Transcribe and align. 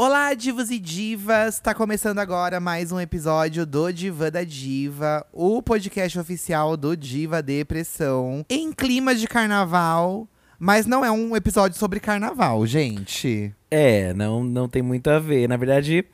Olá, 0.00 0.32
divos 0.32 0.70
e 0.70 0.78
divas! 0.78 1.58
Tá 1.58 1.74
começando 1.74 2.20
agora 2.20 2.60
mais 2.60 2.92
um 2.92 3.00
episódio 3.00 3.66
do 3.66 3.90
Diva 3.90 4.30
da 4.30 4.44
Diva, 4.44 5.26
o 5.32 5.60
podcast 5.60 6.16
oficial 6.20 6.76
do 6.76 6.96
Diva 6.96 7.42
Depressão, 7.42 8.46
em 8.48 8.72
clima 8.72 9.12
de 9.12 9.26
carnaval. 9.26 10.28
Mas 10.56 10.86
não 10.86 11.04
é 11.04 11.10
um 11.10 11.34
episódio 11.34 11.76
sobre 11.76 11.98
carnaval, 11.98 12.64
gente. 12.64 13.52
É, 13.68 14.14
não, 14.14 14.44
não 14.44 14.68
tem 14.68 14.82
muito 14.82 15.10
a 15.10 15.18
ver. 15.18 15.48
Na 15.48 15.56
verdade, 15.56 16.04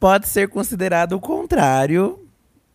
pode 0.00 0.28
ser 0.28 0.48
considerado 0.48 1.12
o 1.12 1.20
contrário, 1.20 2.26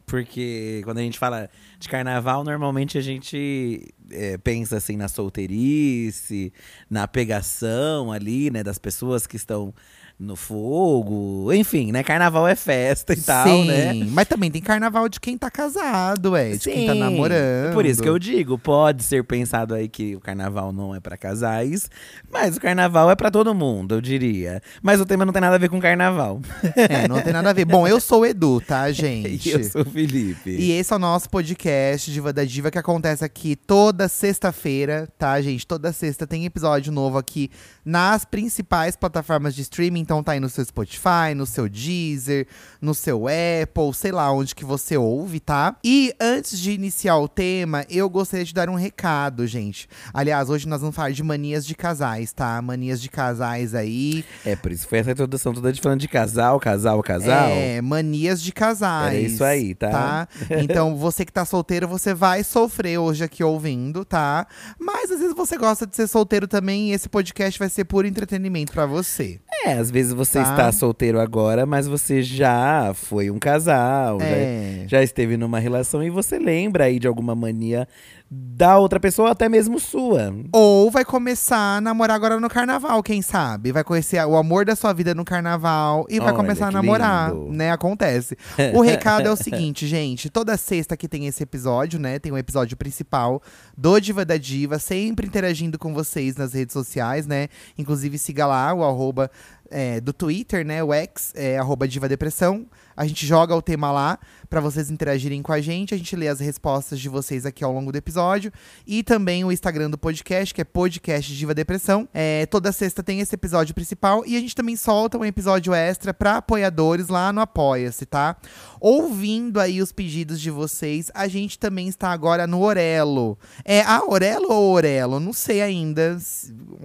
porque 0.05 0.82
quando 0.84 1.00
a 1.00 1.02
gente 1.02 1.18
fala 1.18 1.50
de 1.80 1.89
carnaval, 1.89 2.43
normalmente 2.43 3.00
a 3.00 3.02
gente 3.02 3.91
é, 4.12 4.38
pensa 4.38 4.78
assim 4.78 4.96
na 4.96 5.07
solteirice, 5.07 6.54
na 6.88 7.07
pegação 7.07 8.12
ali, 8.12 8.52
né, 8.52 8.64
das 8.64 8.78
pessoas 8.78 9.25
que 9.25 9.38
estão 9.38 9.73
no 10.21 10.35
fogo. 10.35 11.51
Enfim, 11.51 11.91
né? 11.91 12.04
Carnaval 12.04 12.47
é 12.47 12.55
festa 12.55 13.14
e 13.14 13.15
Sim, 13.15 13.23
tal, 13.23 13.65
né? 13.65 13.93
mas 14.11 14.27
também 14.27 14.51
tem 14.51 14.61
carnaval 14.61 15.09
de 15.09 15.19
quem 15.19 15.36
tá 15.36 15.50
casado, 15.50 16.36
é, 16.36 16.51
de 16.51 16.59
quem 16.59 16.86
tá 16.86 16.93
Sim, 16.93 17.00
namorando. 17.00 17.73
Por 17.73 17.86
isso 17.86 18.01
que 18.01 18.07
eu 18.07 18.19
digo, 18.19 18.57
pode 18.57 19.04
ser 19.04 19.23
pensado 19.23 19.73
aí 19.73 19.89
que 19.89 20.15
o 20.15 20.19
carnaval 20.19 20.71
não 20.71 20.93
é 20.93 20.99
pra 20.99 21.18
casais, 21.18 21.89
mas 22.32 22.55
o 22.55 22.61
carnaval 22.61 23.10
é 23.10 23.15
pra 23.15 23.32
todo 23.32 23.54
mundo, 23.55 23.96
eu 23.96 24.01
diria. 24.01 24.61
Mas 24.82 25.01
o 25.01 25.05
tema 25.05 25.25
não 25.25 25.33
tem 25.33 25.41
nada 25.41 25.55
a 25.55 25.60
ver 25.60 25.69
com 25.69 25.79
carnaval. 25.79 26.39
É, 26.75 27.07
não 27.07 27.19
tem 27.21 27.33
nada 27.33 27.49
a 27.49 27.54
ver. 27.54 27.65
Bom, 27.65 27.88
eu 27.88 27.99
sou 27.99 28.21
o 28.21 28.25
Edu, 28.25 28.61
tá, 28.61 28.91
gente? 28.91 29.41
E 29.51 29.51
eu 29.51 29.63
sou 29.63 29.82
o 29.82 29.85
Felipe. 29.85 30.51
E 30.51 30.71
esse 30.71 30.93
é 30.93 30.96
o 30.96 30.99
nosso 30.99 31.29
podcast 31.29 32.11
Diva 32.11 32.31
da 32.31 32.44
Diva 32.44 32.69
que 32.69 32.77
acontece 32.77 33.25
aqui 33.25 33.55
toda 33.55 34.08
sexta-feira, 34.08 35.08
tá, 35.17 35.41
gente? 35.41 35.66
Toda 35.66 35.91
sexta 35.91 36.27
tem 36.27 36.45
episódio 36.45 36.91
novo 36.91 37.17
aqui 37.17 37.49
nas 37.83 38.23
principais 38.23 38.95
plataformas 38.95 39.55
de 39.55 39.61
streaming. 39.61 40.05
Então 40.11 40.22
tá 40.22 40.33
aí 40.33 40.42
no 40.42 40.50
seu 40.50 40.66
Spotify, 40.66 41.33
no 41.33 41.45
seu 41.45 41.70
Deezer, 41.70 42.45
no 42.81 42.94
seu 42.94 43.28
Apple, 43.28 43.94
sei 43.94 44.11
lá 44.11 44.30
onde 44.30 44.53
que 44.53 44.66
você 44.66 44.97
ouve, 44.97 45.39
tá? 45.39 45.77
E 45.81 46.13
antes 46.19 46.59
de 46.59 46.73
iniciar 46.73 47.16
o 47.16 47.30
tema, 47.30 47.85
eu 47.89 48.09
gostaria 48.09 48.44
de 48.44 48.53
dar 48.53 48.67
um 48.67 48.75
recado, 48.75 49.47
gente. 49.47 49.88
Aliás, 50.13 50.50
hoje 50.50 50.67
nós 50.67 50.81
vamos 50.81 50.97
falar 50.97 51.11
de 51.11 51.23
manias 51.23 51.66
de 51.66 51.75
casais, 51.75 52.33
tá? 52.33 52.61
Manias 52.61 53.02
de 53.02 53.08
casais 53.08 53.73
aí. 53.73 54.25
É, 54.45 54.53
por 54.53 54.73
isso 54.73 54.85
foi 54.85 54.97
essa 54.97 55.11
introdução 55.11 55.53
toda 55.53 55.72
de 55.72 55.80
falando 55.80 56.02
de 56.02 56.09
casal, 56.09 56.59
casal, 56.59 57.02
casal. 57.02 57.47
É, 57.47 57.80
manias 57.80 58.41
de 58.41 58.52
casais. 58.52 59.16
Era 59.16 59.22
isso 59.22 59.45
aí, 59.45 59.73
tá? 59.73 60.28
Então, 60.50 60.97
você 60.97 61.23
que 61.23 61.31
tá 61.31 61.45
solteiro, 61.45 61.88
você 61.88 62.13
vai 62.13 62.44
sofrer 62.44 62.97
hoje 62.97 63.23
aqui 63.23 63.45
ouvindo, 63.45 64.03
tá? 64.03 64.45
Mas 64.78 65.09
às 65.09 65.22
vezes 65.22 65.33
você 65.33 65.57
gosta 65.57 65.88
de 65.88 65.95
ser 65.95 66.07
solteiro 66.07 66.50
também 66.50 66.89
e 66.89 66.91
esse 66.91 67.07
podcast 67.07 67.57
vai 67.57 67.69
ser 67.69 67.85
puro 67.85 68.05
entretenimento 68.05 68.73
pra 68.73 68.85
você. 68.85 69.39
É, 69.63 69.73
às 69.73 69.91
vezes 69.91 70.00
você 70.09 70.39
Tá. 70.41 70.49
está 70.49 70.71
solteiro 70.71 71.19
agora, 71.19 71.66
mas 71.66 71.88
você 71.88 72.21
já 72.23 72.91
foi 72.95 73.30
um 73.30 73.38
casal, 73.38 74.19
já- 74.19 74.25
É. 74.25 74.83
já, 74.88 75.03
esteve 75.03 75.38
numa 75.38 75.59
relação 75.59 76.02
e 76.03 76.09
você 76.09 76.39
lembra 76.39 76.85
aí 76.85 76.99
de 76.99 77.07
alguma 77.07 77.35
mania 77.35 77.88
da 78.33 78.77
outra 78.77 78.97
pessoa, 78.97 79.31
até 79.31 79.49
mesmo 79.49 79.77
sua. 79.77 80.33
Ou 80.53 80.89
vai 80.89 81.03
começar 81.03 81.77
a 81.77 81.81
namorar 81.81 82.16
agora 82.16 82.39
no 82.39 82.47
carnaval, 82.47 83.03
quem 83.03 83.22
sabe? 83.22 83.73
Vai 83.73 83.83
conhecer 83.83 84.25
o 84.25 84.38
amor 84.38 84.63
da 84.63 84.73
sua 84.73 84.94
vida 84.94 85.13
no 85.13 85.25
carnaval 85.25 86.05
e 86.09 86.17
vai 86.17 86.29
Olha, 86.29 86.38
começar 86.38 86.67
a 86.67 86.72
namorar, 86.72 87.33
lindo. 87.33 87.52
né? 87.52 87.72
Acontece. 87.72 88.38
O 88.73 88.81
recado 88.81 89.27
é 89.27 89.31
o 89.31 89.35
seguinte, 89.35 89.85
gente. 89.85 90.29
Toda 90.29 90.55
sexta 90.55 90.95
que 90.95 91.09
tem 91.09 91.27
esse 91.27 91.44
episódio, 91.44 91.99
né? 91.99 92.19
Tem 92.19 92.31
um 92.31 92.38
episódio 92.38 92.77
principal 92.77 93.41
do 93.77 93.99
Diva 93.99 94.23
da 94.23 94.38
Diva, 94.38 94.79
sempre 94.79 95.27
interagindo 95.27 95.77
com 95.77 95.94
vocês 95.94 96.38
nas 96.38 96.53
redes 96.53 96.72
sociais, 96.72 97.27
né? 97.27 97.49
Inclusive, 97.77 98.17
siga 98.17 98.45
lá 98.45 98.73
o 98.73 98.81
arroba 98.85 99.29
é, 99.72 100.00
do 100.02 100.14
Twitter, 100.14 100.66
né? 100.66 100.83
O 100.83 100.94
X, 100.94 101.33
é, 101.36 101.58
arroba 101.58 101.88
Diva 101.88 102.08
Depressão. 102.08 102.67
A 102.95 103.08
gente 103.08 103.25
joga 103.25 103.55
o 103.55 103.61
tema 103.61 103.91
lá 103.91 104.19
pra 104.50 104.59
vocês 104.59 104.91
interagirem 104.91 105.41
com 105.41 105.53
a 105.53 105.61
gente. 105.61 105.94
A 105.94 105.97
gente 105.97 106.16
lê 106.16 106.28
as 106.28 106.39
respostas 106.39 107.00
de 107.00 107.08
vocês 107.08 107.45
aqui 107.45 107.63
ao 107.63 107.72
longo 107.72 107.91
do 107.91 107.97
episódio. 107.97 108.51
E 108.85 109.01
também 109.01 109.44
o 109.44 109.51
Instagram 109.51 109.90
do 109.90 109.97
podcast, 109.97 110.53
que 110.53 110.62
é 110.62 110.63
podcast 110.63 111.34
Diva 111.34 111.53
Depressão. 111.53 112.07
É, 112.13 112.45
toda 112.45 112.72
sexta 112.72 113.01
tem 113.01 113.22
esse 113.22 113.34
episódio 113.34 113.73
principal. 113.73 114.23
E 114.25 114.35
a 114.35 114.40
gente 114.40 114.56
também 114.56 114.75
solta 114.75 115.18
um 115.18 115.25
episódio 115.25 115.74
extra 115.74 116.13
pra 116.13 116.38
apoiadores 116.38 117.07
lá 117.07 117.31
no 117.31 117.41
Apoia-se, 117.41 118.06
tá? 118.06 118.35
Ouvindo 118.79 119.59
aí 119.59 119.81
os 119.81 119.91
pedidos 119.91 120.40
de 120.40 120.51
vocês, 120.51 121.09
a 121.13 121.28
gente 121.28 121.57
também 121.57 121.88
está 121.88 122.09
agora 122.12 122.45
no 122.45 122.62
Orelo. 122.62 123.38
É 123.63 123.81
a 123.81 124.03
Orelo 124.03 124.51
ou 124.51 124.74
Orelo? 124.74 125.19
Não 125.19 125.34
sei 125.34 125.62
ainda 125.62 126.18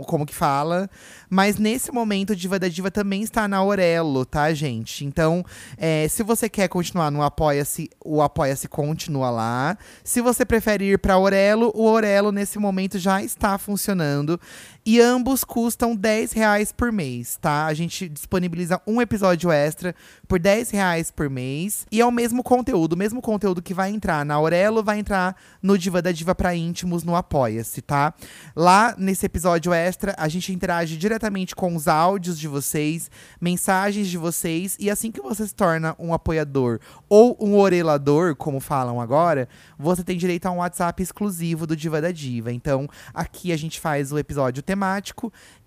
como 0.06 0.25
que 0.25 0.34
fala. 0.34 0.89
Mas 1.28 1.59
nesse 1.59 1.91
momento, 1.91 2.37
Diva 2.37 2.59
da 2.59 2.69
Diva 2.76 2.91
também 2.91 3.22
está 3.22 3.48
na 3.48 3.64
Orelo, 3.64 4.26
tá, 4.26 4.53
gente? 4.53 5.03
Então, 5.06 5.42
é, 5.78 6.06
se 6.09 6.22
você 6.22 6.47
quer 6.47 6.69
continuar 6.69 7.10
no 7.10 7.22
Apoia-se, 7.22 7.88
o 8.04 8.20
Apoia-se 8.20 8.69
continua 8.69 9.31
lá. 9.31 9.78
Se 10.04 10.20
você 10.20 10.44
prefere 10.44 10.84
ir 10.84 10.98
para 10.98 11.16
Orelo, 11.16 11.72
o 11.75 11.86
Orelo 11.86 12.31
nesse 12.31 12.59
momento 12.59 12.98
já 12.98 13.22
está 13.22 13.56
funcionando. 13.56 14.38
E 14.88 15.00
ambos 15.00 15.42
custam 15.42 15.97
10 15.97 16.30
reais 16.30 16.70
por 16.70 16.92
mês, 16.92 17.36
tá? 17.41 17.66
A 17.66 17.74
gente 17.74 18.08
disponibiliza 18.08 18.80
um 18.86 19.02
episódio 19.02 19.50
extra 19.50 19.92
por 20.28 20.38
10 20.38 20.70
reais 20.70 21.10
por 21.10 21.28
mês. 21.28 21.84
E 21.91 22.00
é 22.00 22.06
o 22.06 22.12
mesmo 22.12 22.41
conteúdo, 22.41 22.92
o 22.92 22.97
mesmo 22.97 23.20
conteúdo 23.20 23.60
que 23.60 23.74
vai 23.74 23.91
entrar 23.91 24.24
na 24.24 24.34
Aurelo, 24.34 24.84
vai 24.84 25.00
entrar 25.00 25.34
no 25.60 25.76
Diva 25.76 26.00
da 26.00 26.12
Diva 26.12 26.36
para 26.36 26.54
íntimos 26.54 27.02
no 27.02 27.16
Apoia-se, 27.16 27.82
tá? 27.82 28.14
Lá 28.54 28.94
nesse 28.97 29.26
episódio 29.26 29.74
extra, 29.74 30.14
a 30.16 30.28
gente 30.28 30.52
interage 30.52 30.97
diretamente 30.97 31.56
com 31.56 31.74
os 31.74 31.88
áudios 31.88 32.38
de 32.38 32.47
vocês, 32.47 33.10
mensagens 33.41 34.06
de 34.06 34.16
vocês. 34.16 34.76
E 34.78 34.88
assim 34.88 35.10
que 35.10 35.20
você 35.20 35.48
se 35.48 35.54
torna 35.54 35.97
um 35.98 36.14
apoiador 36.14 36.78
ou 37.08 37.36
um 37.41 37.56
orelador, 37.56 38.36
como 38.36 38.60
falam 38.60 39.00
agora, 39.00 39.48
você 39.76 40.04
tem 40.04 40.16
direito 40.16 40.47
a 40.47 40.53
um 40.53 40.58
WhatsApp 40.58 41.03
exclusivo 41.03 41.66
do 41.66 41.74
Diva 41.74 42.00
da 42.00 42.12
Diva. 42.12 42.53
Então, 42.53 42.88
aqui 43.12 43.50
a 43.50 43.56
gente 43.56 43.80
faz 43.80 44.12
o 44.12 44.18
episódio 44.18 44.62
temático 44.62 44.75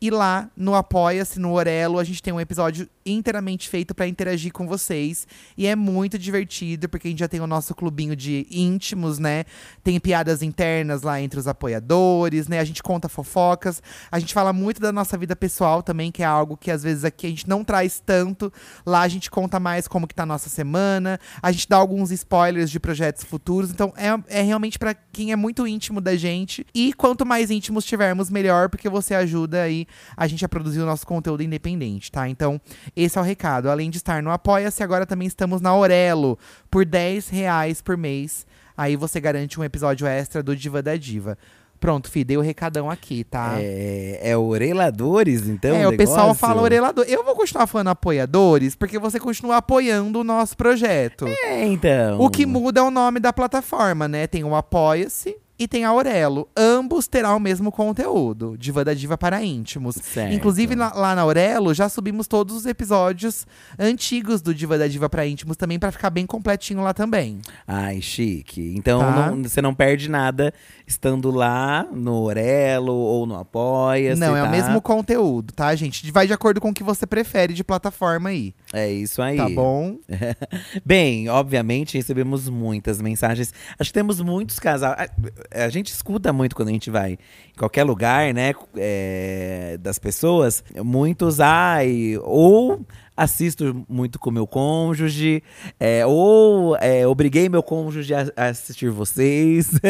e 0.02 0.10
lá 0.10 0.50
no 0.56 0.76
Apoia-se, 0.76 1.40
no 1.40 1.52
Orelo, 1.52 2.00
a 2.00 2.04
gente 2.04 2.24
tem 2.24 2.32
um 2.32 2.40
episódio 2.40 2.88
inteiramente 3.06 3.68
feito 3.68 3.94
para 3.94 4.08
interagir 4.08 4.52
com 4.54 4.68
vocês. 4.68 5.28
E 5.58 5.68
é 5.68 5.76
muito 5.76 6.18
divertido, 6.18 6.88
porque 6.88 7.08
a 7.08 7.12
gente 7.12 7.20
já 7.20 7.28
tem 7.28 7.42
o 7.42 7.48
nosso 7.48 7.76
clubinho 7.76 8.16
de 8.16 8.48
íntimos, 8.50 9.20
né? 9.20 9.46
Tem 9.84 10.00
piadas 10.00 10.42
internas 10.42 11.02
lá 11.02 11.20
entre 11.20 11.40
os 11.40 11.48
apoiadores, 11.48 12.48
né? 12.48 12.60
A 12.60 12.64
gente 12.64 12.84
conta 12.84 13.10
fofocas. 13.10 13.82
A 14.12 14.20
gente 14.20 14.34
fala 14.34 14.54
muito 14.54 14.80
da 14.80 14.92
nossa 14.92 15.18
vida 15.18 15.36
pessoal 15.36 15.84
também, 15.84 16.12
que 16.12 16.24
é 16.24 16.26
algo 16.26 16.56
que 16.56 16.72
às 16.72 16.84
vezes 16.84 17.04
aqui 17.04 17.28
a 17.28 17.30
gente 17.30 17.50
não 17.50 17.64
traz 17.64 18.00
tanto. 18.00 18.52
Lá 18.86 19.02
a 19.02 19.08
gente 19.08 19.30
conta 19.30 19.60
mais 19.60 19.88
como 19.88 20.08
que 20.08 20.16
tá 20.16 20.24
a 20.24 20.26
nossa 20.26 20.50
semana. 20.50 21.20
A 21.42 21.52
gente 21.52 21.68
dá 21.68 21.78
alguns 21.78 22.12
spoilers 22.12 22.70
de 22.70 22.80
projetos 22.80 23.24
futuros. 23.24 23.72
Então 23.72 23.94
é, 23.98 24.40
é 24.40 24.42
realmente 24.42 24.78
para 24.80 24.94
quem 24.94 25.32
é 25.32 25.36
muito 25.36 25.68
íntimo 25.68 26.00
da 26.00 26.16
gente. 26.16 26.66
E 26.74 26.94
quanto 26.94 27.26
mais 27.26 27.52
íntimos 27.52 27.84
tivermos, 27.86 28.30
melhor, 28.30 28.70
porque 28.70 28.88
você 28.88 28.99
ajuda 29.16 29.64
aí 29.64 29.86
a 30.16 30.28
gente 30.28 30.46
a 30.46 30.50
produzir 30.50 30.80
o 30.80 30.86
nosso 30.86 31.06
conteúdo 31.06 31.44
independente, 31.44 32.12
tá? 32.12 32.28
Então, 32.28 32.60
esse 32.96 33.18
é 33.18 33.22
o 33.22 33.24
recado. 33.24 33.70
Além 33.70 33.90
de 33.90 33.98
estar 33.98 34.22
no 34.22 34.32
Apoia-se, 34.32 34.84
agora 34.84 35.06
também 35.06 35.28
estamos 35.28 35.62
na 35.62 35.76
Orelo 35.76 36.38
por 36.70 36.86
10 36.86 37.30
reais 37.30 37.82
por 37.82 37.98
mês. 37.98 38.46
Aí 38.78 38.96
você 38.96 39.20
garante 39.20 39.60
um 39.60 39.64
episódio 39.64 40.08
extra 40.08 40.42
do 40.42 40.56
Diva 40.56 40.82
da 40.82 40.96
Diva. 40.96 41.38
Pronto, 41.80 42.12
Fi, 42.12 42.26
dei 42.26 42.36
o 42.36 42.42
recadão 42.42 42.90
aqui, 42.90 43.24
tá? 43.24 43.56
É, 43.58 44.20
é 44.32 44.38
oreladores, 44.38 45.48
então? 45.48 45.76
É, 45.76 45.88
o 45.88 45.96
pessoal 45.96 46.28
negócio? 46.28 46.40
fala 46.40 46.62
orelador. 46.62 47.06
Eu 47.08 47.24
vou 47.24 47.36
continuar 47.36 47.68
falando 47.68 47.88
apoiadores, 47.88 48.76
porque 48.76 49.00
você 49.00 49.18
continua 49.18 49.58
apoiando 49.58 50.20
o 50.20 50.24
nosso 50.24 50.58
projeto. 50.58 51.26
É, 51.26 51.66
então. 51.66 52.20
O 52.20 52.30
que 52.30 52.46
muda 52.46 52.82
é 52.82 52.84
o 52.84 52.92
nome 52.92 53.20
da 53.20 53.32
plataforma, 53.32 54.10
né? 54.10 54.28
Tem 54.28 54.44
o 54.44 54.56
Apoia-se 54.56 55.38
e 55.60 55.68
tem 55.68 55.84
a 55.84 55.90
Aurelo. 55.90 56.48
Ambos 56.56 57.06
terão 57.08 57.36
o 57.38 57.40
mesmo 57.40 57.72
conteúdo, 57.72 58.56
Diva 58.58 58.86
da 58.86 58.94
Diva 58.94 59.18
para 59.18 59.44
íntimos. 59.44 59.96
Certo. 59.96 60.34
Inclusive, 60.34 60.74
na- 60.76 60.94
lá 60.94 61.14
na 61.14 61.22
Aurelo, 61.22 61.74
já 61.74 61.90
subimos 61.90 62.28
todos 62.28 62.56
os 62.56 62.66
episódios 62.66 63.46
antigos 63.78 64.42
do 64.42 64.54
Diva 64.56 64.78
da 64.78 64.88
Diva 64.88 65.10
para 65.10 65.28
íntimos 65.28 65.58
também, 65.58 65.78
para 65.78 65.92
ficar 65.92 66.10
bem 66.10 66.26
completinho 66.26 66.82
lá 66.82 66.94
também. 66.94 67.40
Ai, 67.68 68.02
chique. 68.02 68.74
Então 68.76 69.00
Tá. 69.00 69.32
não- 69.32 69.44
você 69.44 69.62
não 69.62 69.74
perde 69.76 70.10
nada 70.10 70.54
estando 70.90 71.30
lá 71.30 71.88
no 71.92 72.24
Orelo 72.24 72.94
ou 72.94 73.28
no 73.28 73.36
Apoia. 73.36 74.16
Não, 74.16 74.36
é 74.36 74.42
tá? 74.42 74.48
o 74.48 74.52
mesmo 74.52 74.82
conteúdo, 74.82 75.54
tá, 75.54 75.74
gente? 75.76 76.12
Vai 76.12 76.26
de 76.26 76.34
acordo 76.34 76.60
com 76.60 76.70
o 76.70 76.74
que 76.74 76.84
você 76.84 77.06
prefere 77.06 77.54
de 77.54 77.64
plataforma 77.64 78.30
aí, 78.30 78.56
É 78.74 78.92
isso 78.92 79.22
aí. 79.22 79.38
tá 79.38 79.48
bom? 79.48 79.98
Bem, 80.84 81.30
obviamente 81.30 81.96
recebemos 81.96 82.50
muitas 82.50 83.00
mensagens. 83.00 83.54
Acho 83.78 83.92
que 83.92 83.94
temos 83.94 84.20
muitos 84.20 84.58
casais. 84.58 85.12
A, 85.54 85.66
a 85.66 85.70
gente 85.70 85.94
escuta 85.94 86.34
muito 86.34 86.56
quando 86.56 86.70
a 86.70 86.74
gente 86.74 86.90
vai 86.90 87.14
em 87.14 87.60
qualquer 87.60 87.84
lugar, 87.84 88.34
né? 88.34 88.54
é, 88.76 89.78
das 89.80 90.00
pessoas. 90.00 90.64
Muitos, 90.84 91.40
ai, 91.40 92.18
ou 92.24 92.84
assisto 93.20 93.86
muito 93.88 94.18
com 94.18 94.32
meu 94.32 94.48
cônjuge, 94.48 95.44
é, 95.78 96.06
ou 96.06 96.78
é, 96.78 97.06
obriguei 97.06 97.50
meu 97.50 97.62
cônjuge 97.62 98.14
a, 98.14 98.32
a 98.36 98.46
assistir 98.46 98.90
vocês. 98.90 99.72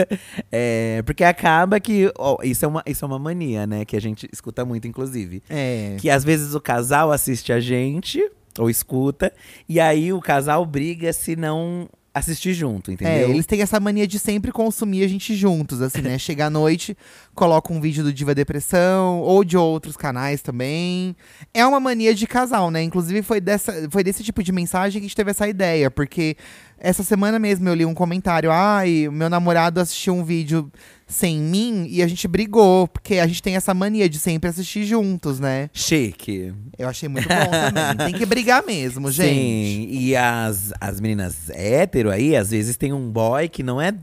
É, 0.51 1.01
porque 1.03 1.23
acaba 1.23 1.79
que. 1.79 2.11
ó, 2.17 2.37
isso, 2.43 2.65
é 2.65 2.67
uma, 2.67 2.83
isso 2.85 3.05
é 3.05 3.07
uma 3.07 3.19
mania, 3.19 3.67
né? 3.67 3.85
Que 3.85 3.95
a 3.95 4.01
gente 4.01 4.27
escuta 4.31 4.65
muito, 4.65 4.87
inclusive. 4.87 5.43
É. 5.49 5.95
Que 5.99 6.09
às 6.09 6.23
vezes 6.23 6.55
o 6.55 6.61
casal 6.61 7.11
assiste 7.11 7.53
a 7.53 7.59
gente, 7.59 8.19
ou 8.57 8.69
escuta, 8.69 9.31
e 9.67 9.79
aí 9.79 10.11
o 10.11 10.19
casal 10.19 10.65
briga 10.65 11.13
se 11.13 11.35
não 11.35 11.87
assistir 12.13 12.53
junto, 12.53 12.91
É, 12.91 12.94
entendeu? 12.94 13.29
eles 13.29 13.45
têm 13.45 13.61
essa 13.61 13.79
mania 13.79 14.07
de 14.07 14.17
sempre 14.17 14.51
consumir 14.51 15.03
a 15.03 15.07
gente 15.07 15.35
juntos, 15.35 15.81
assim, 15.81 16.01
né? 16.01 16.17
Chega 16.19 16.47
à 16.47 16.50
noite, 16.50 16.97
coloca 17.35 17.71
um 17.71 17.79
vídeo 17.79 18.03
do 18.03 18.11
Diva 18.11 18.33
Depressão, 18.35 19.19
ou 19.19 19.44
de 19.44 19.56
outros 19.57 19.95
canais 19.95 20.41
também. 20.41 21.15
É 21.53 21.65
uma 21.65 21.79
mania 21.79 22.13
de 22.15 22.25
casal, 22.27 22.71
né? 22.71 22.81
Inclusive, 22.81 23.21
foi, 23.21 23.39
dessa, 23.39 23.88
foi 23.89 24.03
desse 24.03 24.23
tipo 24.23 24.41
de 24.44 24.51
mensagem 24.51 25.00
que 25.00 25.06
a 25.06 25.07
gente 25.07 25.15
teve 25.15 25.31
essa 25.31 25.47
ideia, 25.47 25.89
porque 25.91 26.35
essa 26.79 27.03
semana 27.03 27.37
mesmo 27.39 27.67
eu 27.69 27.73
li 27.73 27.85
um 27.85 27.93
comentário: 27.93 28.51
ai, 28.51 29.07
meu 29.11 29.29
namorado 29.29 29.79
assistiu 29.79 30.13
um 30.15 30.23
vídeo 30.23 30.71
sem 31.07 31.39
mim 31.39 31.87
e 31.89 32.01
a 32.03 32.07
gente 32.07 32.27
brigou, 32.27 32.87
porque 32.87 33.15
a 33.15 33.25
gente 33.27 33.41
tem 33.41 33.55
essa 33.55 33.73
mania 33.73 34.07
de 34.07 34.19
sempre 34.19 34.49
assistir 34.49 34.83
juntos, 34.85 35.39
né? 35.39 35.69
Chique. 35.73 36.53
Eu 36.77 36.87
achei 36.87 37.09
muito 37.09 37.27
bom 37.27 37.35
também. 37.35 38.07
Tem 38.07 38.13
que 38.19 38.25
brigar 38.25 38.63
mesmo, 38.65 39.11
gente. 39.11 39.33
Sim, 39.35 39.87
e 39.89 40.15
as, 40.15 40.71
as 40.79 40.99
meninas 40.99 41.49
hétero 41.49 42.11
aí, 42.11 42.35
às 42.35 42.51
vezes 42.51 42.77
tem 42.77 42.93
um 42.93 43.09
boy 43.09 43.49
que 43.49 43.63
não 43.63 43.81
é 43.81 43.93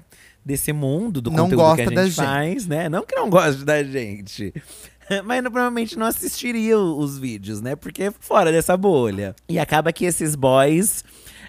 desse 0.45 0.73
mundo 0.73 1.21
do 1.21 1.31
Não 1.31 1.45
conteúdo 1.45 1.61
gosta 1.63 1.77
que 1.77 1.83
a 1.83 1.87
gente 1.89 1.95
da 1.97 2.05
gente. 2.07 2.17
faz, 2.17 2.67
né? 2.67 2.89
Não 2.89 3.05
que 3.05 3.15
não 3.17 3.29
goste 3.31 3.65
da 3.65 3.83
gente. 3.83 4.53
Mas 5.25 5.43
não- 5.43 5.51
provavelmente 5.53 5.97
não 5.97 6.07
assistiria 6.07 6.77
os 6.79 7.17
vídeos, 7.19 7.61
né? 7.61 7.77
Porque 7.77 8.05
é 8.05 8.13
fora 8.19 8.51
dessa 8.51 8.77
bolha. 8.77 9.35
E 9.49 9.57
acaba 9.59 9.93
que 9.93 10.05
esses 10.05 10.35
boys 10.35 11.05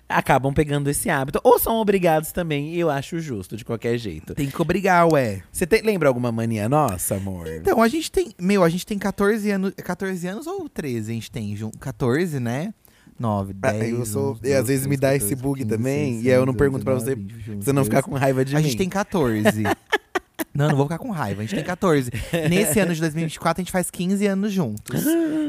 acabam 0.10 0.54
pegando 0.54 0.90
esse 0.90 1.10
hábito. 1.10 1.40
Ou 1.44 1.60
são 1.60 1.76
obrigados 1.78 2.32
também, 2.32 2.74
e 2.74 2.80
eu 2.80 2.90
acho 2.90 3.20
justo, 3.20 3.56
de 3.58 3.66
qualquer 3.66 3.98
jeito. 3.98 4.34
Tem 4.36 4.48
que 4.50 4.62
obrigar, 4.62 5.08
ué. 5.12 5.42
Você 5.52 5.66
tem- 5.68 5.82
lembra 5.82 6.08
alguma 6.10 6.32
mania 6.32 6.68
nossa, 6.70 7.16
amor? 7.16 7.48
Então, 7.48 7.82
a 7.82 7.88
gente 7.88 8.12
tem. 8.12 8.32
Meu, 8.40 8.64
a 8.64 8.70
gente 8.70 8.86
tem 8.86 8.98
14 8.98 9.50
anos. 9.52 9.74
14 9.84 10.28
anos 10.28 10.48
ou 10.48 10.68
13 10.70 11.12
a 11.12 11.14
gente 11.14 11.32
tem 11.32 11.56
junto? 11.56 11.78
14, 11.78 12.40
né? 12.40 12.74
9, 13.20 13.52
10. 13.54 13.82
Ah, 13.82 13.88
eu 13.88 14.06
sou- 14.06 14.32
11, 14.34 14.42
e 14.44 14.48
às 14.54 14.58
12, 14.60 14.68
vezes 14.68 14.86
me 14.88 14.96
dá 14.96 15.08
14, 15.14 15.26
esse 15.26 15.36
bug 15.36 15.62
15, 15.64 15.70
também, 15.76 16.06
16, 16.12 16.26
e 16.26 16.30
aí 16.30 16.36
eu 16.36 16.46
não 16.46 16.54
17, 16.54 16.58
pergunto 16.60 16.84
pra 16.86 16.94
19, 16.94 17.10
você, 17.10 17.16
20, 17.16 17.34
21, 17.34 17.56
Pra 17.56 17.64
você 17.66 17.74
não 17.74 17.84
ficar 17.84 17.98
22. 17.98 18.06
com 18.14 18.20
raiva 18.24 18.46
de 18.46 18.56
A 18.56 18.60
mim. 18.60 18.64
gente 18.66 18.78
tem 18.78 18.90
14. 18.90 19.64
Não, 20.54 20.70
não 20.70 20.76
vou 20.76 20.86
ficar 20.86 20.98
com 20.98 21.12
raiva. 21.12 21.42
A 21.42 21.46
gente 21.46 21.56
tem 21.56 21.64
14. 21.64 22.12
Nesse 22.50 22.80
ano 22.80 22.94
de 22.94 23.00
2024, 23.00 23.62
a 23.62 23.64
gente 23.64 23.72
faz 23.72 23.92
15 23.92 24.26
anos 24.26 24.52
juntos. 24.52 25.04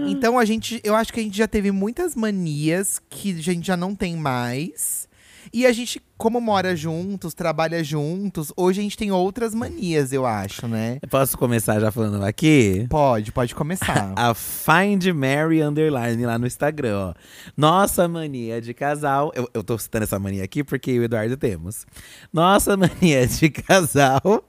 Então, 0.07 0.39
a 0.39 0.45
gente. 0.45 0.81
Eu 0.85 0.95
acho 0.95 1.13
que 1.13 1.21
a 1.21 1.23
gente 1.23 1.37
já 1.37 1.49
teve 1.49 1.71
muitas 1.71 2.15
manias 2.15 3.01
que 3.09 3.33
a 3.33 3.43
gente 3.43 3.67
já 3.67 3.77
não 3.77 3.95
tem 3.95 4.17
mais. 4.17 5.08
E 5.53 5.67
a 5.67 5.73
gente, 5.73 6.01
como 6.17 6.41
mora 6.41 6.77
juntos, 6.77 7.35
trabalha 7.35 7.83
juntos, 7.83 8.53
hoje 8.57 8.81
a 8.81 8.83
gente 8.83 8.97
tem 8.97 9.11
outras 9.11 9.55
manias, 9.55 10.13
eu 10.13 10.27
acho, 10.27 10.67
né? 10.67 10.99
Posso 11.11 11.37
começar 11.39 11.81
já 11.81 11.91
falando 11.91 12.23
aqui? 12.25 12.87
Pode, 12.89 13.33
pode 13.33 13.55
começar. 13.55 14.13
A 14.17 14.35
Find 14.35 15.05
Mary 15.15 15.63
Underline 15.63 16.25
lá 16.27 16.39
no 16.39 16.47
Instagram, 16.47 16.97
ó. 16.97 17.15
Nossa 17.57 18.09
mania 18.09 18.61
de 18.61 18.75
casal. 18.75 19.33
Eu, 19.35 19.49
eu 19.55 19.65
tô 19.65 19.79
citando 19.79 20.05
essa 20.05 20.19
mania 20.19 20.45
aqui 20.45 20.63
porque 20.63 20.91
eu 20.91 20.97
e 20.97 21.01
o 21.01 21.05
Eduardo 21.05 21.37
temos. 21.37 21.87
Nossa 22.33 22.77
mania 22.79 23.27
de 23.27 23.51
casal 23.51 24.45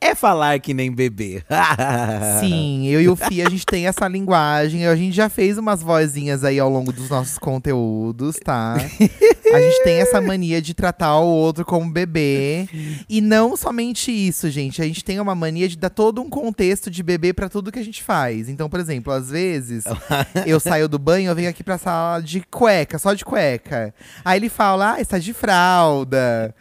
é 0.00 0.14
falar 0.14 0.58
que 0.60 0.72
nem 0.72 0.90
bebê. 0.90 1.42
Sim, 2.40 2.86
eu 2.86 3.02
e 3.02 3.08
o 3.08 3.14
Fih, 3.14 3.42
a 3.42 3.50
gente 3.50 3.66
tem 3.66 3.86
essa 3.86 4.08
linguagem. 4.08 4.86
A 4.86 4.96
gente 4.96 5.14
já 5.14 5.28
fez 5.28 5.58
umas 5.58 5.82
vozinhas 5.82 6.42
aí 6.42 6.58
ao 6.58 6.70
longo 6.70 6.92
dos 6.92 7.10
nossos 7.10 7.36
conteúdos, 7.38 8.36
tá? 8.42 8.74
A 8.74 9.60
gente 9.60 9.84
tem 9.84 9.96
essa 10.00 10.20
mania 10.20 10.62
de 10.62 10.72
tratar 10.72 11.18
o 11.18 11.26
outro 11.26 11.64
como 11.64 11.90
bebê. 11.90 12.68
E 13.08 13.20
não 13.20 13.56
somente 13.56 14.10
isso, 14.10 14.48
gente. 14.48 14.80
A 14.80 14.84
gente 14.86 15.04
tem 15.04 15.20
uma 15.20 15.34
mania 15.34 15.68
de 15.68 15.76
dar 15.76 15.90
todo 15.90 16.22
um 16.22 16.30
contexto 16.30 16.90
de 16.90 17.02
bebê 17.02 17.32
pra 17.32 17.48
tudo 17.48 17.70
que 17.70 17.78
a 17.78 17.84
gente 17.84 18.02
faz. 18.02 18.48
Então, 18.48 18.70
por 18.70 18.80
exemplo, 18.80 19.12
às 19.12 19.30
vezes 19.30 19.84
eu 20.46 20.58
saio 20.60 20.88
do 20.88 20.98
banho, 20.98 21.30
eu 21.30 21.34
venho 21.34 21.50
aqui 21.50 21.62
pra 21.62 21.76
sala 21.76 22.22
de 22.22 22.40
cueca, 22.50 22.98
só 22.98 23.12
de 23.12 23.24
cueca. 23.24 23.94
Aí 24.24 24.38
ele 24.38 24.48
fala, 24.48 24.94
ah, 24.94 25.00
está 25.00 25.18
de 25.18 25.34
fralda. 25.34 26.54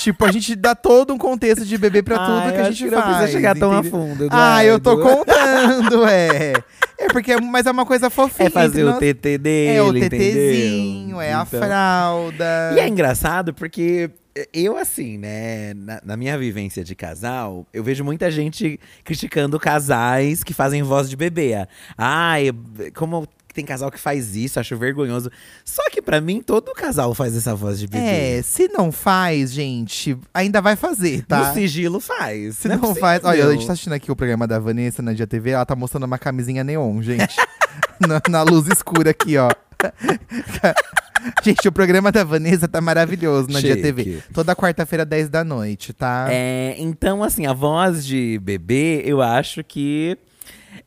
Tipo, 0.00 0.24
a 0.24 0.32
gente 0.32 0.54
dá 0.54 0.74
todo 0.74 1.12
um 1.12 1.18
contexto 1.18 1.64
de 1.64 1.76
bebê 1.78 2.02
pra 2.02 2.18
tudo 2.18 2.38
Ai, 2.38 2.52
que 2.52 2.60
a 2.60 2.70
gente 2.70 2.84
não 2.86 3.02
faz. 3.02 3.16
precisa 3.16 3.32
chegar 3.32 3.54
tão 3.56 3.72
a 3.72 3.78
entendeu? 3.78 3.90
fundo, 3.98 4.28
Ah, 4.30 4.64
eu 4.64 4.78
tô 4.80 4.92
Eduardo. 4.92 5.18
contando, 5.24 6.04
é. 6.06 6.52
É 6.98 7.08
porque, 7.08 7.36
mas 7.40 7.66
é 7.66 7.70
uma 7.70 7.84
coisa 7.84 8.08
fofinha. 8.08 8.46
É 8.46 8.50
fazer 8.50 8.84
o 8.84 8.90
nós. 8.90 8.98
TT 8.98 9.38
dele, 9.38 9.76
É 9.76 9.82
o? 9.82 9.92
TTzinho, 9.92 11.20
é 11.20 11.32
a 11.32 11.44
Então- 11.46 11.60
fralda. 11.60 12.72
E 12.76 12.78
é 12.80 12.88
engraçado 12.88 13.52
porque 13.52 14.10
eu, 14.52 14.76
assim, 14.76 15.18
né, 15.18 15.74
na, 15.74 16.00
na 16.04 16.16
minha 16.16 16.36
vivência 16.38 16.82
de 16.84 16.94
casal, 16.94 17.66
eu 17.72 17.82
vejo 17.84 18.04
muita 18.04 18.30
gente 18.30 18.78
criticando 19.04 19.58
casais 19.60 20.42
que 20.44 20.52
fazem 20.54 20.82
voz 20.82 21.08
de 21.10 21.16
bebê. 21.16 21.66
Ai, 21.96 22.50
como 22.94 23.26
tem 23.54 23.64
casal 23.64 23.90
que 23.90 23.98
faz 23.98 24.34
isso, 24.34 24.58
acho 24.58 24.76
vergonhoso. 24.76 25.30
Só 25.64 25.82
que 25.90 26.02
pra 26.02 26.20
mim, 26.20 26.42
todo 26.42 26.72
casal 26.74 27.14
faz 27.14 27.36
essa 27.36 27.54
voz 27.54 27.78
de 27.78 27.86
bebê. 27.86 28.04
É, 28.04 28.42
se 28.42 28.68
não 28.68 28.90
faz, 28.90 29.52
gente, 29.52 30.18
ainda 30.34 30.60
vai 30.60 30.74
fazer, 30.74 31.24
tá? 31.24 31.48
No 31.48 31.54
sigilo 31.54 32.00
faz. 32.00 32.56
Se 32.58 32.66
é 32.66 32.72
não, 32.72 32.80
possível. 32.80 33.00
faz. 33.00 33.24
Olha, 33.24 33.46
a 33.46 33.52
gente 33.52 33.66
tá 33.66 33.72
assistindo 33.72 33.92
aqui 33.92 34.10
o 34.10 34.16
programa 34.16 34.46
da 34.46 34.58
Vanessa 34.58 35.00
na 35.00 35.12
Dia 35.12 35.26
TV, 35.26 35.50
ela 35.50 35.64
tá 35.64 35.76
mostrando 35.76 36.04
uma 36.04 36.18
camisinha 36.18 36.64
neon, 36.64 37.00
gente. 37.00 37.36
na, 38.00 38.20
na 38.28 38.42
luz 38.42 38.66
escura 38.66 39.10
aqui, 39.10 39.36
ó. 39.38 39.48
gente, 41.42 41.68
o 41.68 41.72
programa 41.72 42.10
da 42.10 42.24
Vanessa 42.24 42.66
tá 42.66 42.80
maravilhoso 42.80 43.48
na 43.50 43.60
Dia 43.60 43.74
Chique. 43.74 43.82
TV. 43.82 44.22
Toda 44.32 44.56
quarta-feira, 44.56 45.04
10 45.04 45.28
da 45.28 45.44
noite, 45.44 45.92
tá? 45.92 46.26
É, 46.30 46.74
então, 46.78 47.22
assim, 47.22 47.46
a 47.46 47.52
voz 47.52 48.04
de 48.04 48.38
bebê, 48.42 49.02
eu 49.04 49.22
acho 49.22 49.62
que. 49.62 50.18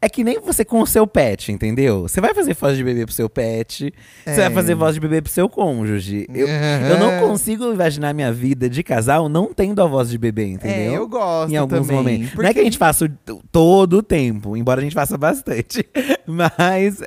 É 0.01 0.07
que 0.09 0.23
nem 0.23 0.39
você 0.39 0.63
com 0.65 0.81
o 0.81 0.85
seu 0.87 1.07
pet, 1.07 1.51
entendeu? 1.51 2.03
Você 2.03 2.21
vai 2.21 2.33
fazer 2.33 2.53
voz 2.53 2.77
de 2.77 2.83
bebê 2.83 3.05
pro 3.05 3.13
seu 3.13 3.29
pet, 3.29 3.93
você 4.23 4.29
É. 4.31 4.35
vai 4.43 4.51
fazer 4.51 4.75
voz 4.75 4.93
de 4.95 4.99
bebê 5.01 5.21
pro 5.21 5.31
seu 5.31 5.47
cônjuge. 5.49 6.27
Eu, 6.33 6.47
eu 6.47 6.99
não 6.99 7.27
consigo 7.27 7.71
imaginar 7.73 8.13
minha 8.13 8.31
vida 8.31 8.69
de 8.69 8.83
casal 8.83 9.27
não 9.29 9.53
tendo 9.53 9.81
a 9.81 9.85
voz 9.85 10.09
de 10.09 10.17
bebê, 10.17 10.45
entendeu? 10.47 10.93
É, 10.93 10.97
eu 10.97 11.07
gosto 11.07 11.51
em 11.51 11.57
alguns 11.57 11.87
também. 11.87 11.95
momentos. 11.97 12.33
Não 12.35 12.43
é 12.43 12.47
porque- 12.47 12.53
que 12.53 12.59
a 12.59 12.63
gente 12.63 12.77
faça 12.77 13.11
todo 13.51 13.97
o 13.97 14.03
tempo, 14.03 14.55
embora 14.57 14.79
a 14.79 14.83
gente 14.83 14.93
faça 14.93 15.17
bastante. 15.17 15.85
Mas 16.27 17.01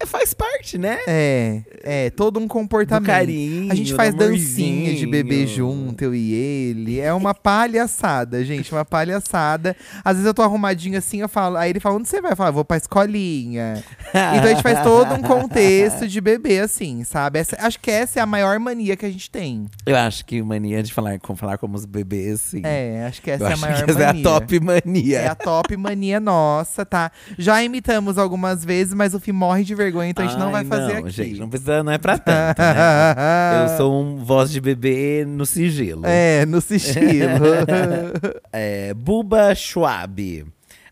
é- 0.00 0.06
faz 0.06 0.32
parte, 0.34 0.78
né? 0.78 0.98
É, 1.06 1.62
é, 1.82 2.10
todo 2.10 2.38
um 2.38 2.46
comportamento. 2.48 3.02
Do 3.02 3.06
carinho, 3.06 3.72
a 3.72 3.74
gente 3.74 3.94
faz 3.94 4.14
dancinha 4.14 4.94
de 4.94 5.06
bebê 5.06 5.46
junto, 5.46 6.02
eu 6.02 6.14
e 6.14 6.32
ele. 6.32 7.00
É 7.00 7.12
uma 7.12 7.34
palhaçada, 7.34 8.44
gente, 8.44 8.72
uma 8.72 8.84
palhaçada. 8.84 9.76
Às 10.04 10.14
vezes 10.14 10.26
eu 10.26 10.34
tô 10.34 10.42
arrumadinho 10.42 10.96
assim, 10.98 11.20
eu 11.20 11.28
falo, 11.28 11.56
aí 11.56 11.70
ele 11.70 11.80
fala, 11.80 11.96
onde 11.96 12.08
você 12.08 12.20
vai? 12.20 12.32
Eu 12.32 12.36
falo, 12.36 12.52
vou 12.52 12.64
pra 12.64 12.76
escolinha. 12.76 13.82
então 14.08 14.44
a 14.44 14.48
gente 14.48 14.62
faz 14.62 14.82
todo 14.82 15.14
um 15.14 15.22
contexto 15.22 16.06
de 16.06 16.20
bebê, 16.20 16.60
assim, 16.60 17.02
sabe? 17.04 17.38
Essa- 17.38 17.56
acho 17.60 17.78
que 17.80 17.90
essa 17.90 18.20
é 18.20 18.22
a 18.22 18.26
maior 18.26 18.58
mania 18.58 18.96
que 18.96 19.06
a 19.06 19.10
gente 19.10 19.30
tem. 19.30 19.66
Eu 19.84 19.96
acho 19.96 20.24
que 20.24 20.40
mania 20.42 20.82
de 20.82 20.92
falar, 20.92 21.18
com, 21.18 21.34
falar 21.36 21.58
como 21.58 21.74
os 21.76 21.84
bebês, 21.84 22.40
sim. 22.40 22.62
É, 22.64 23.04
acho 23.06 23.20
que 23.22 23.30
essa 23.30 23.44
Eu 23.44 23.48
é 23.48 23.52
a 23.52 23.56
maior 23.56 23.84
que 23.84 23.90
essa 23.90 24.02
é 24.02 24.06
mania. 24.06 24.20
a 24.20 24.24
top 24.24 24.60
mania. 24.60 25.18
É 25.20 25.28
a 25.28 25.34
top 25.34 25.76
mania 25.76 26.20
nossa, 26.20 26.84
tá? 26.84 27.10
Já 27.38 27.62
imitamos 27.62 28.18
algumas 28.18 28.64
vezes, 28.64 28.94
mas 28.94 29.14
o 29.14 29.20
Fih 29.20 29.32
morre 29.32 29.64
de 29.64 29.74
vergonha, 29.74 29.85
então 29.88 30.24
a 30.24 30.28
gente 30.28 30.38
não 30.38 30.50
vai 30.50 30.62
Ai, 30.62 30.66
fazer 30.66 30.92
não, 30.94 31.00
aqui. 31.00 31.10
gente, 31.10 31.40
não 31.40 31.48
precisa, 31.48 31.82
não 31.82 31.92
é 31.92 31.98
pra 31.98 32.18
tanto, 32.18 32.58
né? 32.60 33.62
Eu 33.64 33.68
sou 33.76 34.02
um 34.02 34.16
voz 34.16 34.50
de 34.50 34.60
bebê 34.60 35.24
no 35.26 35.44
sigilo. 35.46 36.02
É, 36.04 36.44
no 36.46 36.60
sigilo. 36.60 36.86
É, 38.52 38.94
Buba 38.94 39.54
Schwab. 39.54 40.46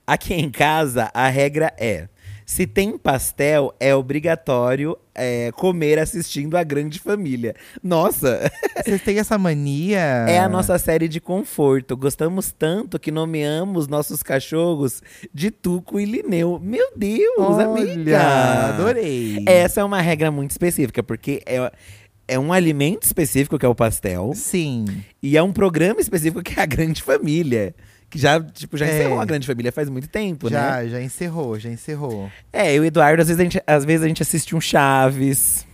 Aqui 0.07 0.35
em 0.35 0.51
casa, 0.51 1.11
a 1.15 1.29
regra 1.29 1.73
é: 1.79 2.09
se 2.47 2.67
tem 2.67 2.99
pastel, 2.99 3.75
é 3.81 3.95
obrigatório 3.95 4.97
é, 5.15 5.51
comer 5.53 5.99
assistindo 5.99 6.57
a 6.57 6.63
grande 6.63 6.99
família. 6.99 7.55
Nossa, 7.83 8.51
Vocês 8.85 9.03
têm 9.03 9.19
essa 9.19 9.39
mania? 9.39 9.99
é 10.29 10.39
a 10.39 10.49
nossa 10.49 10.77
série 10.79 11.09
de 11.09 11.21
conforto. 11.21 11.97
Gostamos 11.97 12.53
tanto 12.53 12.99
que 12.99 13.11
nomeamos 13.11 13.87
nossos 13.89 14.23
cachorros 14.23 15.03
de 15.33 15.51
Tuco 15.51 15.99
e 16.01 16.05
Lineu. 16.05 16.61
Meu 16.63 16.93
Deus, 16.97 17.39
Olha, 17.39 17.67
amiga! 17.67 18.21
adorei. 18.69 19.43
Essa 19.47 19.81
é 19.81 19.85
uma 19.85 20.01
regra 20.01 20.31
muito 20.31 20.51
específica, 20.51 21.03
porque 21.03 21.43
é, 21.47 21.73
é 22.27 22.39
um 22.39 22.53
alimento 22.53 23.05
específico 23.05 23.59
que 23.59 23.67
é 23.67 23.69
o 23.69 23.75
pastel. 23.75 24.33
Sim. 24.35 24.85
E 25.23 25.37
é 25.37 25.43
um 25.43 25.53
programa 25.53 26.01
específico 26.01 26.43
que 26.43 26.59
é 26.59 26.63
a 26.63 26.67
Grande 26.67 27.03
Família. 27.03 27.75
Que 28.15 28.19
já, 28.21 28.41
tipo, 28.41 28.77
já 28.77 28.87
É. 28.87 28.95
encerrou 28.95 29.21
a 29.21 29.25
Grande 29.25 29.45
Família 29.45 29.73
faz 29.73 29.89
muito 29.91 30.07
tempo, 30.07 30.49
né? 30.49 30.57
Já, 30.57 30.87
já 30.87 31.03
encerrou, 31.03 31.59
já 31.59 31.69
encerrou. 31.69 32.31
É, 32.53 32.73
eu 32.73 32.77
e 32.77 32.81
o 32.81 32.85
Eduardo, 32.85 33.21
às 33.21 33.27
vezes 33.27 33.41
a 33.41 33.43
gente, 33.43 33.61
às 33.67 33.85
vezes 33.85 34.05
a 34.05 34.07
gente 34.07 34.23
assiste 34.23 34.55
um 34.55 34.61
Chaves. 34.61 35.67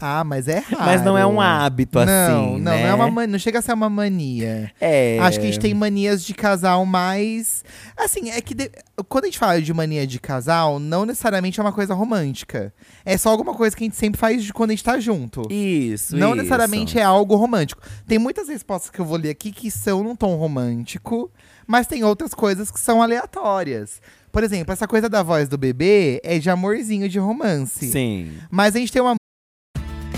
Ah, 0.00 0.22
mas 0.24 0.48
é 0.48 0.58
raro. 0.58 0.84
Mas 0.84 1.02
não 1.02 1.16
é 1.16 1.26
um 1.26 1.40
hábito 1.40 1.98
assim, 1.98 2.10
Não, 2.10 2.52
não, 2.52 2.58
né? 2.58 2.82
não, 2.82 2.88
é 2.90 2.94
uma 2.94 3.10
man- 3.10 3.26
não 3.26 3.38
chega 3.38 3.58
a 3.58 3.62
ser 3.62 3.72
uma 3.72 3.88
mania. 3.88 4.70
É. 4.80 5.18
Acho 5.20 5.38
que 5.40 5.46
a 5.46 5.48
gente 5.50 5.60
tem 5.60 5.72
manias 5.74 6.24
de 6.24 6.34
casal 6.34 6.84
mais. 6.86 7.64
Assim, 7.96 8.30
é 8.30 8.40
que 8.40 8.54
de- 8.54 8.70
quando 9.08 9.24
a 9.24 9.26
gente 9.28 9.38
fala 9.38 9.60
de 9.60 9.72
mania 9.74 10.06
de 10.06 10.18
casal, 10.20 10.78
não 10.78 11.04
necessariamente 11.06 11.58
é 11.60 11.62
uma 11.62 11.72
coisa 11.72 11.94
romântica. 11.94 12.72
É 13.04 13.16
só 13.16 13.30
alguma 13.30 13.54
coisa 13.54 13.76
que 13.76 13.84
a 13.84 13.86
gente 13.86 13.96
sempre 13.96 14.18
faz 14.18 14.42
de 14.44 14.52
quando 14.52 14.70
a 14.70 14.72
gente 14.74 14.84
tá 14.84 14.98
junto. 14.98 15.42
Isso, 15.50 16.16
não 16.16 16.28
isso. 16.28 16.36
necessariamente 16.36 16.98
é 16.98 17.02
algo 17.02 17.36
romântico. 17.36 17.82
Tem 18.06 18.18
muitas 18.18 18.48
respostas 18.48 18.90
que 18.90 18.98
eu 19.00 19.04
vou 19.04 19.16
ler 19.18 19.30
aqui 19.30 19.50
que 19.52 19.70
são 19.70 20.02
num 20.02 20.14
tom 20.16 20.36
romântico, 20.36 21.30
mas 21.66 21.86
tem 21.86 22.04
outras 22.04 22.32
coisas 22.34 22.70
que 22.70 22.78
são 22.80 23.02
aleatórias. 23.02 24.00
Por 24.32 24.44
exemplo, 24.44 24.72
essa 24.72 24.86
coisa 24.86 25.08
da 25.08 25.22
voz 25.22 25.48
do 25.48 25.56
bebê 25.56 26.20
é 26.22 26.38
de 26.38 26.50
amorzinho 26.50 27.08
de 27.08 27.18
romance. 27.18 27.90
Sim. 27.90 28.32
Mas 28.50 28.76
a 28.76 28.78
gente 28.78 28.92
tem 28.92 29.00
uma 29.00 29.14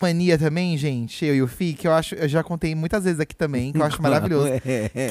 Mania 0.00 0.38
também, 0.38 0.76
gente, 0.76 1.24
eu 1.24 1.34
e 1.34 1.42
o 1.42 1.46
Fi, 1.48 1.72
que 1.74 1.86
eu 1.86 1.92
acho, 1.92 2.14
eu 2.14 2.28
já 2.28 2.42
contei 2.42 2.74
muitas 2.74 3.04
vezes 3.04 3.20
aqui 3.20 3.34
também, 3.34 3.72
que 3.72 3.78
eu 3.78 3.84
acho 3.84 4.00
maravilhoso. 4.02 4.50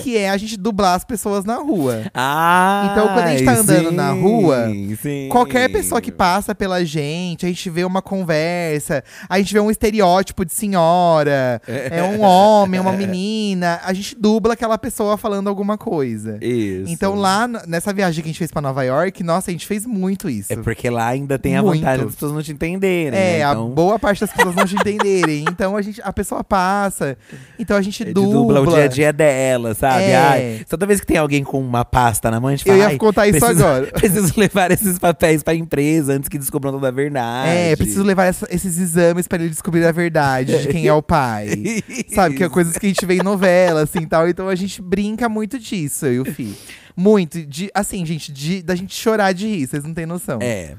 Que 0.03 0.17
é 0.17 0.29
a 0.29 0.37
gente 0.37 0.57
dublar 0.57 0.95
as 0.95 1.03
pessoas 1.03 1.45
na 1.45 1.55
rua. 1.55 2.03
Ah, 2.13 2.89
Então, 2.91 3.07
quando 3.07 3.25
a 3.25 3.31
gente 3.31 3.45
tá 3.45 3.53
andando 3.53 3.89
sim, 3.89 3.95
na 3.95 4.11
rua, 4.11 4.67
sim. 5.01 5.29
Qualquer 5.29 5.69
pessoa 5.71 6.01
que 6.01 6.11
passa 6.11 6.53
pela 6.55 6.83
gente, 6.83 7.45
a 7.45 7.49
gente 7.49 7.69
vê 7.69 7.83
uma 7.83 8.01
conversa, 8.01 9.03
a 9.27 9.37
gente 9.39 9.53
vê 9.53 9.59
um 9.59 9.71
estereótipo 9.71 10.43
de 10.45 10.53
senhora, 10.53 11.61
é 11.67 12.03
um 12.03 12.21
homem, 12.21 12.79
uma 12.79 12.93
menina, 12.93 13.79
a 13.83 13.93
gente 13.93 14.15
dubla 14.19 14.53
aquela 14.53 14.77
pessoa 14.77 15.17
falando 15.17 15.47
alguma 15.47 15.77
coisa. 15.77 16.37
Isso. 16.41 16.91
Então 16.91 17.15
lá 17.15 17.47
nessa 17.47 17.93
viagem 17.93 18.23
que 18.23 18.29
a 18.29 18.31
gente 18.31 18.39
fez 18.39 18.51
pra 18.51 18.61
Nova 18.61 18.83
York, 18.83 19.23
nossa, 19.23 19.51
a 19.51 19.53
gente 19.53 19.65
fez 19.65 19.85
muito 19.85 20.29
isso. 20.29 20.51
É 20.53 20.55
porque 20.57 20.89
lá 20.89 21.07
ainda 21.07 21.37
tem 21.37 21.55
a 21.55 21.61
Muito. 21.61 21.79
vontade 21.79 22.03
das 22.03 22.13
pessoas 22.13 22.31
não 22.31 22.41
te 22.41 22.51
entenderem. 22.51 23.07
É, 23.19 23.39
né? 23.39 23.43
a 23.43 23.51
então, 23.51 23.69
boa 23.69 23.99
parte 23.99 24.21
das 24.21 24.31
pessoas 24.31 24.55
não 24.55 24.65
te 24.65 24.75
entenderem. 24.79 25.45
Então 25.49 25.75
a 25.77 25.81
gente, 25.81 26.01
a 26.03 26.11
pessoa 26.13 26.43
passa. 26.43 27.17
Então 27.57 27.75
a 27.77 27.81
gente 27.81 28.03
dubla. 28.05 28.59
dubla 28.59 28.61
o 28.61 28.67
dia 28.75 28.83
a 28.83 28.87
dia 28.87 29.13
dela, 29.13 29.73
sabe? 29.73 30.03
É. 30.03 30.15
Ai, 30.15 30.65
toda 30.69 30.85
vez 30.85 30.99
que 30.99 31.05
tem 31.07 31.17
alguém 31.17 31.43
com 31.43 31.59
uma 31.59 31.83
pasta 31.85 32.29
na 32.31 32.39
mão, 32.39 32.49
a 32.49 32.55
gente 32.55 32.67
Eu 32.67 32.73
fala. 32.73 32.83
ia 32.85 32.89
"Ai, 32.89 32.97
contar 32.97 33.27
isso 33.27 33.39
preciso- 33.39 33.65
agora." 33.65 33.87
Preciso 33.99 34.33
levar 34.39 34.71
esses 34.71 34.97
papéis 34.99 35.43
pra 35.43 35.53
empresa 35.55 36.13
antes 36.13 36.29
que 36.29 36.37
descubram 36.37 36.71
toda 36.71 36.87
a 36.87 36.91
verdade. 36.91 37.49
É, 37.49 37.75
preciso 37.75 38.03
levar 38.03 38.25
essa- 38.25 38.47
esses 38.49 38.77
exames 38.77 39.27
pra 39.27 39.37
ele 39.39 39.49
descobrir 39.49 39.85
a 39.85 39.91
verdade 39.91 40.57
de 40.61 40.67
quem 40.69 40.87
é 40.87 40.93
o 40.93 41.01
pai. 41.01 41.49
Sabe, 42.13 42.35
que 42.35 42.43
é 42.43 42.49
coisas 42.49 42.77
que 42.77 42.85
a 42.85 42.89
gente 42.89 43.05
vê 43.05 43.15
em 43.15 43.23
novela, 43.23 43.81
assim, 43.83 44.05
tal. 44.07 44.27
Então 44.27 44.47
a 44.49 44.55
gente 44.55 44.81
brinca 44.81 45.27
muito 45.29 45.59
disso, 45.59 46.05
eu 46.05 46.13
e 46.13 46.19
o 46.21 46.25
Fi. 46.25 46.55
Muito. 46.95 47.45
De, 47.45 47.69
assim, 47.73 48.05
gente, 48.05 48.31
de, 48.31 48.61
da 48.61 48.75
gente 48.75 48.93
chorar 48.95 49.31
de 49.33 49.47
rir, 49.47 49.67
vocês 49.67 49.83
não 49.83 49.93
têm 49.93 50.05
noção. 50.05 50.39
É. 50.41 50.73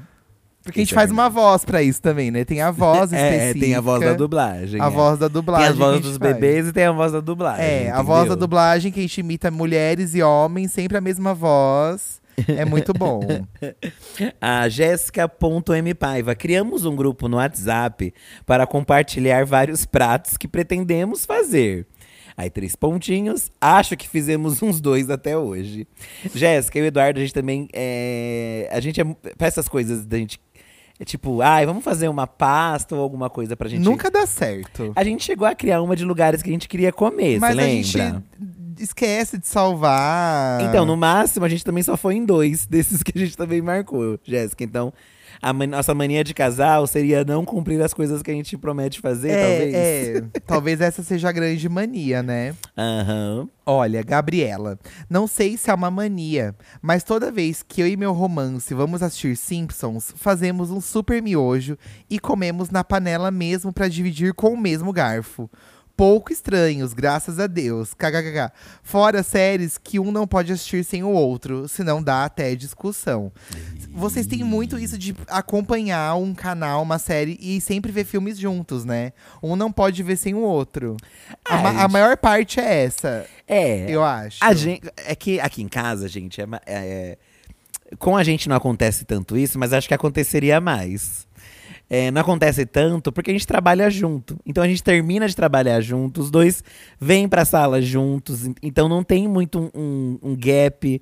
Porque 0.63 0.79
a 0.79 0.83
gente 0.83 0.93
é 0.93 0.95
faz 0.95 1.09
uma 1.09 1.29
voz 1.29 1.65
pra 1.65 1.81
isso 1.81 2.01
também, 2.01 2.29
né? 2.29 2.45
Tem 2.45 2.61
a 2.61 2.71
voz 2.71 3.11
É, 3.13 3.35
específica. 3.35 3.65
tem 3.65 3.75
a 3.75 3.81
voz 3.81 4.01
da 4.01 4.13
dublagem. 4.13 4.81
A 4.81 4.85
é. 4.85 4.89
voz 4.89 5.19
da 5.19 5.27
dublagem. 5.27 5.67
Tem 5.67 5.75
a 5.75 5.85
voz 5.85 5.97
a 5.97 5.99
dos 5.99 6.17
faz. 6.17 6.33
bebês 6.33 6.67
e 6.67 6.71
tem 6.73 6.83
a 6.83 6.91
voz 6.91 7.11
da 7.11 7.19
dublagem. 7.19 7.65
É, 7.65 7.89
a 7.89 8.01
voz 8.01 8.19
da 8.19 8.25
entendeu? 8.27 8.37
dublagem 8.37 8.91
que 8.91 8.99
a 8.99 9.03
gente 9.03 9.19
imita 9.19 9.49
mulheres 9.49 10.13
e 10.13 10.21
homens, 10.21 10.71
sempre 10.71 10.97
a 10.97 11.01
mesma 11.01 11.33
voz. 11.33 12.21
É 12.47 12.65
muito 12.65 12.93
bom. 12.93 13.21
A 14.39 14.67
Jéssica.m 14.69 15.93
Paiva. 15.93 16.33
Criamos 16.33 16.85
um 16.85 16.95
grupo 16.95 17.27
no 17.27 17.37
WhatsApp 17.37 18.13
para 18.45 18.65
compartilhar 18.65 19.45
vários 19.45 19.85
pratos 19.85 20.37
que 20.37 20.47
pretendemos 20.47 21.25
fazer. 21.25 21.85
Aí, 22.35 22.49
três 22.49 22.75
pontinhos. 22.75 23.51
Acho 23.59 23.95
que 23.95 24.07
fizemos 24.07 24.61
uns 24.63 24.79
dois 24.79 25.09
até 25.09 25.37
hoje. 25.37 25.87
Jéssica 26.33 26.79
e 26.79 26.81
o 26.81 26.85
Eduardo, 26.85 27.19
a 27.19 27.21
gente 27.21 27.33
também. 27.33 27.67
É, 27.73 28.69
a 28.71 28.79
gente 28.79 28.99
é. 29.01 29.03
Pra 29.37 29.47
essas 29.47 29.67
coisas 29.67 30.05
da 30.05 30.17
gente. 30.17 30.39
É 31.01 31.03
tipo, 31.03 31.41
ai, 31.41 31.65
vamos 31.65 31.83
fazer 31.83 32.07
uma 32.09 32.27
pasta 32.27 32.95
ou 32.95 33.01
alguma 33.01 33.27
coisa 33.27 33.57
pra 33.57 33.67
gente. 33.67 33.83
Nunca 33.83 34.11
dá 34.11 34.27
certo. 34.27 34.93
A 34.95 35.03
gente 35.03 35.23
chegou 35.23 35.47
a 35.47 35.55
criar 35.55 35.81
uma 35.81 35.95
de 35.95 36.05
lugares 36.05 36.43
que 36.43 36.49
a 36.51 36.53
gente 36.53 36.69
queria 36.69 36.91
comer, 36.91 37.39
Mas 37.39 37.55
você 37.55 37.59
a 37.59 37.65
lembra? 37.65 37.83
gente 37.83 38.23
esquece 38.83 39.39
de 39.39 39.47
salvar. 39.47 40.61
Então, 40.61 40.85
no 40.85 40.95
máximo, 40.95 41.43
a 41.43 41.49
gente 41.49 41.63
também 41.65 41.81
só 41.81 41.97
foi 41.97 42.13
em 42.17 42.23
dois 42.23 42.67
desses 42.67 43.01
que 43.01 43.11
a 43.15 43.19
gente 43.19 43.35
também 43.35 43.63
marcou, 43.63 44.19
Jéssica. 44.23 44.63
Então, 44.63 44.93
a 45.41 45.51
man- 45.53 45.67
nossa 45.67 45.93
mania 45.93 46.23
de 46.23 46.33
casal 46.33 46.85
seria 46.85 47.23
não 47.23 47.43
cumprir 47.43 47.81
as 47.81 47.93
coisas 47.93 48.21
que 48.21 48.29
a 48.29 48.33
gente 48.33 48.57
promete 48.57 48.99
fazer, 48.99 49.29
talvez. 49.31 49.73
É, 49.73 50.17
é. 50.17 50.39
talvez 50.45 50.81
essa 50.81 51.01
seja 51.03 51.29
a 51.29 51.31
grande 51.31 51.67
mania, 51.67 52.21
né? 52.21 52.53
Aham. 52.77 53.47
Olha, 53.65 54.03
Gabriela, 54.03 54.77
não 55.09 55.27
sei 55.27 55.55
se 55.57 55.69
é 55.69 55.73
uma 55.73 55.89
mania, 55.91 56.53
mas 56.81 57.03
toda 57.03 57.31
vez 57.31 57.63
que 57.63 57.81
eu 57.81 57.87
e 57.87 57.95
meu 57.95 58.11
romance 58.11 58.73
vamos 58.73 59.01
assistir 59.03 59.37
Simpsons, 59.37 60.13
fazemos 60.17 60.71
um 60.71 60.81
super 60.81 61.21
miojo 61.21 61.77
e 62.09 62.19
comemos 62.19 62.69
na 62.69 62.83
panela 62.83 63.31
mesmo 63.31 63.71
pra 63.71 63.87
dividir 63.87 64.33
com 64.33 64.53
o 64.53 64.57
mesmo 64.57 64.91
garfo. 64.91 65.49
Pouco 65.95 66.33
estranhos, 66.33 66.93
graças 66.93 67.39
a 67.39 67.45
Deus. 67.45 67.93
KKK. 67.93 68.51
Fora 68.81 69.21
séries 69.21 69.77
que 69.77 69.99
um 69.99 70.11
não 70.11 70.25
pode 70.25 70.51
assistir 70.51 70.83
sem 70.83 71.03
o 71.03 71.09
outro, 71.09 71.67
senão 71.67 72.01
dá 72.01 72.25
até 72.25 72.55
discussão. 72.55 73.31
Vocês 73.93 74.25
têm 74.25 74.43
muito 74.43 74.79
isso 74.79 74.97
de 74.97 75.15
acompanhar 75.27 76.15
um 76.15 76.33
canal, 76.33 76.81
uma 76.81 76.97
série 76.97 77.37
e 77.39 77.61
sempre 77.61 77.91
ver 77.91 78.05
filmes 78.05 78.37
juntos, 78.37 78.83
né? 78.83 79.13
Um 79.43 79.55
não 79.55 79.71
pode 79.71 80.01
ver 80.01 80.15
sem 80.17 80.33
o 80.33 80.39
outro. 80.39 80.97
A, 81.45 81.57
ma- 81.57 81.69
Ai, 81.69 81.83
a 81.83 81.87
maior 81.87 82.17
parte 82.17 82.59
é 82.59 82.83
essa. 82.85 83.27
É. 83.47 83.85
Eu 83.89 84.03
acho. 84.03 84.37
A 84.41 84.53
gente, 84.53 84.89
é 84.97 85.15
que 85.15 85.39
aqui 85.39 85.61
em 85.61 85.67
casa, 85.67 86.07
gente, 86.07 86.41
é, 86.41 86.45
ma- 86.45 86.61
é- 86.65 87.17
com 87.99 88.15
a 88.15 88.23
gente 88.23 88.47
não 88.49 88.55
acontece 88.55 89.03
tanto 89.05 89.37
isso, 89.37 89.59
mas 89.59 89.73
acho 89.73 89.87
que 89.87 89.93
aconteceria 89.93 90.59
mais. 90.61 91.27
É, 91.93 92.09
não 92.09 92.21
acontece 92.21 92.65
tanto 92.65 93.11
porque 93.11 93.31
a 93.31 93.33
gente 93.33 93.45
trabalha 93.45 93.89
junto. 93.89 94.39
Então 94.45 94.63
a 94.63 94.67
gente 94.67 94.81
termina 94.81 95.27
de 95.27 95.35
trabalhar 95.35 95.81
junto, 95.81 96.21
os 96.21 96.31
dois 96.31 96.63
vêm 96.97 97.27
pra 97.27 97.43
sala 97.43 97.81
juntos. 97.81 98.47
en- 98.47 98.55
Então 98.63 98.87
não 98.87 99.03
tem 99.03 99.27
muito 99.27 99.59
um, 99.59 99.69
um- 99.75 100.19
um 100.31 100.35
gap 100.37 101.01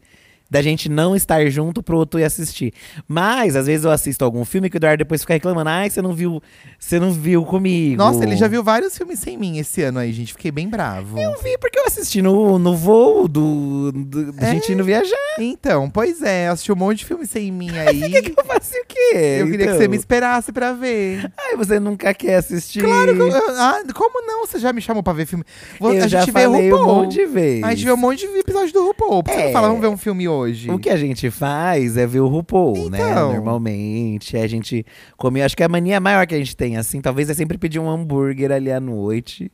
da 0.50 0.62
gente 0.62 0.89
não 0.89 1.15
estar 1.15 1.46
junto 1.50 1.84
pro 1.84 1.98
outro 1.98 2.20
ir 2.20 2.24
assistir. 2.24 2.74
Mas, 3.08 3.56
às 3.56 3.68
vezes, 3.68 3.86
eu 3.86 3.91
assisto 3.91 4.24
algum 4.25 4.44
filme 4.46 4.70
que 4.70 4.75
o 4.75 4.79
Eduardo 4.79 4.98
depois 5.03 5.22
fica 5.22 5.34
reclamando. 5.34 5.70
Ai, 5.70 5.89
você 5.89 6.01
não 6.01 6.13
viu. 6.13 6.41
Você 6.79 7.00
não 7.00 7.12
viu 7.12 7.44
comigo. 7.46 7.98
Nossa, 7.98 8.24
ele 8.24 8.36
já 8.36 8.48
viu 8.48 8.63
vários 8.63 8.98
filmes 8.98 9.20
sem 9.20 9.38
mim 9.38 9.58
esse 9.60 9.82
ano 9.84 10.00
aí, 10.00 10.12
gente. 10.12 10.34
Fiquei 10.34 10.51
bem 10.51 10.68
bravo. 10.68 11.20
Eu 11.20 11.39
vi 11.41 11.58
porque 11.58 11.77
eu 11.79 11.86
assisti 11.86 12.22
no, 12.22 12.58
no 12.58 12.75
voo 12.75 13.27
do, 13.27 13.91
do 13.91 14.32
da 14.34 14.48
É? 14.48 14.51
gente 14.51 14.72
indo 14.74 14.84
viajar. 14.84 15.15
Então, 15.38 15.89
pois 15.89 16.22
é, 16.22 16.48
assisti 16.48 16.72
um 16.72 16.75
monte 16.75 17.00
de 17.00 17.06
filme 17.06 17.25
sem 17.27 17.51
mim 17.51 17.70
aí. 17.77 18.10
Que, 18.12 18.22
que 18.32 18.39
eu 18.39 18.46
faço 18.46 18.72
o 18.74 18.86
quê? 18.88 19.38
eu 19.39 19.46
queria 19.46 19.58
que 19.58 19.63
então? 19.65 19.77
você 19.77 19.88
me 19.88 19.98
esperasse 19.98 20.51
pra 20.51 20.74
ver. 20.74 21.32
Ai, 21.38 21.56
você 21.56 21.79
nunca 21.79 22.13
quer 22.13 22.36
assistir. 22.36 22.84
Claro 22.84 23.13
que 23.15 23.22
eu, 23.22 23.32
ah, 23.58 23.82
como 23.94 24.25
não? 24.25 24.46
Você 24.48 24.58
já 24.60 24.74
me 24.74 24.82
chamou 24.82 25.03
pra 25.03 25.13
ver 25.13 25.25
filme? 25.25 25.44
Eu 25.79 25.88
a 25.89 26.08
já 26.08 26.20
gente 26.22 26.32
vê 26.32 26.41
falei 26.41 26.72
um 26.74 26.75
RuPaul. 26.77 26.96
monte 27.03 27.13
de 27.13 27.25
vezes. 27.25 27.63
A 27.63 27.70
gente 27.70 27.86
vê 27.86 27.91
um 27.91 27.98
monte 27.98 28.27
de 28.27 28.39
episódio 28.39 28.74
do 28.74 28.84
RuPaul. 28.88 29.24
Por 29.24 29.32
que 29.32 29.36
você 29.38 29.41
É. 29.44 29.46
não 29.48 29.53
fala, 29.53 29.68
vamos 29.68 29.82
ver 29.82 29.88
um 29.88 29.98
filme 29.98 30.27
hoje? 30.27 30.38
O 30.74 30.79
que 30.79 30.89
a 30.89 30.98
gente 30.98 31.29
faz 31.29 31.98
é 31.98 32.05
ver 32.05 32.19
o 32.19 32.27
RuPaul, 32.27 32.89
né? 32.89 33.00
Então. 33.00 33.34
Normalmente. 33.34 34.38
A 34.38 34.48
gente 34.48 34.86
come. 35.17 35.41
Acho 35.41 35.55
que 35.55 35.63
a 35.63 35.69
mania 35.69 36.00
maior 36.00 36.25
que 36.25 36.36
a 36.36 36.38
gente 36.38 36.55
tem, 36.55 36.77
assim, 36.77 37.01
talvez 37.01 37.29
é 37.29 37.34
sempre 37.34 37.58
pedir 37.58 37.79
um 37.79 37.89
hambúrguer 37.89 38.51
ali 38.51 38.72
à 38.72 38.79
noite. 38.79 39.51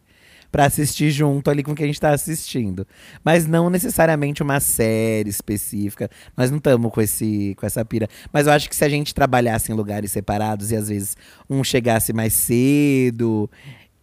Pra 0.51 0.67
assistir 0.67 1.11
junto 1.11 1.49
ali 1.49 1.61
com 1.61 1.73
o 1.73 1.75
que 1.75 1.83
a 1.83 1.85
gente 1.85 1.99
tá 1.99 2.11
assistindo. 2.11 2.87
Mas 3.25 3.45
não 3.45 3.69
necessariamente 3.69 4.41
uma 4.41 4.61
série 4.61 5.29
específica. 5.29 6.09
Nós 6.37 6.49
não 6.49 6.59
estamos 6.59 6.93
com, 6.93 7.01
esse, 7.01 7.53
com 7.59 7.65
essa 7.65 7.83
pira. 7.83 8.07
Mas 8.31 8.47
eu 8.47 8.53
acho 8.53 8.69
que 8.69 8.75
se 8.75 8.85
a 8.85 8.87
gente 8.87 9.13
trabalhasse 9.13 9.69
em 9.69 9.75
lugares 9.75 10.13
separados 10.13 10.71
e 10.71 10.77
às 10.77 10.87
vezes 10.87 11.17
um 11.49 11.61
chegasse 11.61 12.13
mais 12.13 12.31
cedo. 12.33 13.49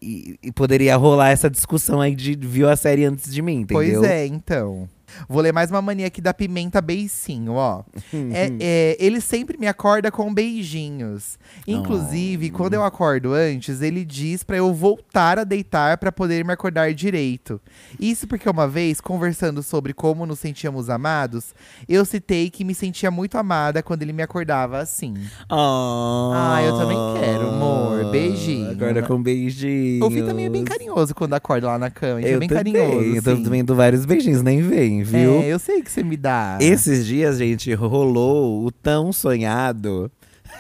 E, 0.02 0.36
e 0.42 0.52
poderia 0.52 0.96
rolar 0.96 1.30
essa 1.30 1.48
discussão 1.48 2.00
aí 2.00 2.14
de 2.14 2.36
viu 2.36 2.68
a 2.68 2.76
série 2.76 3.04
antes 3.04 3.32
de 3.32 3.40
mim, 3.40 3.60
entendeu? 3.60 4.00
Pois 4.00 4.10
é, 4.10 4.26
então. 4.26 4.88
Vou 5.28 5.40
ler 5.42 5.52
mais 5.52 5.70
uma 5.70 5.82
mania 5.82 6.06
aqui 6.06 6.20
da 6.20 6.32
Pimenta 6.34 6.80
Beicinho, 6.80 7.52
ó. 7.54 7.82
é, 8.32 8.50
é, 8.60 8.96
ele 9.00 9.20
sempre 9.20 9.56
me 9.58 9.66
acorda 9.66 10.10
com 10.10 10.32
beijinhos. 10.32 11.38
Inclusive, 11.66 12.50
Oh. 12.52 12.56
quando 12.56 12.74
eu 12.74 12.84
acordo 12.84 13.32
antes, 13.32 13.80
ele 13.82 14.04
diz 14.04 14.42
pra 14.42 14.56
eu 14.56 14.72
voltar 14.72 15.38
a 15.38 15.44
deitar 15.44 15.96
pra 15.98 16.10
poder 16.12 16.44
me 16.44 16.52
acordar 16.52 16.92
direito. 16.94 17.60
Isso 17.98 18.26
porque 18.26 18.48
uma 18.48 18.66
vez, 18.68 19.00
conversando 19.00 19.62
sobre 19.62 19.92
como 19.92 20.26
nos 20.26 20.38
sentíamos 20.38 20.88
amados, 20.90 21.54
eu 21.88 22.04
citei 22.04 22.50
que 22.50 22.64
me 22.64 22.74
sentia 22.74 23.10
muito 23.10 23.36
amada 23.38 23.82
quando 23.82 24.02
ele 24.02 24.12
me 24.12 24.22
acordava 24.22 24.78
assim. 24.78 25.14
Ah, 25.48 26.60
eu 26.64 26.76
também 26.78 26.96
quero, 27.20 27.48
amor. 27.48 28.10
Beijinho. 28.10 28.72
Acorda 28.72 29.02
com 29.02 29.22
beijinho. 29.22 30.04
O 30.04 30.10
Fih 30.10 30.22
também 30.22 30.46
é 30.46 30.50
bem 30.50 30.64
carinhoso 30.64 31.14
quando 31.14 31.34
acorda 31.34 31.66
lá 31.68 31.78
na 31.78 31.90
cama. 31.90 32.20
Ele 32.20 32.28
é 32.30 32.34
Eu 32.34 32.38
bem 32.40 32.48
também, 32.48 32.72
carinhoso. 32.72 33.16
eu 33.16 33.22
tô 33.22 33.30
assim. 33.30 33.42
vendo 33.50 33.74
vários 33.74 34.04
beijinhos, 34.04 34.42
nem 34.42 34.60
vem, 34.62 35.01
viu? 35.02 35.42
É, 35.42 35.48
eu 35.48 35.58
sei 35.58 35.82
que 35.82 35.90
você 35.90 36.02
me 36.02 36.16
dá. 36.16 36.58
Esses 36.60 37.06
dias, 37.06 37.38
gente, 37.38 37.72
rolou 37.74 38.64
o 38.64 38.70
tão 38.70 39.12
sonhado 39.12 40.10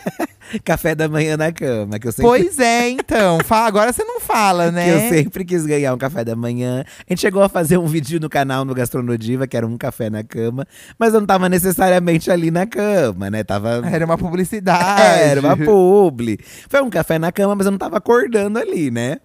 café 0.64 0.94
da 0.94 1.08
manhã 1.08 1.36
na 1.36 1.52
cama, 1.52 1.98
que 1.98 2.08
eu 2.08 2.12
sempre 2.12 2.28
Pois 2.28 2.58
é, 2.58 2.88
então. 2.90 3.38
Fala, 3.44 3.66
agora 3.66 3.92
você 3.92 4.04
não 4.04 4.20
fala, 4.20 4.70
né? 4.70 4.84
que 4.84 4.90
eu 4.90 5.08
sempre 5.08 5.44
quis 5.44 5.66
ganhar 5.66 5.94
um 5.94 5.98
café 5.98 6.24
da 6.24 6.36
manhã. 6.36 6.84
A 7.06 7.12
gente 7.12 7.20
chegou 7.20 7.42
a 7.42 7.48
fazer 7.48 7.78
um 7.78 7.86
vídeo 7.86 8.20
no 8.20 8.28
canal 8.28 8.64
no 8.64 8.74
Gastronodiva, 8.74 9.46
que 9.46 9.56
era 9.56 9.66
um 9.66 9.76
café 9.76 10.10
na 10.10 10.22
cama, 10.22 10.66
mas 10.98 11.14
eu 11.14 11.20
não 11.20 11.26
tava 11.26 11.48
necessariamente 11.48 12.30
ali 12.30 12.50
na 12.50 12.66
cama, 12.66 13.30
né? 13.30 13.44
Tava 13.44 13.82
Era 13.90 14.04
uma 14.04 14.18
publicidade. 14.18 15.02
era 15.22 15.40
uma 15.40 15.56
publi. 15.56 16.38
Foi 16.68 16.82
um 16.82 16.90
café 16.90 17.18
na 17.18 17.32
cama, 17.32 17.54
mas 17.54 17.66
eu 17.66 17.72
não 17.72 17.78
tava 17.78 17.96
acordando 17.96 18.58
ali, 18.58 18.90
né? 18.90 19.18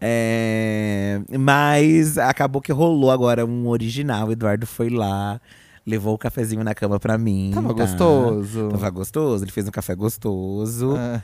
É, 0.00 1.20
mas 1.38 2.18
acabou 2.18 2.62
que 2.62 2.72
rolou 2.72 3.10
agora 3.10 3.44
um 3.44 3.68
original. 3.68 4.28
O 4.28 4.32
Eduardo 4.32 4.66
foi 4.66 4.88
lá, 4.90 5.40
levou 5.88 6.14
o 6.14 6.18
cafezinho 6.18 6.62
na 6.62 6.74
cama 6.74 7.00
pra 7.00 7.16
mim. 7.16 7.50
Tava 7.54 7.68
tá? 7.74 7.84
gostoso. 7.84 8.68
Tava 8.68 8.90
gostoso, 8.90 9.44
ele 9.44 9.50
fez 9.50 9.66
um 9.66 9.70
café 9.70 9.94
gostoso. 9.94 10.90
Aham. 10.92 11.18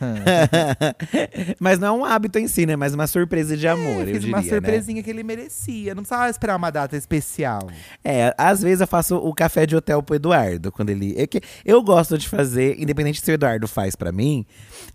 mas 1.60 1.78
não 1.78 1.88
é 1.88 1.92
um 1.92 2.04
hábito 2.04 2.38
em 2.38 2.48
si, 2.48 2.64
né? 2.66 2.76
Mas 2.76 2.94
uma 2.94 3.06
surpresa 3.06 3.56
de 3.56 3.68
amor, 3.68 3.84
É, 3.86 4.02
eu 4.02 4.06
fiz 4.06 4.20
diria, 4.20 4.34
uma 4.36 4.42
né? 4.42 4.48
surpresinha 4.48 5.02
que 5.02 5.10
ele 5.10 5.22
merecia. 5.22 5.94
Não 5.94 6.02
precisava 6.02 6.30
esperar 6.30 6.56
uma 6.56 6.70
data 6.70 6.96
especial. 6.96 7.68
É, 8.02 8.34
às 8.38 8.62
vezes 8.62 8.80
eu 8.80 8.86
faço 8.86 9.16
o 9.16 9.34
café 9.34 9.66
de 9.66 9.76
hotel 9.76 10.02
pro 10.02 10.14
Eduardo, 10.16 10.72
quando 10.72 10.90
ele. 10.90 11.14
É 11.16 11.26
que 11.26 11.40
eu 11.64 11.82
gosto 11.82 12.16
de 12.16 12.28
fazer, 12.28 12.80
independente 12.80 13.20
se 13.20 13.30
o 13.30 13.34
Eduardo 13.34 13.68
faz 13.68 13.94
pra 13.94 14.10
mim, 14.12 14.46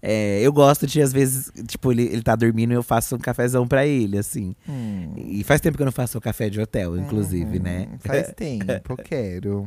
é, 0.01 0.39
eu 0.41 0.51
gosto 0.51 0.87
de, 0.87 1.01
às 1.01 1.13
vezes, 1.13 1.51
tipo, 1.67 1.91
ele, 1.91 2.03
ele 2.03 2.21
tá 2.21 2.35
dormindo 2.35 2.71
e 2.71 2.75
eu 2.75 2.83
faço 2.83 3.15
um 3.15 3.19
cafezão 3.19 3.67
pra 3.67 3.85
ele, 3.85 4.17
assim. 4.17 4.55
Hum. 4.67 5.13
E 5.17 5.43
faz 5.43 5.61
tempo 5.61 5.77
que 5.77 5.83
eu 5.83 5.85
não 5.85 5.91
faço 5.91 6.17
o 6.17 6.21
café 6.21 6.49
de 6.49 6.59
hotel, 6.59 6.97
inclusive, 6.97 7.59
né? 7.59 7.87
Hum, 7.91 7.97
Faz 7.99 8.31
tempo, 8.33 8.93
eu 8.93 8.97
quero. 8.97 9.58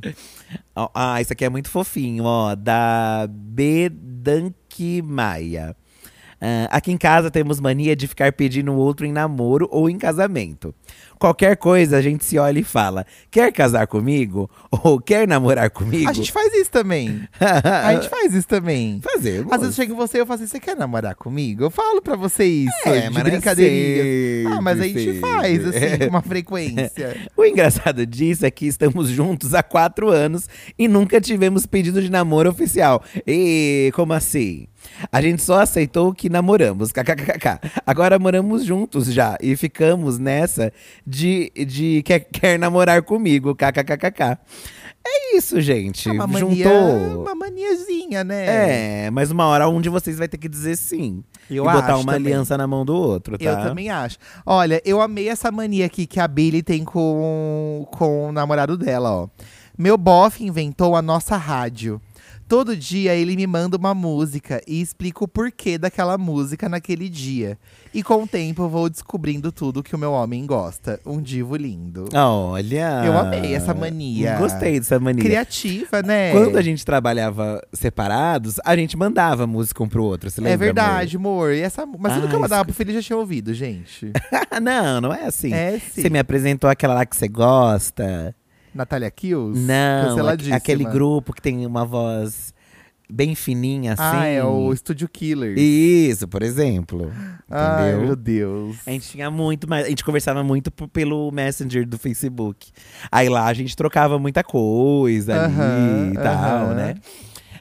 Ah, 0.94 1.20
isso 1.20 1.32
aqui 1.32 1.44
é 1.44 1.49
muito 1.49 1.70
fofinho, 1.70 2.25
ó. 2.25 2.54
Da 2.54 3.26
Bedanque 3.28 5.02
Maia. 5.02 5.76
Ah, 6.40 6.68
aqui 6.76 6.90
em 6.90 6.99
casa 6.99 7.30
temos 7.30 7.61
mania 7.61 7.94
de 7.94 8.08
ficar 8.08 8.32
pedindo 8.32 8.75
outro 8.75 9.06
em 9.06 9.12
namoro 9.12 9.68
ou 9.70 9.88
em 9.88 9.96
casamento. 9.96 10.75
Qualquer 11.23 11.57
coisa 11.57 11.99
a 11.99 12.02
gente 12.02 12.25
se 12.25 12.37
olha 12.37 12.59
e 12.59 12.64
fala: 12.64 13.07
quer 13.31 13.52
casar 13.52 13.87
comigo? 13.87 14.50
Ou 14.73 15.00
quer 15.00 15.29
namorar 15.29 15.71
comigo? 15.71 16.11
A 16.11 16.12
gente 16.12 16.33
faz 16.33 16.52
isso 16.52 16.69
também. 16.69 17.29
A 17.38 17.95
gente 17.95 18.09
faz 18.11 18.35
isso 18.35 18.49
também. 18.49 19.00
Fazemos. 19.00 19.52
Às 19.52 19.61
vezes 19.61 19.79
eu 19.79 19.85
chego 19.85 19.95
em 19.95 19.97
você 19.97 20.19
e 20.19 20.21
eu 20.21 20.26
falo 20.26 20.41
assim, 20.41 20.49
você 20.49 20.59
quer 20.59 20.75
namorar 20.76 21.14
comigo? 21.14 21.62
Eu 21.62 21.71
falo 21.71 22.02
pra 22.02 22.17
você 22.17 22.45
isso, 22.45 22.75
É, 22.85 23.09
mas 23.09 23.25
é 23.25 23.31
brincadeirinha. 23.31 24.49
Ah, 24.50 24.61
mas 24.61 24.81
a 24.81 24.83
gente 24.83 24.99
sempre, 24.99 25.21
faz, 25.21 25.64
assim, 25.64 25.79
sempre. 25.79 25.99
com 25.99 26.11
uma 26.11 26.23
frequência. 26.23 27.17
O 27.37 27.45
engraçado 27.45 28.05
disso 28.05 28.45
é 28.45 28.50
que 28.50 28.67
estamos 28.67 29.09
juntos 29.09 29.55
há 29.55 29.62
quatro 29.62 30.11
anos 30.11 30.49
e 30.76 30.88
nunca 30.88 31.21
tivemos 31.21 31.67
pedido 31.67 32.02
de 32.02 32.11
namoro 32.11 32.50
oficial. 32.50 33.00
E 33.26 33.93
como 33.95 34.12
assim? 34.12 34.67
A 35.11 35.21
gente 35.21 35.43
só 35.43 35.61
aceitou 35.61 36.12
que 36.12 36.29
namoramos, 36.29 36.93
kkkk. 36.93 37.71
Agora 37.87 38.19
moramos 38.19 38.64
juntos 38.64 39.07
já 39.07 39.37
e 39.41 39.57
ficamos 39.57 40.19
nessa 40.19 40.73
de, 41.12 41.52
de 41.66 42.02
quer, 42.02 42.21
quer 42.33 42.59
namorar 42.59 43.02
comigo, 43.02 43.54
kkkk. 43.54 44.38
É 45.04 45.37
isso, 45.37 45.61
gente. 45.61 46.09
É 46.09 46.12
uma 46.12 46.28
mania, 46.28 46.64
Juntou. 46.64 47.23
uma 47.23 47.35
maniazinha, 47.35 48.23
né? 48.23 49.07
É, 49.07 49.11
mas 49.11 49.33
uma 49.33 49.47
hora 49.47 49.69
um 49.69 49.81
de 49.81 49.88
vocês 49.88 50.16
vai 50.16 50.28
ter 50.28 50.38
que 50.38 50.49
dizer 50.49 50.76
sim. 50.76 51.25
Eu 51.50 51.64
e 51.64 51.73
botar 51.73 51.97
uma 51.97 52.12
também. 52.12 52.33
aliança 52.33 52.57
na 52.57 52.69
mão 52.69 52.85
do 52.85 52.95
outro, 52.95 53.37
tá? 53.37 53.45
Eu 53.45 53.57
também 53.57 53.90
acho. 53.90 54.16
Olha, 54.47 54.81
eu 54.85 55.00
amei 55.00 55.28
essa 55.28 55.50
mania 55.50 55.87
aqui 55.87 56.07
que 56.07 56.21
a 56.21 56.28
Billy 56.28 56.62
tem 56.62 56.85
com, 56.85 57.85
com 57.90 58.28
o 58.28 58.33
namorado 58.33 58.76
dela, 58.78 59.11
ó. 59.11 59.28
Meu 59.76 59.99
bofe 59.99 60.45
inventou 60.45 60.95
a 60.95 61.02
nossa 61.02 61.37
rádio. 61.37 62.00
Todo 62.52 62.76
dia 62.76 63.15
ele 63.15 63.34
me 63.34 63.47
manda 63.47 63.78
uma 63.78 63.95
música 63.95 64.60
e 64.69 64.82
explica 64.82 65.25
o 65.25 65.26
porquê 65.26 65.78
daquela 65.78 66.19
música 66.19 66.69
naquele 66.69 67.08
dia. 67.08 67.56
E 67.95 68.02
com 68.02 68.25
o 68.25 68.26
tempo 68.26 68.65
eu 68.65 68.69
vou 68.69 68.91
descobrindo 68.91 69.50
tudo 69.50 69.82
que 69.82 69.97
o 69.97 69.99
meu 69.99 70.12
homem 70.12 70.45
gosta. 70.45 71.00
Um 71.06 71.23
divo 71.23 71.56
lindo. 71.56 72.10
Olha. 72.12 73.04
Eu 73.06 73.17
amei 73.17 73.54
essa 73.54 73.73
mania. 73.73 74.36
Gostei 74.36 74.78
dessa 74.78 75.00
mania. 75.00 75.25
Criativa, 75.25 76.02
né? 76.02 76.32
Quando 76.32 76.58
a 76.58 76.60
gente 76.60 76.84
trabalhava 76.84 77.58
separados, 77.73 78.60
a 78.67 78.76
gente 78.76 78.99
mandava 78.99 79.47
música 79.47 79.82
um 79.82 79.88
pro 79.88 80.04
outro. 80.04 80.30
Você 80.30 80.43
lembra, 80.43 80.52
É 80.52 80.56
verdade, 80.58 81.17
amor. 81.17 81.54
E 81.54 81.60
essa, 81.60 81.86
mas 81.86 82.17
tudo 82.17 82.28
que 82.28 82.34
eu 82.34 82.41
mandava 82.41 82.67
pro 82.67 82.75
filho 82.75 82.93
já 82.93 83.00
tinha 83.00 83.17
ouvido, 83.17 83.54
gente. 83.54 84.12
amor? 84.50 84.60
não, 84.60 85.00
não 85.00 85.15
é 85.15 85.25
assim. 85.25 85.54
É 85.54 85.78
sim. 85.78 86.02
Você 86.02 86.10
me 86.10 86.19
apresentou 86.19 86.69
aquela 86.69 86.93
lá 86.93 87.06
que 87.06 87.17
você 87.17 87.28
gosta. 87.28 88.36
Natália 88.75 89.11
Kills? 89.11 89.61
Não, 89.61 90.26
aquele 90.54 90.85
grupo 90.85 91.32
que 91.32 91.43
tem 91.43 91.67
uma 91.67 91.85
voz 91.85 92.52
bem 93.13 93.35
fininha 93.35 93.93
assim. 93.93 94.02
Ah, 94.02 94.26
é 94.26 94.43
o 94.43 94.75
Studio 94.75 95.06
Killers. 95.08 95.61
Isso, 95.61 96.26
por 96.26 96.43
exemplo. 96.43 97.13
Ai, 97.50 97.91
Entendeu? 97.91 98.06
meu 98.06 98.17
Deus. 98.17 98.76
A 98.87 98.91
gente 98.91 99.11
tinha 99.11 99.30
muito 99.30 99.69
mais. 99.69 99.85
A 99.87 99.89
gente 99.91 100.02
conversava 100.04 100.43
muito 100.43 100.71
pelo 100.71 101.30
Messenger 101.30 101.87
do 101.87 101.99
Facebook. 101.99 102.71
Aí 103.11 103.28
lá 103.28 103.47
a 103.47 103.52
gente 103.52 103.76
trocava 103.76 104.19
muita 104.19 104.43
coisa 104.43 105.35
Aham, 105.35 106.04
ali 106.04 106.13
e 106.13 106.15
tal, 106.15 106.67
aham. 106.67 106.75
né? 106.75 106.95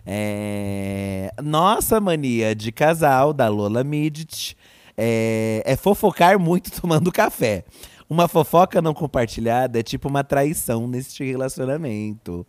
É, 0.06 1.32
Nossa 1.44 2.00
mania 2.00 2.56
de 2.56 2.72
casal, 2.72 3.34
da 3.34 3.48
Lola 3.50 3.84
Midget, 3.84 4.56
é... 4.98 5.62
é 5.66 5.76
fofocar 5.76 6.40
muito 6.40 6.72
tomando 6.80 7.12
café. 7.12 7.64
Uma 8.12 8.28
fofoca 8.28 8.82
não 8.82 8.94
compartilhada 8.94 9.80
é 9.80 9.84
tipo 9.84 10.10
uma 10.10 10.22
traição 10.22 10.86
neste 10.86 11.24
relacionamento. 11.24 12.46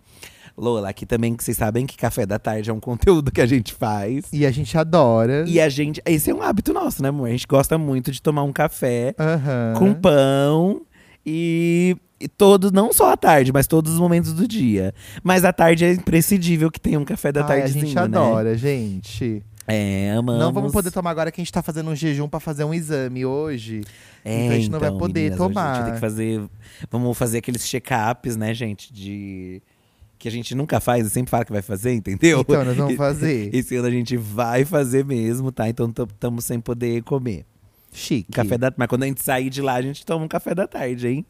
Lola, 0.59 0.88
aqui 0.88 1.07
também 1.07 1.37
que 1.37 1.44
vocês 1.44 1.57
sabem 1.57 1.87
que 1.87 1.96
café 1.96 2.27
da 2.27 2.37
tarde 2.37 2.68
é 2.68 2.72
um 2.72 2.81
conteúdo 2.81 3.31
que 3.31 3.40
a 3.40 3.46
gente 3.46 3.72
faz. 3.72 4.25
E 4.33 4.44
a 4.44 4.51
gente 4.51 4.77
adora. 4.77 5.44
E 5.46 5.61
a 5.61 5.68
gente. 5.68 6.03
Esse 6.05 6.33
é 6.33 6.35
um 6.35 6.42
hábito 6.42 6.72
nosso, 6.72 7.01
né, 7.01 7.11
amor? 7.11 7.29
A 7.29 7.31
gente 7.31 7.46
gosta 7.46 7.79
muito 7.79 8.11
de 8.11 8.20
tomar 8.20 8.42
um 8.42 8.53
café 8.53 9.14
Aham. 9.16 9.75
com 9.79 9.94
pão 9.94 10.83
e, 11.25 11.96
e 12.18 12.27
todos, 12.27 12.72
não 12.72 12.92
só 12.92 13.12
à 13.12 13.16
tarde, 13.16 13.53
mas 13.53 13.68
todos 13.68 13.92
os 13.92 14.01
momentos 14.01 14.33
do 14.33 14.48
dia. 14.48 14.92
Mas 15.22 15.44
à 15.44 15.53
tarde 15.53 15.85
é 15.85 15.92
imprescindível 15.92 16.72
que 16.72 16.81
tenha 16.81 16.98
um 16.98 17.05
café 17.05 17.31
da 17.31 17.44
tarde. 17.44 17.62
a 17.62 17.68
gente 17.68 17.94
né? 17.94 18.03
adora, 18.03 18.57
gente. 18.57 19.44
É, 19.66 20.12
amamos. 20.16 20.40
Não 20.40 20.53
vamos 20.53 20.72
poder 20.72 20.90
tomar 20.90 21.11
agora 21.11 21.31
que 21.31 21.40
a 21.40 21.44
gente 21.44 21.53
tá 21.53 21.62
fazendo 21.62 21.90
um 21.90 21.94
jejum 21.94 22.29
pra 22.29 22.40
fazer 22.40 22.64
um 22.64 22.75
exame 22.75 23.25
hoje. 23.25 23.83
É, 24.25 24.44
então 24.44 24.51
a 24.51 24.59
gente 24.59 24.70
não 24.70 24.81
vai 24.81 24.88
então, 24.88 24.98
poder 24.98 25.31
meninas, 25.31 25.40
hoje 25.40 25.44
A 25.44 25.62
gente 25.62 25.75
tomar. 25.75 25.85
ter 25.85 25.94
que 25.94 26.01
fazer. 26.01 26.42
Vamos 26.90 27.18
fazer 27.18 27.38
aqueles 27.38 27.66
check-ups, 27.66 28.37
né, 28.37 28.53
gente? 28.55 28.92
De. 28.92 29.62
Que 30.18 30.29
a 30.29 30.31
gente 30.31 30.55
nunca 30.55 30.79
faz 30.79 31.07
e 31.07 31.11
sempre 31.11 31.31
fala 31.31 31.44
que 31.44 31.53
vai 31.53 31.62
fazer, 31.62 31.92
entendeu? 31.92 32.40
Então, 32.40 32.64
nós 32.64 32.77
vamos 32.77 32.96
fazer. 32.96 33.51
Esse 33.55 33.75
ano 33.77 33.88
a 33.88 33.90
gente 33.90 34.16
vai 34.16 34.64
fazer 34.64 35.05
mesmo, 35.05 35.51
tá? 35.51 35.68
Então 35.68 35.88
estamos 35.90 36.44
sem 36.44 36.61
poder 36.61 37.03
comer. 37.03 37.44
Chique. 37.92 38.31
Café 38.33 38.57
da 38.57 38.72
Mas 38.77 38.88
quando 38.88 39.03
a 39.03 39.07
gente 39.07 39.22
sair 39.22 39.51
de 39.51 39.61
lá, 39.61 39.75
a 39.75 39.83
gente 39.83 40.07
toma 40.07 40.25
um 40.25 40.29
café 40.29 40.55
da 40.55 40.66
tarde, 40.66 41.09
hein? 41.09 41.27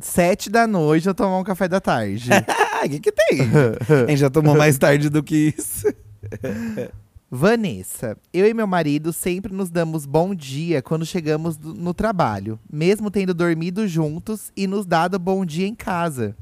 Sete 0.00 0.50
da 0.50 0.66
noite 0.66 1.06
eu 1.06 1.14
tomar 1.14 1.38
um 1.38 1.44
café 1.44 1.68
da 1.68 1.80
tarde. 1.80 2.28
Ah, 2.32 2.82
o 2.84 2.88
que, 2.88 3.00
que 3.00 3.12
tem? 3.12 3.40
a 3.40 4.10
gente 4.10 4.18
já 4.18 4.30
tomou 4.30 4.56
mais 4.56 4.76
tarde 4.76 5.08
do 5.08 5.22
que 5.22 5.54
isso. 5.56 5.86
Vanessa, 7.38 8.16
eu 8.32 8.46
e 8.46 8.54
meu 8.54 8.64
marido 8.64 9.12
sempre 9.12 9.52
nos 9.52 9.68
damos 9.68 10.06
bom 10.06 10.32
dia 10.32 10.80
quando 10.80 11.04
chegamos 11.04 11.56
do- 11.56 11.74
no 11.74 11.92
trabalho, 11.92 12.60
mesmo 12.72 13.10
tendo 13.10 13.34
dormido 13.34 13.88
juntos 13.88 14.52
e 14.56 14.68
nos 14.68 14.86
dado 14.86 15.18
bom 15.18 15.44
dia 15.44 15.66
em 15.66 15.74
casa. 15.74 16.36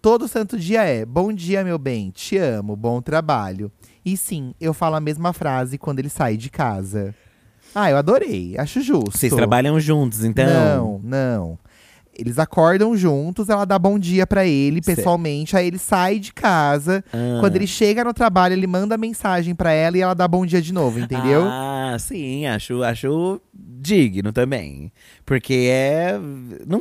Todo 0.00 0.26
santo 0.26 0.58
dia 0.58 0.82
é: 0.82 1.04
Bom 1.04 1.30
dia, 1.30 1.62
meu 1.62 1.76
bem, 1.76 2.10
te 2.10 2.38
amo, 2.38 2.74
bom 2.74 3.02
trabalho. 3.02 3.70
E 4.02 4.16
sim, 4.16 4.54
eu 4.58 4.72
falo 4.72 4.96
a 4.96 5.00
mesma 5.00 5.34
frase 5.34 5.76
quando 5.76 5.98
ele 5.98 6.08
sai 6.08 6.38
de 6.38 6.48
casa. 6.48 7.14
Ah, 7.74 7.90
eu 7.90 7.98
adorei, 7.98 8.56
acho 8.56 8.80
justo. 8.80 9.18
Vocês 9.18 9.30
trabalham 9.34 9.78
juntos, 9.78 10.24
então? 10.24 10.46
Não, 10.46 11.00
não. 11.04 11.58
Eles 12.20 12.38
acordam 12.38 12.94
juntos, 12.96 13.48
ela 13.48 13.64
dá 13.64 13.78
bom 13.78 13.98
dia 13.98 14.26
pra 14.26 14.44
ele 14.46 14.82
Certo. 14.82 14.96
pessoalmente, 14.98 15.56
aí 15.56 15.66
ele 15.66 15.78
sai 15.78 16.18
de 16.18 16.32
casa. 16.34 17.02
Ah. 17.12 17.38
Quando 17.40 17.56
ele 17.56 17.66
chega 17.66 18.04
no 18.04 18.12
trabalho, 18.12 18.52
ele 18.52 18.66
manda 18.66 18.98
mensagem 18.98 19.54
pra 19.54 19.72
ela 19.72 19.96
e 19.96 20.00
ela 20.02 20.12
dá 20.14 20.28
bom 20.28 20.44
dia 20.44 20.60
de 20.60 20.72
novo, 20.72 21.00
entendeu? 21.00 21.42
Ah, 21.46 21.96
sim, 21.98 22.46
acho, 22.46 22.82
acho 22.82 23.40
digno 23.54 24.32
também. 24.32 24.92
Porque 25.24 25.68
é. 25.72 26.14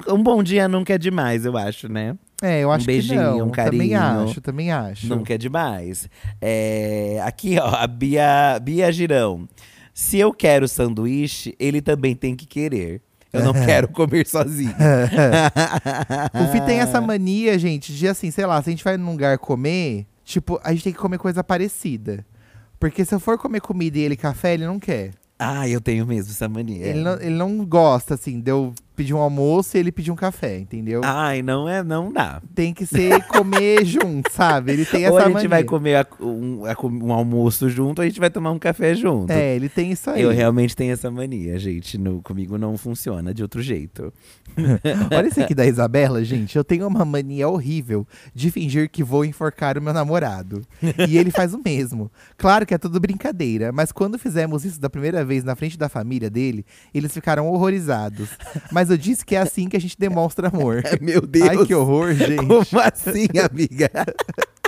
Um 0.10 0.21
bom 0.21 0.43
dia 0.43 0.67
nunca 0.67 0.93
é 0.93 0.97
demais, 0.97 1.45
eu 1.45 1.58
acho, 1.58 1.88
né? 1.91 2.17
É, 2.41 2.62
eu 2.62 2.71
acho 2.71 2.86
beijinho, 2.86 3.19
que 3.19 3.25
não. 3.25 3.47
um 3.47 3.49
Também 3.49 3.89
carinho. 3.91 3.99
acho, 4.28 4.41
também 4.41 4.71
acho. 4.71 5.08
Nunca 5.08 5.34
é 5.34 5.38
demais. 5.38 6.10
É, 6.41 7.21
aqui, 7.23 7.58
ó, 7.60 7.67
a 7.75 7.88
Bia, 7.88 8.60
Bia 8.62 8.91
Girão. 8.91 9.47
Se 9.93 10.17
eu 10.17 10.34
quero 10.34 10.67
sanduíche, 10.67 11.54
ele 11.60 11.82
também 11.82 12.15
tem 12.15 12.36
que 12.36 12.45
querer. 12.45 13.02
Eu 13.32 13.44
não 13.44 13.54
quero 13.54 13.88
comer 13.88 14.26
sozinho. 14.28 14.76
O 16.34 16.52
Fih 16.52 16.62
tem 16.62 16.80
essa 16.80 17.00
mania, 17.00 17.58
gente, 17.60 17.94
de 17.94 18.08
assim, 18.08 18.32
sei 18.32 18.46
lá, 18.46 18.62
se 18.62 18.70
a 18.70 18.72
gente 18.72 18.84
vai 18.84 18.98
num 18.98 19.12
lugar 19.12 19.38
comer, 19.38 20.06
tipo, 20.24 20.60
a 20.63 20.72
gente 20.72 20.84
tem 20.84 20.94
que 20.94 21.00
comer 21.00 21.18
coisa 21.18 21.44
parecida. 21.44 22.26
Porque 22.80 23.04
se 23.04 23.13
eu 23.13 23.20
for 23.20 23.38
comer 23.38 23.62
comida 23.62 23.98
e 23.98 24.02
ele 24.02 24.15
café, 24.15 24.54
ele 24.54 24.65
não 24.65 24.80
quer. 24.80 25.12
Ah, 25.38 25.68
eu 25.68 25.80
tenho 25.80 26.06
mesmo 26.06 26.32
essa 26.32 26.50
mania. 26.50 26.86
Ele, 26.86 27.00
não, 27.00 27.13
ele 27.13 27.36
não 27.36 27.65
gosta, 27.65 28.15
assim, 28.15 28.39
de 28.39 28.52
eu 28.52 28.74
pedir 28.99 29.13
um 29.13 29.17
almoço 29.19 29.77
e 29.77 29.79
ele 29.79 29.93
pedir 29.93 30.12
um 30.12 30.15
café, 30.15 30.59
entendeu? 30.59 30.99
Ai, 31.05 31.41
não 31.41 31.69
é, 31.69 31.81
não 31.81 32.12
dá. 32.12 32.41
Tem 32.53 32.73
que 32.73 32.85
ser 32.85 33.23
comer 33.27 33.85
junto, 33.88 34.29
sabe? 34.29 34.73
Ele 34.73 34.83
tem 34.85 35.05
essa 35.05 35.13
Ou 35.13 35.17
a 35.19 35.23
gente 35.23 35.33
mania. 35.35 35.49
vai 35.49 35.63
comer 35.63 35.95
a- 35.95 36.07
um, 36.19 36.65
a 36.65 36.75
um 36.85 37.13
almoço 37.13 37.69
junto, 37.69 38.01
a 38.01 38.05
gente 38.05 38.19
vai 38.19 38.29
tomar 38.29 38.51
um 38.51 38.59
café 38.59 38.93
junto. 38.93 39.31
É, 39.31 39.55
ele 39.55 39.69
tem 39.69 39.91
isso 39.91 40.09
aí. 40.09 40.21
Eu 40.21 40.31
realmente 40.31 40.75
tenho 40.75 40.91
essa 40.91 41.09
mania, 41.09 41.57
gente. 41.57 41.97
No, 41.97 42.21
comigo 42.21 42.57
não 42.57 42.77
funciona 42.77 43.33
de 43.33 43.41
outro 43.41 43.62
jeito. 43.62 44.12
Olha 45.15 45.27
esse 45.27 45.41
aqui 45.41 45.55
da 45.55 45.65
Isabela, 45.65 46.21
gente. 46.25 46.57
Eu 46.57 46.63
tenho 46.65 46.85
uma 46.85 47.05
mania 47.05 47.47
horrível 47.47 48.05
de 48.35 48.51
fingir 48.51 48.89
que 48.89 49.01
vou 49.01 49.23
enforcar 49.23 49.77
o 49.77 49.81
meu 49.81 49.93
namorado. 49.93 50.62
E 51.07 51.17
ele 51.17 51.31
faz 51.31 51.53
o 51.53 51.62
mesmo. 51.63 52.12
Claro 52.38 52.65
que 52.65 52.73
é 52.73 52.77
tudo 52.77 52.99
brincadeira, 52.99 53.71
mas 53.71 53.93
quando 53.93 54.19
fizemos 54.19 54.65
isso 54.65 54.79
da 54.81 54.89
primeira 54.89 55.23
vez 55.23 55.43
na 55.45 55.55
frente 55.55 55.77
da 55.77 55.88
família 55.88 56.29
dele, 56.29 56.65
eles 56.93 57.13
ficaram 57.13 57.47
horrorizados. 57.47 58.29
Mas 58.71 58.88
disse 58.97 59.25
que 59.25 59.36
é 59.36 59.39
assim 59.39 59.67
que 59.67 59.78
a 59.78 59.82
gente 59.82 59.97
demonstra 59.97 60.47
amor. 60.47 60.84
Meu 61.02 61.21
Deus. 61.21 61.49
Ai, 61.49 61.65
que 61.65 61.73
horror, 61.73 62.13
gente. 62.13 62.38
Como 62.38 62.82
assim, 62.82 63.28
amiga? 63.43 63.89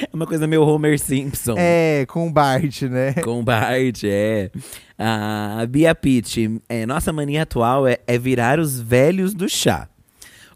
É 0.00 0.08
uma 0.16 0.26
coisa 0.26 0.46
meio 0.46 0.62
Homer 0.62 0.98
Simpson. 0.98 1.54
É, 1.56 2.06
com 2.08 2.26
o 2.26 2.32
Bart, 2.32 2.82
né? 2.82 3.12
Com 3.12 3.40
o 3.40 3.42
Bart, 3.42 4.02
é. 4.02 4.50
A 4.98 5.64
Bia 5.68 5.94
Pitt, 5.94 6.60
é, 6.68 6.86
nossa 6.86 7.12
mania 7.12 7.42
atual 7.42 7.86
é, 7.86 7.98
é 8.06 8.18
virar 8.18 8.58
os 8.58 8.80
velhos 8.80 9.34
do 9.34 9.48
chá. 9.48 9.86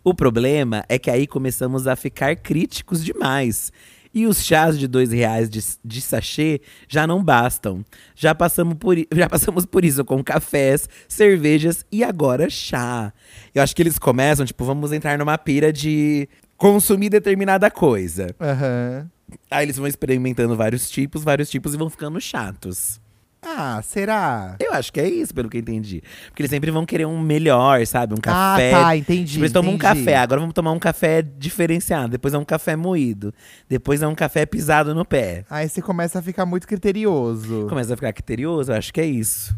O 0.02 0.14
problema 0.14 0.85
é 0.88 0.98
que 0.98 1.11
aí 1.11 1.26
começamos 1.26 1.87
a 1.87 1.94
ficar 1.94 2.35
críticos 2.37 3.04
demais. 3.04 3.70
E 4.14 4.27
os 4.27 4.44
chás 4.44 4.79
de 4.79 4.87
dois 4.87 5.11
reais 5.11 5.48
de, 5.48 5.61
de 5.85 6.01
sachê 6.01 6.61
já 6.88 7.07
não 7.07 7.22
bastam. 7.22 7.85
Já 8.14 8.35
passamos, 8.35 8.75
por, 8.75 8.96
já 9.12 9.29
passamos 9.29 9.64
por 9.64 9.85
isso 9.85 10.05
com 10.05 10.22
cafés, 10.22 10.88
cervejas 11.09 11.85
e 11.90 12.05
agora 12.05 12.48
chá. 12.51 13.12
Eu 13.55 13.62
acho 13.62 13.75
que 13.75 13.83
eles 13.83 13.98
começam, 13.98 14.44
tipo, 14.44 14.64
vamos 14.64 14.92
entrar 14.92 15.18
numa 15.18 15.38
pira 15.38 15.72
de 15.72 16.29
consumir 16.57 17.09
determinada 17.09 17.70
coisa. 17.70 18.35
Aham. 18.40 19.11
Aí 19.51 19.64
eles 19.64 19.77
vão 19.77 19.87
experimentando 19.87 20.55
vários 20.55 20.90
tipos, 20.90 21.25
vários 21.25 21.51
tipos 21.51 21.75
e 21.75 21.77
vão 21.77 21.88
ficando 21.88 22.20
chatos. 22.20 23.01
Ah, 23.44 23.81
será? 23.83 24.55
Eu 24.61 24.72
acho 24.72 24.92
que 24.92 25.00
é 25.00 25.09
isso, 25.09 25.35
pelo 25.35 25.50
que 25.50 25.57
eu 25.57 25.61
entendi. 25.61 26.00
Porque 26.28 26.42
eles 26.42 26.50
sempre 26.50 26.70
vão 26.70 26.87
querer 26.87 27.07
um 27.07 27.20
melhor, 27.20 27.85
sabe? 27.87 28.14
Um 28.14 28.18
Ah, 28.18 28.55
café. 28.55 28.70
tá, 28.70 28.96
entendi. 28.96 29.33
Tipo, 29.33 29.40
eles 29.44 29.52
tomam 29.52 29.74
um 29.74 29.78
café, 29.78 30.16
agora 30.16 30.40
vamos 30.40 30.55
tomar 30.55 30.70
um 30.70 30.78
café 30.78 31.22
diferenciado. 31.22 32.11
Depois 32.12 32.33
é 32.35 32.38
um 32.38 32.44
café 32.44 32.76
moído. 32.76 33.35
Depois 33.68 34.00
é 34.00 34.07
um 34.07 34.14
café 34.14 34.46
pisado 34.46 34.94
no 34.94 35.05
pé. 35.05 35.44
Aí 35.50 35.68
você 35.68 35.83
começa 35.83 36.20
a 36.20 36.22
ficar 36.22 36.46
muito 36.46 36.68
criterioso. 36.68 37.66
Começa 37.68 37.94
a 37.94 37.96
ficar 37.96 38.12
criterioso, 38.12 38.70
eu 38.70 38.76
acho 38.76 38.92
que 38.92 39.00
é 39.00 39.07
isso. 39.07 39.57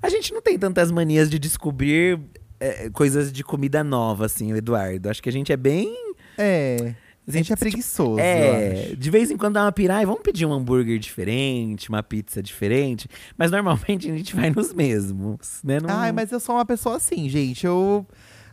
A 0.00 0.08
gente 0.08 0.32
não 0.32 0.40
tem 0.40 0.58
tantas 0.58 0.90
manias 0.90 1.28
de 1.28 1.38
descobrir 1.38 2.18
é, 2.58 2.88
coisas 2.88 3.30
de 3.30 3.44
comida 3.44 3.84
nova, 3.84 4.24
assim, 4.24 4.50
o 4.52 4.56
Eduardo. 4.56 5.10
Acho 5.10 5.22
que 5.22 5.28
a 5.28 5.32
gente 5.32 5.52
é 5.52 5.56
bem. 5.58 5.94
É. 6.38 6.94
A 7.26 7.32
gente 7.32 7.52
é 7.52 7.56
tipo, 7.56 7.60
preguiçoso, 7.60 8.18
eu 8.20 8.24
É, 8.24 8.94
de 8.96 9.10
vez 9.10 9.30
em 9.30 9.36
quando 9.36 9.54
dá 9.54 9.64
uma 9.64 9.72
pirai, 9.72 10.06
vamos 10.06 10.20
pedir 10.22 10.46
um 10.46 10.52
hambúrguer 10.52 10.98
diferente, 10.98 11.88
uma 11.88 12.02
pizza 12.02 12.40
diferente. 12.42 13.08
Mas 13.36 13.50
normalmente 13.50 14.10
a 14.10 14.16
gente 14.16 14.34
vai 14.36 14.48
nos 14.50 14.72
mesmos, 14.72 15.60
né? 15.64 15.80
Não- 15.80 15.90
Ai, 15.90 16.12
mas 16.12 16.30
eu 16.30 16.38
sou 16.38 16.54
uma 16.54 16.64
pessoa 16.64 16.96
assim, 16.96 17.28
gente. 17.28 17.66
Eu 17.66 18.06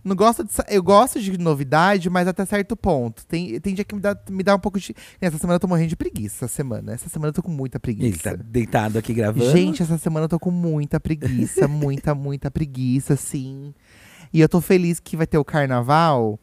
não 0.04 0.16
gosto 0.16 0.44
de. 0.44 0.50
Eu 0.70 0.82
gosto 0.82 1.22
de 1.22 1.38
novidade, 1.38 2.10
mas 2.10 2.28
até 2.28 2.44
certo 2.46 2.76
ponto. 2.76 3.26
Tem, 3.28 3.60
tem 3.60 3.76
dia 3.76 3.86
que 3.86 3.94
me 3.94 4.02
dá, 4.02 4.18
me 4.30 4.42
dá 4.44 4.56
um 4.56 4.60
pouco 4.60 4.80
de. 4.80 4.94
Essa 5.22 5.38
semana 5.38 5.56
eu 5.58 5.60
tô 5.60 5.68
morrendo 5.68 5.90
de 5.90 5.96
preguiça. 5.96 6.46
Essa 6.46 6.56
semana. 6.56 6.94
Essa 6.94 7.08
semana 7.10 7.30
eu 7.30 7.34
tô 7.34 7.44
com 7.44 7.52
muita 7.52 7.78
Ele 7.78 7.82
preguiça. 7.82 8.32
tá 8.32 8.44
deitado 8.44 8.98
aqui 8.98 9.14
gravando. 9.14 9.52
Gente, 9.52 9.84
essa 9.84 9.98
semana 10.00 10.26
eu 10.26 10.30
tô 10.30 10.40
com 10.40 10.52
muita 10.52 11.00
preguiça. 11.00 11.68
muita, 11.70 12.16
muita 12.16 12.50
preguiça, 12.50 13.16
sim. 13.16 13.72
E 14.34 14.42
eu 14.42 14.50
tô 14.50 14.60
feliz 14.60 15.00
que 15.00 15.16
vai 15.16 15.28
ter 15.28 15.38
o 15.38 15.46
carnaval. 15.46 16.40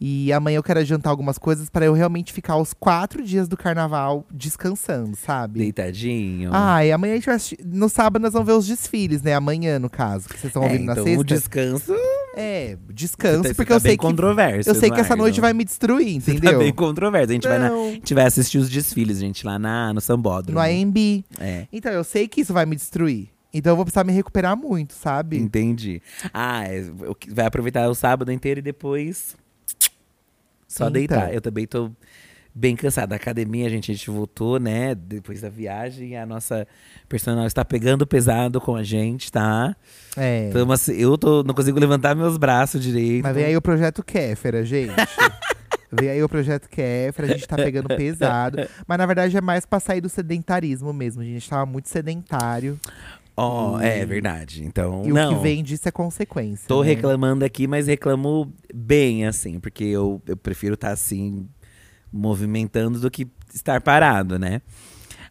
E 0.00 0.32
amanhã 0.32 0.56
eu 0.58 0.62
quero 0.62 0.78
adiantar 0.78 1.10
algumas 1.10 1.38
coisas 1.38 1.68
pra 1.68 1.84
eu 1.84 1.92
realmente 1.92 2.32
ficar 2.32 2.56
os 2.56 2.72
quatro 2.72 3.20
dias 3.22 3.48
do 3.48 3.56
carnaval 3.56 4.24
descansando, 4.32 5.16
sabe? 5.16 5.58
Deitadinho. 5.58 6.50
Ah, 6.52 6.84
e 6.84 6.92
amanhã 6.92 7.14
a 7.14 7.16
gente 7.16 7.26
vai 7.26 7.34
assistir. 7.34 7.58
No 7.64 7.88
sábado 7.88 8.22
nós 8.22 8.32
vamos 8.32 8.46
ver 8.46 8.52
os 8.52 8.66
desfiles, 8.66 9.22
né? 9.22 9.34
Amanhã, 9.34 9.78
no 9.78 9.90
caso, 9.90 10.28
que 10.28 10.34
vocês 10.38 10.44
estão 10.50 10.62
É, 10.62 10.66
ouvindo 10.66 10.82
então 10.84 10.94
na 10.96 11.02
sexta. 11.02 11.20
o 11.20 11.24
descanso 11.24 11.94
É, 12.36 12.76
descanso, 12.90 13.42
tá- 13.48 13.54
porque 13.54 13.68
tá 13.70 13.74
eu 13.74 13.80
sei 13.80 13.90
bem 13.90 13.98
que. 13.98 14.04
controverso. 14.06 14.70
Eu 14.70 14.74
sei 14.76 14.88
que 14.90 15.00
essa 15.00 15.16
noite 15.16 15.40
vai 15.40 15.52
me 15.52 15.64
destruir, 15.64 16.20
Você 16.20 16.30
entendeu? 16.30 16.52
Tá 16.52 16.58
bem 16.58 16.72
controverso. 16.72 17.30
A 17.30 17.34
gente, 17.34 17.48
vai 17.48 17.58
na- 17.58 17.68
a 17.72 17.90
gente 17.90 18.14
vai 18.14 18.24
assistir 18.26 18.58
os 18.58 18.70
desfiles, 18.70 19.18
gente, 19.18 19.44
lá 19.44 19.58
na, 19.58 19.92
no 19.92 20.00
Sambódromo. 20.00 20.60
No 20.60 20.64
AMB. 20.64 21.24
É. 21.40 21.66
Então, 21.72 21.90
eu 21.90 22.04
sei 22.04 22.28
que 22.28 22.42
isso 22.42 22.52
vai 22.52 22.64
me 22.64 22.76
destruir. 22.76 23.30
Então 23.52 23.72
eu 23.72 23.76
vou 23.76 23.84
precisar 23.84 24.04
me 24.04 24.12
recuperar 24.12 24.56
muito, 24.56 24.92
sabe? 24.92 25.38
Entendi. 25.38 26.00
Ah, 26.32 26.64
é, 26.64 26.84
vai 27.30 27.46
aproveitar 27.46 27.88
o 27.88 27.94
sábado 27.94 28.30
inteiro 28.30 28.60
e 28.60 28.62
depois 28.62 29.34
só 30.68 30.84
Então. 30.84 30.92
deitar. 30.92 31.34
Eu 31.34 31.40
também 31.40 31.66
tô 31.66 31.90
bem 32.54 32.74
cansada. 32.76 33.08
Da 33.08 33.16
academia, 33.16 33.68
gente, 33.70 33.90
a 33.90 33.94
gente 33.94 34.10
voltou, 34.10 34.58
né? 34.60 34.94
Depois 34.94 35.40
da 35.40 35.48
viagem, 35.48 36.16
a 36.16 36.26
nossa 36.26 36.66
personal 37.08 37.46
está 37.46 37.64
pegando 37.64 38.06
pesado 38.06 38.60
com 38.60 38.74
a 38.76 38.82
gente, 38.82 39.30
tá? 39.32 39.74
É. 40.16 40.50
Tamo 40.52 40.72
assim, 40.72 40.92
eu 40.92 41.16
tô, 41.16 41.42
não 41.42 41.54
consigo 41.54 41.78
levantar 41.78 42.14
meus 42.14 42.36
braços 42.36 42.82
direito. 42.82 43.22
Mas 43.22 43.34
vem 43.34 43.44
aí 43.44 43.56
o 43.56 43.62
projeto 43.62 44.02
Kéfera, 44.02 44.64
gente. 44.64 44.92
vem 45.92 46.10
aí 46.10 46.22
o 46.22 46.28
projeto 46.28 46.68
Kéfera, 46.68 47.28
a 47.28 47.30
gente 47.30 47.46
tá 47.46 47.56
pegando 47.56 47.88
pesado. 47.88 48.58
Mas 48.86 48.98
na 48.98 49.06
verdade 49.06 49.36
é 49.36 49.40
mais 49.40 49.64
pra 49.64 49.78
sair 49.80 50.00
do 50.00 50.08
sedentarismo 50.08 50.92
mesmo. 50.92 51.22
A 51.22 51.24
gente 51.24 51.48
tava 51.48 51.64
muito 51.64 51.88
sedentário. 51.88 52.78
Ó, 53.40 53.80
E- 53.80 53.86
é 53.86 54.04
verdade. 54.04 54.64
Então, 54.64 55.04
E 55.06 55.12
não. 55.12 55.32
o 55.32 55.36
que 55.36 55.42
vem 55.42 55.62
disso 55.62 55.88
é 55.88 55.92
consequência. 55.92 56.66
Tô 56.66 56.82
né? 56.82 56.88
reclamando 56.88 57.44
aqui, 57.44 57.68
mas 57.68 57.86
reclamo 57.86 58.52
bem, 58.74 59.26
assim, 59.26 59.60
porque 59.60 59.84
eu, 59.84 60.20
eu 60.26 60.36
prefiro 60.36 60.74
estar 60.74 60.90
assim, 60.90 61.48
movimentando 62.12 62.98
do 62.98 63.08
que 63.08 63.28
estar 63.54 63.80
parado, 63.80 64.38
né? 64.40 64.60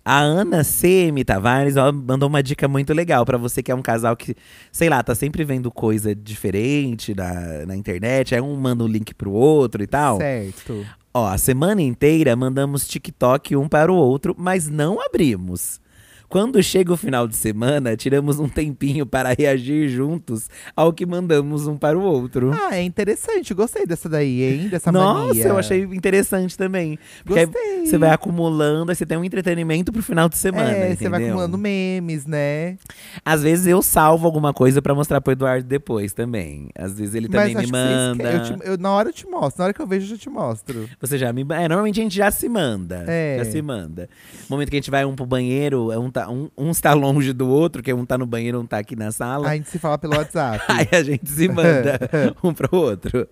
A 0.06 0.22
Ana 0.22 0.63
CM 0.63 1.22
Tavares 1.26 1.76
ó, 1.76 1.91
mandou 1.91 2.30
uma 2.30 2.41
dica 2.41 2.65
muito 2.65 2.93
legal 2.93 3.26
pra 3.26 3.38
você 3.38 3.62
que 3.62 3.70
é 3.70 3.76
um 3.76 3.82
casal 3.82 4.15
que, 4.15 4.34
sei 4.72 4.88
lá, 4.88 5.04
tá 5.04 5.13
sempre 5.13 5.43
vendo 5.43 5.70
coisa 5.70 6.15
diferente 6.15 7.13
na, 7.13 7.65
na 7.65 7.76
internet. 7.76 8.34
Aí 8.34 8.39
um 8.39 8.56
manda 8.56 8.86
um 8.86 8.88
link 8.88 9.13
pro 9.13 9.32
outro 9.32 9.84
e 9.84 9.88
tal. 9.88 10.15
Certo. 10.15 10.86
Ó, 11.13 11.28
a 11.28 11.38
semana 11.38 11.82
inteira 11.82 12.38
mandamos 12.38 12.88
TikTok 12.88 13.54
um 13.58 13.67
para 13.67 13.91
o 13.91 13.96
outro, 13.98 14.34
mas 14.38 14.70
não 14.70 14.98
abrimos. 15.02 15.82
Quando 16.30 16.62
chega 16.62 16.92
o 16.94 16.98
final 16.98 17.28
de 17.28 17.36
semana, 17.36 17.96
tiramos 17.96 18.40
um 18.40 18.50
tempinho 18.50 19.06
para 19.06 19.34
reagir 19.38 19.88
juntos 19.90 20.50
ao 20.76 20.92
que 20.92 21.06
mandamos 21.06 21.68
um 21.68 21.78
para 21.78 21.98
o 21.98 22.02
outro. 22.02 22.52
Ah, 22.54 22.76
é 22.78 22.84
interessante. 22.84 23.54
Gostei 23.54 23.86
dessa 23.86 24.10
daí, 24.10 24.44
hein? 24.44 24.68
Dessa 24.70 24.92
Nossa, 24.92 25.28
mania. 25.28 25.48
eu 25.48 25.58
achei 25.58 25.84
interessante 25.84 26.58
também. 26.58 27.00
Porque 27.26 27.46
Gostei. 27.46 27.86
você 27.86 27.98
vai 27.98 28.10
acumulando, 28.12 28.92
aí 28.92 28.96
você 28.96 29.06
tem 29.06 29.18
um 29.18 29.24
entretenimento 29.24 29.92
pro 29.92 30.04
final 30.04 30.28
de 30.28 30.38
semana. 30.38 30.70
É, 30.72 30.96
você 30.96 31.08
vai 31.08 31.24
acumulando 31.24 31.58
memes, 31.58 32.26
né? 32.26 32.78
Às 33.24 33.42
vezes 33.44 33.66
eu 33.68 33.82
salvo 33.82 34.26
alguma 34.26 34.54
coisa 34.54 34.82
pra 34.82 34.94
mostrar 34.94 35.22
pro 35.22 35.32
Eduardo 35.32 35.66
depois 35.68 36.12
também. 36.13 36.70
Às 36.78 37.00
vezes 37.00 37.16
ele 37.16 37.30
também 37.30 37.56
me 37.56 37.68
manda. 37.68 38.24
eu 38.32 38.44
te- 38.44 38.68
eu- 38.68 38.78
na 38.78 38.92
hora 38.92 39.10
eu 39.10 39.13
te 39.13 39.26
mostro. 39.28 39.60
Na 39.60 39.66
hora 39.66 39.74
que 39.74 39.82
eu 39.82 39.88
vejo, 39.88 40.06
eu 40.06 40.10
já 40.10 40.18
te 40.18 40.30
mostro. 40.30 40.90
Você 41.00 41.18
já 41.18 41.32
me. 41.32 41.42
É, 41.42 41.68
normalmente 41.68 42.00
a 42.00 42.04
gente 42.04 42.16
já 42.16 42.30
se 42.32 42.50
manda. 42.50 43.06
É. 43.08 43.38
Já 43.40 43.46
se 43.52 43.62
manda. 43.62 44.10
No 44.50 44.56
momento 44.56 44.70
que 44.70 44.76
a 44.76 44.80
gente 44.80 44.92
vai 44.92 45.06
um 45.06 45.16
pro 45.16 45.26
banheiro, 45.26 45.92
é 45.92 45.98
um, 45.98 46.10
tá, 46.17 46.30
um, 46.30 46.49
um 46.58 46.71
está 46.71 46.93
longe 46.93 47.32
do 47.32 47.47
outro, 47.47 47.84
que 47.84 47.93
um 47.93 48.06
tá 48.06 48.17
no 48.17 48.25
banheiro, 48.25 48.60
um 48.60 48.65
tá 48.65 48.80
aqui 48.80 48.95
na 48.95 49.12
sala. 49.12 49.49
A 49.49 49.56
gente 49.56 49.69
se 49.69 49.77
fala 49.77 49.97
pelo 49.97 50.15
WhatsApp. 50.15 50.63
Aí 50.67 50.88
a 50.91 51.03
gente 51.03 51.30
se 51.30 51.47
manda 51.47 51.99
um 52.43 52.53
pro 52.53 52.75
outro. 52.75 53.27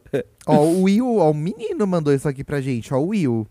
Ó, 0.46 0.64
o 0.64 0.84
Will, 0.84 1.18
ó, 1.18 1.32
o 1.32 1.34
menino 1.34 1.88
mandou 1.88 2.14
isso 2.14 2.28
aqui 2.28 2.44
pra 2.44 2.62
gente, 2.62 2.94
ó, 2.94 3.00
o 3.00 3.08
Will. 3.08 3.48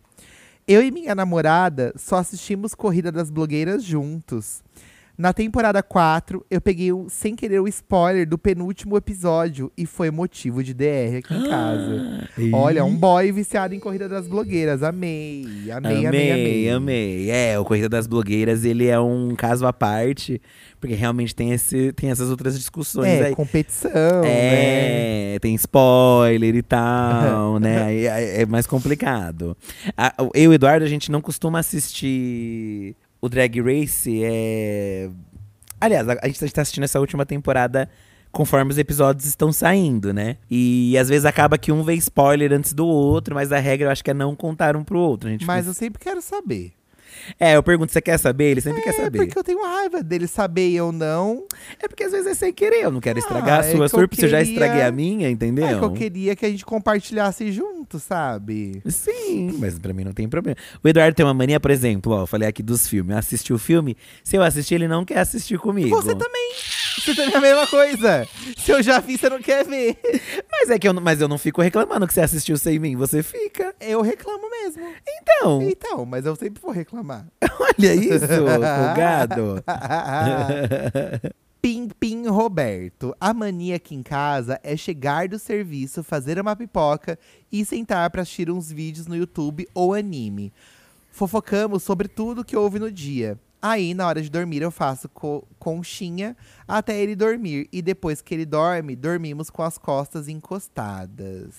Eu 0.67 0.83
e 0.83 0.91
minha 0.91 1.15
namorada 1.15 1.93
só 1.97 2.17
assistimos 2.17 2.75
Corrida 2.75 3.11
das 3.11 3.31
Blogueiras 3.31 3.83
juntos. 3.83 4.63
Na 5.17 5.33
temporada 5.33 5.81
4, 5.81 6.45
eu 6.51 6.61
peguei 6.61 6.93
um- 6.93 7.09
sem 7.09 7.37
querer 7.37 7.61
o 7.61 7.69
spoiler 7.69 8.29
do 8.29 8.37
penúltimo 8.37 8.97
episódio 8.97 9.71
e 9.79 9.87
foi 9.87 10.11
motivo 10.11 10.63
de 10.63 10.75
DR 10.75 11.19
aqui 11.19 11.33
em 11.35 11.49
casa. 11.49 12.29
Olha, 12.53 12.85
um 12.85 12.97
boy 12.97 13.31
viciado 13.31 13.75
em 13.77 13.79
corrida 13.79 14.09
das 14.09 14.27
blogueiras. 14.27 14.83
Amei, 14.83 15.47
amei, 15.71 16.07
amei, 16.07 16.31
amei. 16.33 16.71
amei. 16.71 17.31
É, 17.31 17.57
o 17.61 17.65
Corrida 17.65 17.89
das 17.89 18.09
Blogueiras, 18.09 18.65
ele 18.65 18.89
é 18.89 18.99
um 18.99 19.37
caso 19.37 19.65
à 19.67 19.73
parte, 19.73 20.43
porque 20.81 20.97
realmente 20.97 21.33
tem, 21.33 21.53
esse, 21.53 21.93
tem 21.93 22.11
essas 22.11 22.29
outras 22.29 22.59
discussões 22.59 23.07
É, 23.09 23.27
aí. 23.27 23.35
competição, 23.37 23.91
né? 24.23 25.35
É, 25.35 25.39
tem 25.41 25.55
spoiler 25.55 26.57
e 26.57 26.63
tal, 26.63 27.59
né? 27.61 27.95
É, 27.95 28.43
é 28.43 28.47
mais 28.47 28.67
complicado. 28.67 29.57
Eu 30.35 30.43
e 30.43 30.49
o 30.49 30.53
Eduardo, 30.53 30.85
a 30.85 30.89
gente 30.89 31.09
não 31.13 31.21
costuma 31.21 31.61
assistir 31.61 32.97
o 33.25 33.29
Drag 33.29 33.61
Race. 33.61 34.21
É... 34.23 35.09
Aliás, 35.81 36.09
a, 36.09 36.17
a 36.23 36.27
gente 36.29 36.53
tá 36.53 36.63
assistindo 36.63 36.85
essa 36.85 37.01
última 37.01 37.25
temporada 37.27 37.89
conforme 38.31 38.71
os 38.73 38.79
episódios 38.79 39.27
estão 39.27 39.53
saindo, 39.53 40.13
né? 40.13 40.37
E 40.51 40.97
às 40.99 41.09
vezes 41.09 41.25
acaba 41.25 41.57
que 41.57 41.71
um 41.71 41.83
vê 41.85 41.95
spoiler 41.95 42.53
antes 42.53 42.73
do 42.73 42.85
outro, 42.87 43.35
mas 43.35 43.53
a 43.53 43.59
regra 43.61 43.87
eu 43.87 43.91
acho 43.93 44.03
que 44.03 44.11
é 44.11 44.15
não 44.15 44.35
contar 44.35 44.77
um 44.77 44.83
pro 44.83 44.99
outro. 44.99 45.31
Mas 45.31 45.41
fica- 45.41 45.71
eu 45.71 45.75
sempre 45.75 46.03
quero 46.03 46.21
saber. 46.21 46.73
É, 47.39 47.57
eu 47.57 47.63
pergunto, 47.63 47.93
você 47.93 48.01
quer 48.01 48.19
saber? 48.19 48.45
Ele 48.51 48.61
sempre 48.61 48.83
quer 48.83 48.91
É, 48.91 48.93
saber. 49.05 49.19
porque 49.19 49.39
eu 49.39 49.45
tenho 49.45 49.63
raiva 49.63 50.03
dele 50.03 50.27
saber 50.27 50.69
e 50.69 50.77
eu 50.77 50.93
não. 50.93 51.45
É 51.83 51.89
porque 51.89 52.05
às 52.05 52.13
vezes 52.13 52.27
é 52.27 52.35
sem 52.35 52.53
querer, 52.53 52.85
eu 52.85 52.91
não 52.91 53.01
quero 53.01 53.19
estragar 53.19 53.61
Ah, 53.61 53.63
a 53.63 53.67
é 53.67 53.73
sua 53.73 53.85
eu 53.85 53.89
surpresa, 53.89 54.27
eu 54.27 54.31
já 54.31 54.39
queria- 54.39 54.53
estraguei 54.53 54.83
a 54.83 54.91
minha, 54.93 55.29
entendeu? 55.31 55.67
É 55.67 55.79
que 55.79 55.85
eu 55.85 55.93
queria 55.93 56.37
que 56.37 56.45
a 56.47 56.51
gente 56.51 56.65
compartilhasse 56.65 57.51
junto, 57.53 57.99
sabe? 57.99 58.83
Sim, 58.89 59.57
mas 59.59 59.79
pra 59.79 59.93
mim 59.93 60.05
não 60.05 60.13
tem 60.13 60.29
problema. 60.29 60.57
O 60.83 60.89
Eduardo 60.89 61.15
tem 61.15 61.25
uma 61.25 61.35
mania, 61.35 61.59
por 61.61 61.71
exemplo, 61.71 62.13
ó, 62.13 62.23
eu 62.23 62.27
falei 62.27 62.49
aqui 62.49 62.63
dos 62.63 62.87
filmes. 62.89 63.17
Assistiu 63.17 63.57
o 63.57 63.59
filme, 63.59 63.97
se 64.23 64.37
eu 64.37 64.43
assistir, 64.43 64.75
ele 64.77 64.89
não 64.89 65.05
quer 65.05 65.19
assistir 65.19 65.59
comigo. 65.59 65.91
Você 65.91 66.15
também. 66.15 66.53
Você 66.97 67.15
também 67.15 67.35
é 67.35 67.37
a 67.37 67.41
mesma 67.41 67.67
coisa. 67.67 68.29
Se 68.57 68.71
eu 68.71 68.83
já 68.83 69.01
vi, 69.01 69.19
você 69.19 69.29
não 69.29 69.41
quer 69.41 69.65
ver. 69.65 69.97
Mas 70.51 70.71
é 70.71 70.79
que 70.79 70.87
eu, 70.89 70.93
não- 70.93 71.03
mas 71.03 71.21
eu 71.21 71.29
não 71.29 71.39
fico 71.39 71.61
reclamando 71.61 72.07
que 72.07 72.15
você 72.15 72.21
assistiu 72.21 72.57
sem 72.57 72.79
mim, 72.79 72.97
você 72.97 73.23
fica. 73.23 73.75
Eu 73.81 74.01
reclamo 74.03 74.49
mesmo. 74.51 74.83
Então, 75.07 75.63
Então, 75.63 76.07
mas 76.07 76.25
eu 76.27 76.35
sempre 76.37 76.61
vou 76.63 76.71
reclamar. 76.71 77.27
olha 77.61 77.95
isso, 77.95 78.27
folgado. 78.29 79.63
Pim 81.61 81.89
Pim 81.99 82.27
Roberto. 82.27 83.17
A 83.21 83.33
mania 83.33 83.77
aqui 83.77 83.95
em 83.95 84.03
casa 84.03 84.61
é 84.63 84.77
chegar 84.77 85.29
do 85.29 85.39
serviço, 85.39 86.03
fazer 86.03 86.39
uma 86.39 86.55
pipoca 86.55 87.19
e 87.51 87.65
sentar 87.65 88.11
pra 88.11 88.23
assistir 88.23 88.51
uns 88.51 88.71
vídeos 88.71 89.07
no 89.07 89.17
YouTube 89.17 89.67
ou 89.75 89.95
anime. 89.95 90.53
Fofocamos 91.11 91.83
sobre 91.83 92.07
tudo 92.09 92.45
que 92.45 92.57
houve 92.57 92.79
no 92.79 92.91
dia. 92.91 93.39
Aí, 93.63 93.95
na 93.95 94.07
hora 94.07 94.21
de 94.21 94.29
dormir, 94.29 94.61
eu 94.61 94.71
faço 94.71 95.09
co- 95.09 95.47
conchinha 95.65 96.37
até 96.69 97.01
ele 97.01 97.17
dormir. 97.17 97.67
E 97.73 97.81
depois 97.81 98.21
que 98.21 98.35
ele 98.35 98.45
dorme, 98.45 98.95
dormimos 98.95 99.49
com 99.49 99.63
as 99.63 99.79
costas 99.79 100.29
encostadas. 100.29 101.55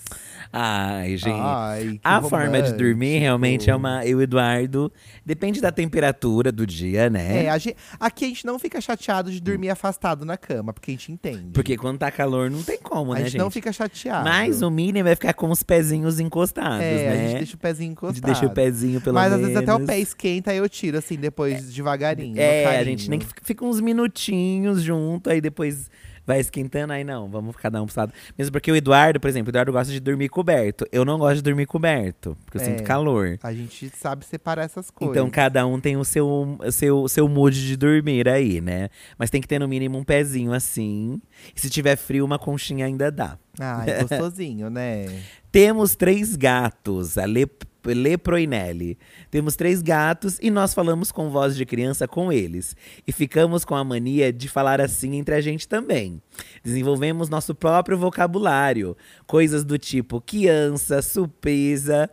Ai, 0.52 1.16
gente. 1.16 1.40
Ai, 1.40 2.00
a 2.04 2.22
forma 2.22 2.62
de 2.62 2.72
dormir 2.74 3.06
romântico. 3.18 3.20
realmente 3.20 3.70
é 3.70 3.74
uma. 3.74 4.06
Eu 4.06 4.20
e 4.20 4.24
Eduardo. 4.24 4.92
Depende 5.24 5.60
da 5.60 5.72
temperatura 5.72 6.52
do 6.52 6.64
dia, 6.64 7.10
né? 7.10 7.44
É, 7.46 7.50
a 7.50 7.58
gente- 7.58 7.76
aqui 7.98 8.24
a 8.24 8.28
gente 8.28 8.46
não 8.46 8.58
fica 8.60 8.80
chateado 8.80 9.30
de 9.30 9.40
dormir 9.40 9.70
afastado 9.70 10.24
na 10.24 10.36
cama, 10.36 10.72
porque 10.72 10.92
a 10.92 10.94
gente 10.94 11.10
entende. 11.10 11.50
Porque 11.52 11.76
quando 11.76 11.98
tá 11.98 12.10
calor 12.10 12.48
não 12.50 12.62
tem 12.62 12.78
como, 12.78 13.12
a 13.12 13.16
né, 13.16 13.20
gente, 13.22 13.32
gente? 13.32 13.40
não 13.40 13.50
fica 13.50 13.72
chateado. 13.72 14.24
Mas 14.24 14.62
o 14.62 14.70
mínimo 14.70 15.08
é 15.08 15.14
ficar 15.16 15.34
com 15.34 15.50
os 15.50 15.62
pezinhos 15.64 16.20
encostados, 16.20 16.80
É, 16.80 16.94
né? 16.94 17.08
a 17.12 17.28
gente 17.28 17.36
deixa 17.38 17.56
o 17.56 17.58
pezinho 17.58 17.90
A 17.90 17.92
encostado. 17.92 18.16
gente 18.16 18.24
deixa 18.26 18.46
o 18.46 18.50
pezinho 18.54 19.00
pelo 19.00 19.14
Mas 19.14 19.32
menos. 19.32 19.46
às 19.48 19.52
vezes 19.52 19.68
até 19.68 19.82
o 19.82 19.84
pé 19.86 19.98
esquenta 19.98 20.54
e 20.54 20.58
eu 20.58 20.68
tiro, 20.68 20.96
assim, 20.98 21.16
depois 21.16 21.72
devagarinho. 21.72 22.34
no 22.36 22.40
É, 22.40 22.78
a 22.78 22.84
gente 22.84 23.08
nem 23.10 23.20
fica- 23.20 23.64
uns 23.64 23.80
minutinhos 23.96 24.82
junto, 24.82 25.30
aí 25.30 25.40
depois 25.40 25.90
vai 26.26 26.40
esquentando, 26.40 26.92
aí 26.92 27.04
não, 27.04 27.28
vamos 27.28 27.54
cada 27.54 27.80
um 27.80 27.86
pro 27.86 27.94
lado. 28.00 28.12
Mesmo 28.36 28.50
porque 28.50 28.70
o 28.72 28.74
Eduardo, 28.74 29.20
por 29.20 29.28
exemplo, 29.28 29.48
o 29.48 29.50
Eduardo 29.52 29.70
gosta 29.70 29.92
de 29.92 30.00
dormir 30.00 30.28
coberto. 30.28 30.84
Eu 30.90 31.04
não 31.04 31.18
gosto 31.18 31.36
de 31.36 31.42
dormir 31.42 31.66
coberto, 31.66 32.36
porque 32.44 32.58
eu 32.58 32.62
É. 32.62 32.64
sinto 32.64 32.82
calor. 32.82 33.38
A 33.44 33.52
gente 33.52 33.88
sabe 33.96 34.24
separar 34.24 34.64
essas 34.64 34.90
coisas. 34.90 35.16
Então 35.16 35.30
cada 35.30 35.64
um 35.64 35.78
tem 35.78 35.96
o 35.96 36.04
seu, 36.04 36.58
seu, 36.72 37.06
seu 37.08 37.28
mood 37.28 37.64
de 37.64 37.76
dormir 37.76 38.28
aí, 38.28 38.60
né? 38.60 38.88
Mas 39.16 39.30
tem 39.30 39.40
que 39.40 39.46
ter 39.46 39.60
no 39.60 39.68
mínimo 39.68 39.96
um 39.98 40.02
pezinho 40.04 40.52
assim. 40.52 41.20
E 41.54 41.60
se 41.60 41.70
tiver 41.70 41.94
frio, 41.96 42.24
uma 42.24 42.40
conchinha 42.40 42.86
ainda 42.86 43.08
dá. 43.12 43.38
Ah, 43.60 43.84
é 43.86 44.02
gostosinho, 44.02 44.68
né? 44.68 45.06
Temos 45.52 45.94
três 45.94 46.34
gatos, 46.34 47.16
a 47.16 47.24
Le, 47.24 47.46
Leproinelli. 47.94 48.98
Temos 49.30 49.56
três 49.56 49.82
gatos 49.82 50.38
e 50.40 50.50
nós 50.50 50.74
falamos 50.74 51.12
com 51.12 51.30
voz 51.30 51.56
de 51.56 51.64
criança 51.64 52.06
com 52.08 52.32
eles. 52.32 52.76
E 53.06 53.12
ficamos 53.12 53.64
com 53.64 53.74
a 53.74 53.84
mania 53.84 54.32
de 54.32 54.48
falar 54.48 54.80
assim 54.80 55.16
entre 55.16 55.34
a 55.34 55.40
gente 55.40 55.68
também. 55.68 56.20
Desenvolvemos 56.62 57.28
nosso 57.28 57.54
próprio 57.54 57.98
vocabulário. 57.98 58.96
Coisas 59.26 59.64
do 59.64 59.78
tipo 59.78 60.20
criança, 60.20 61.02
surpresa, 61.02 62.10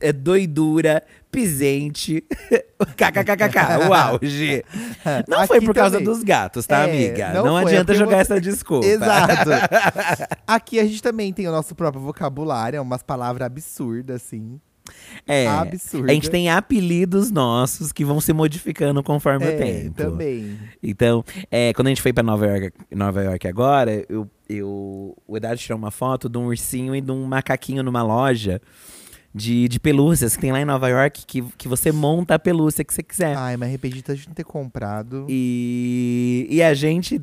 é, 0.00 0.12
doidura, 0.12 1.02
pisente. 1.36 2.24
KKKKK, 2.96 3.88
o 3.88 3.92
auge. 3.94 4.64
Não 5.28 5.46
foi 5.46 5.60
por 5.60 5.74
causa 5.74 5.98
também. 5.98 6.04
dos 6.12 6.22
gatos, 6.24 6.66
tá, 6.66 6.86
É, 6.88 6.90
amiga? 6.90 7.32
não 7.34 7.44
Não, 7.44 7.58
é 7.58 7.62
adianta 7.62 7.84
porque 7.86 7.98
jogar 7.98 8.18
essa 8.18 8.40
desculpa. 8.40 8.86
Exato. 8.86 9.50
Aqui 10.46 10.80
a 10.80 10.84
gente 10.84 11.02
também 11.02 11.32
tem 11.32 11.46
o 11.46 11.52
nosso 11.52 11.74
próprio 11.74 12.02
vocabulário, 12.02 12.78
é 12.78 12.80
umas 12.80 13.02
palavras 13.02 13.44
absurdas, 13.46 14.16
assim. 14.22 14.58
É. 15.26 15.46
Absurda. 15.48 16.10
A 16.10 16.14
gente 16.14 16.30
tem 16.30 16.48
apelidos 16.48 17.30
nossos 17.30 17.92
que 17.92 18.04
vão 18.04 18.20
se 18.20 18.32
modificando 18.32 19.02
conforme 19.02 19.44
o 19.44 19.48
É, 19.48 19.56
tempo. 19.56 19.94
também. 19.96 20.58
Então, 20.82 21.24
é, 21.50 21.72
quando 21.74 21.88
a 21.88 21.90
gente 21.90 22.00
foi 22.02 22.12
pra 22.12 22.22
Nova 22.22 22.46
York, 22.46 22.72
Nova 22.94 23.22
York 23.22 23.48
agora, 23.48 24.04
eu, 24.08 24.30
eu, 24.48 25.14
o 25.26 25.36
Eduardo 25.36 25.60
tirou 25.60 25.78
uma 25.78 25.90
foto 25.90 26.28
de 26.28 26.38
um 26.38 26.46
ursinho 26.46 26.94
e 26.94 27.00
de 27.00 27.10
um 27.10 27.24
macaquinho 27.24 27.82
numa 27.82 28.02
loja 28.02 28.60
de, 29.36 29.68
de 29.68 29.78
pelúcias 29.78 30.34
que 30.34 30.40
tem 30.40 30.50
lá 30.50 30.62
em 30.62 30.64
Nova 30.64 30.88
York, 30.88 31.26
que, 31.26 31.42
que 31.58 31.68
você 31.68 31.92
monta 31.92 32.36
a 32.36 32.38
pelúcia 32.38 32.82
que 32.82 32.94
você 32.94 33.02
quiser. 33.02 33.36
Ai, 33.36 33.54
mas 33.58 33.68
arrependi 33.68 34.00
tanto 34.00 34.18
de 34.18 34.28
não 34.28 34.34
ter 34.34 34.44
comprado. 34.44 35.26
E, 35.28 36.46
e 36.48 36.62
a 36.62 36.72
gente, 36.72 37.20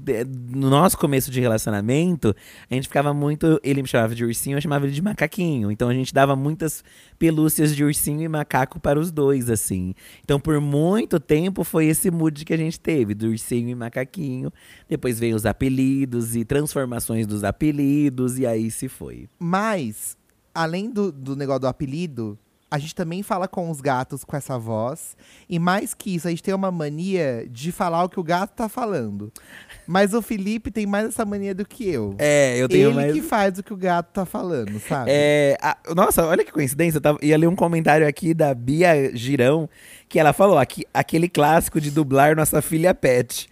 no 0.51 0.69
nosso 0.69 0.95
começo 0.95 1.31
de 1.31 1.41
relacionamento, 1.41 2.35
a 2.69 2.75
gente 2.75 2.87
ficava 2.87 3.15
muito. 3.15 3.59
Ele 3.63 3.81
me 3.81 3.87
chamava 3.87 4.13
de 4.13 4.23
ursinho, 4.23 4.57
eu 4.57 4.61
chamava 4.61 4.85
ele 4.85 4.93
de 4.93 5.01
macaquinho. 5.01 5.71
Então 5.71 5.89
a 5.89 5.93
gente 5.93 6.13
dava 6.13 6.35
muitas 6.35 6.83
pelúcias 7.17 7.75
de 7.75 7.83
ursinho 7.83 8.21
e 8.21 8.27
macaco 8.27 8.79
para 8.79 8.99
os 8.99 9.11
dois, 9.11 9.49
assim. 9.49 9.95
Então 10.23 10.39
por 10.39 10.61
muito 10.61 11.19
tempo 11.19 11.63
foi 11.63 11.87
esse 11.87 12.11
mood 12.11 12.45
que 12.45 12.53
a 12.53 12.57
gente 12.57 12.79
teve, 12.79 13.15
do 13.15 13.25
ursinho 13.29 13.69
e 13.69 13.75
macaquinho. 13.75 14.53
Depois 14.87 15.19
veio 15.19 15.35
os 15.35 15.47
apelidos 15.47 16.35
e 16.35 16.45
transformações 16.45 17.25
dos 17.25 17.43
apelidos, 17.43 18.37
e 18.37 18.45
aí 18.45 18.69
se 18.69 18.87
foi. 18.87 19.27
Mas, 19.39 20.15
além 20.53 20.89
do, 20.89 21.11
do 21.11 21.35
negócio 21.35 21.61
do 21.61 21.67
apelido, 21.67 22.37
a 22.69 22.79
gente 22.79 22.95
também 22.95 23.21
fala 23.21 23.47
com 23.47 23.69
os 23.69 23.81
gatos 23.81 24.23
com 24.23 24.35
essa 24.35 24.57
voz. 24.57 25.15
E 25.47 25.59
mais 25.59 25.93
que 25.93 26.15
isso, 26.15 26.27
a 26.27 26.31
gente 26.31 26.41
tem 26.41 26.55
uma 26.55 26.71
mania 26.71 27.45
de 27.47 27.71
falar 27.71 28.03
o 28.03 28.09
que 28.09 28.19
o 28.19 28.23
gato 28.23 28.51
tá 28.55 28.67
falando. 28.67 29.31
Mas 29.85 30.11
o 30.15 30.21
Felipe 30.23 30.71
tem 30.71 30.87
mais 30.87 31.07
essa 31.09 31.23
mania 31.23 31.53
do 31.53 31.63
que 31.65 31.87
eu. 31.87 32.15
É, 32.17 32.57
eu 32.57 32.67
tenho 32.67 32.87
Ele 32.89 32.95
mais. 32.95 33.13
que 33.13 33.21
faz 33.21 33.59
o 33.59 33.63
que 33.63 33.73
o 33.73 33.77
gato 33.77 34.07
tá 34.11 34.25
falando, 34.25 34.79
sabe? 34.79 35.11
É, 35.13 35.55
a- 35.61 35.77
nossa, 35.95 36.25
olha 36.25 36.43
que 36.43 36.51
coincidência. 36.51 36.97
Eu 36.97 37.01
tava, 37.01 37.19
ia 37.21 37.37
ler 37.37 37.47
um 37.47 37.55
comentário 37.55 38.07
aqui 38.07 38.33
da 38.33 38.51
Bia 38.55 39.15
Girão, 39.15 39.69
que 40.09 40.17
ela 40.17 40.33
falou 40.33 40.57
aqui, 40.57 40.83
aquele 40.91 41.29
clássico 41.29 41.79
de 41.79 41.91
dublar 41.91 42.35
nossa 42.35 42.59
filha 42.59 42.93
Pet 42.95 43.47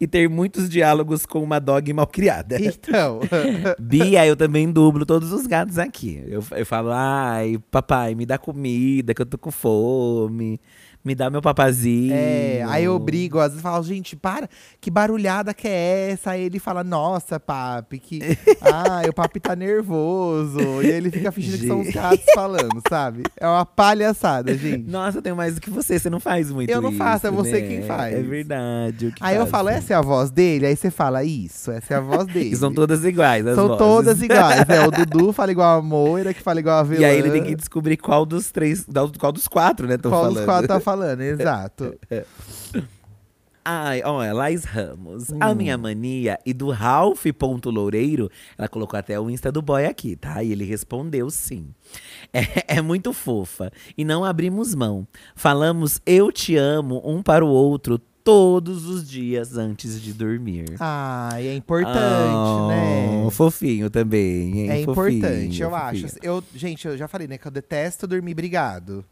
e 0.00 0.06
ter 0.06 0.28
muitos 0.28 0.68
diálogos 0.68 1.24
com 1.24 1.42
uma 1.42 1.58
dog 1.58 1.92
mal 1.92 2.06
criada. 2.06 2.58
Então, 2.60 3.20
Bia, 3.78 4.26
eu 4.26 4.36
também 4.36 4.70
dublo 4.70 5.06
todos 5.06 5.32
os 5.32 5.46
gatos 5.46 5.78
aqui. 5.78 6.22
Eu, 6.26 6.44
eu 6.52 6.66
falo, 6.66 6.90
ai, 6.92 7.58
papai, 7.70 8.14
me 8.14 8.26
dá 8.26 8.38
comida, 8.38 9.14
que 9.14 9.22
eu 9.22 9.26
tô 9.26 9.38
com 9.38 9.50
fome. 9.50 10.60
Me 11.04 11.14
dá 11.14 11.30
meu 11.30 11.40
papazinho. 11.40 12.12
é, 12.12 12.62
aí 12.68 12.84
eu 12.84 12.98
brigo, 12.98 13.38
às 13.38 13.48
vezes 13.50 13.62
falo, 13.62 13.82
gente, 13.84 14.14
para, 14.16 14.48
que 14.80 14.90
barulhada 14.90 15.54
que 15.54 15.66
é 15.66 16.10
essa? 16.10 16.32
Aí 16.32 16.42
ele 16.42 16.58
fala, 16.58 16.82
nossa, 16.84 17.38
papi, 17.40 17.98
que. 17.98 18.18
ah, 18.60 19.02
o 19.08 19.12
papi 19.12 19.40
tá 19.40 19.56
nervoso. 19.56 20.58
E 20.82 20.86
ele 20.86 21.10
fica 21.10 21.30
fingindo 21.32 21.58
que 21.58 21.66
são 21.66 21.80
os 21.80 21.86
Gente. 21.86 21.94
gatos 21.94 22.24
falando, 22.34 22.82
sabe? 22.88 23.22
É 23.36 23.46
uma 23.46 23.64
palhaçada, 23.64 24.54
gente. 24.56 24.90
Nossa, 24.90 25.18
eu 25.18 25.22
tenho 25.22 25.36
mais 25.36 25.54
do 25.54 25.60
que 25.60 25.70
você, 25.70 25.98
você 25.98 26.10
não 26.10 26.20
faz 26.20 26.50
muito 26.50 26.68
Eu 26.70 26.80
não 26.82 26.92
faço, 26.92 27.26
é 27.26 27.30
isso, 27.30 27.36
você 27.36 27.60
né? 27.60 27.68
quem 27.68 27.82
faz. 27.82 28.14
É 28.14 28.20
verdade. 28.22 29.06
eu 29.06 29.12
Aí 29.20 29.34
eu 29.36 29.40
faço. 29.42 29.50
falo, 29.52 29.68
essa 29.70 29.92
é 29.94 29.96
a 29.96 30.00
voz 30.02 30.30
dele? 30.30 30.66
Aí 30.66 30.76
você 30.76 30.90
fala, 30.90 31.24
isso, 31.24 31.70
essa 31.70 31.94
é 31.94 31.96
a 31.96 32.00
voz 32.00 32.26
dele. 32.26 32.50
E 32.50 32.56
são 32.56 32.72
todas 32.72 33.04
iguais, 33.04 33.46
as 33.46 33.54
São 33.54 33.68
vozes. 33.68 33.78
todas 33.78 34.20
iguais, 34.22 34.66
né? 34.66 34.80
O 34.86 34.90
Dudu 34.90 35.32
fala 35.32 35.52
igual 35.52 35.78
a 35.78 35.82
Moira, 35.82 36.34
que 36.34 36.42
fala 36.42 36.60
igual 36.60 36.78
a 36.78 36.82
Velã. 36.82 37.00
E 37.00 37.04
aí 37.04 37.18
ele 37.18 37.30
tem 37.30 37.44
que 37.44 37.54
descobrir 37.54 37.96
qual 37.96 38.26
dos 38.26 38.50
três, 38.50 38.84
qual 39.18 39.32
dos 39.32 39.46
quatro, 39.48 39.86
né, 39.86 39.94
estão 39.94 40.10
Qual 40.10 40.22
falando. 40.22 40.36
dos 40.36 40.44
quatro 40.44 40.68
tá 40.68 40.80
falando, 40.90 41.20
exato. 41.22 41.94
Ai, 43.70 44.00
olha, 44.02 44.32
Laís 44.32 44.64
Ramos. 44.64 45.28
Hum. 45.30 45.36
A 45.40 45.54
minha 45.54 45.76
mania 45.76 46.38
e 46.46 46.54
do 46.54 46.70
Ralph 46.70 47.26
ponto 47.38 47.68
Loureiro, 47.70 48.30
ela 48.56 48.66
colocou 48.66 48.98
até 48.98 49.20
o 49.20 49.28
Insta 49.28 49.52
do 49.52 49.60
boy 49.60 49.84
aqui, 49.84 50.16
tá? 50.16 50.42
E 50.42 50.52
ele 50.52 50.64
respondeu 50.64 51.28
sim. 51.28 51.66
É, 52.32 52.40
é 52.78 52.80
muito 52.80 53.12
fofa. 53.12 53.70
E 53.96 54.04
não 54.06 54.24
abrimos 54.24 54.74
mão. 54.74 55.06
Falamos 55.34 56.00
eu 56.06 56.32
te 56.32 56.56
amo 56.56 57.02
um 57.04 57.22
para 57.22 57.44
o 57.44 57.48
outro 57.48 57.98
todos 58.24 58.86
os 58.86 59.06
dias 59.06 59.56
antes 59.58 60.00
de 60.00 60.14
dormir. 60.14 60.64
Ah, 60.80 61.30
é 61.34 61.54
importante, 61.54 61.98
Ah, 61.98 62.66
né? 62.68 63.30
Fofinho 63.30 63.90
também, 63.90 64.60
hein? 64.60 64.70
É 64.70 64.84
Fofinho, 64.84 65.18
importante, 65.18 65.62
eu 65.62 65.70
fofinho. 65.70 66.06
acho. 66.06 66.16
Eu, 66.22 66.44
gente, 66.54 66.86
eu 66.88 66.96
já 66.96 67.06
falei, 67.06 67.26
né, 67.28 67.36
que 67.36 67.46
eu 67.46 67.50
detesto 67.52 68.06
dormir 68.06 68.32
brigado. 68.34 69.04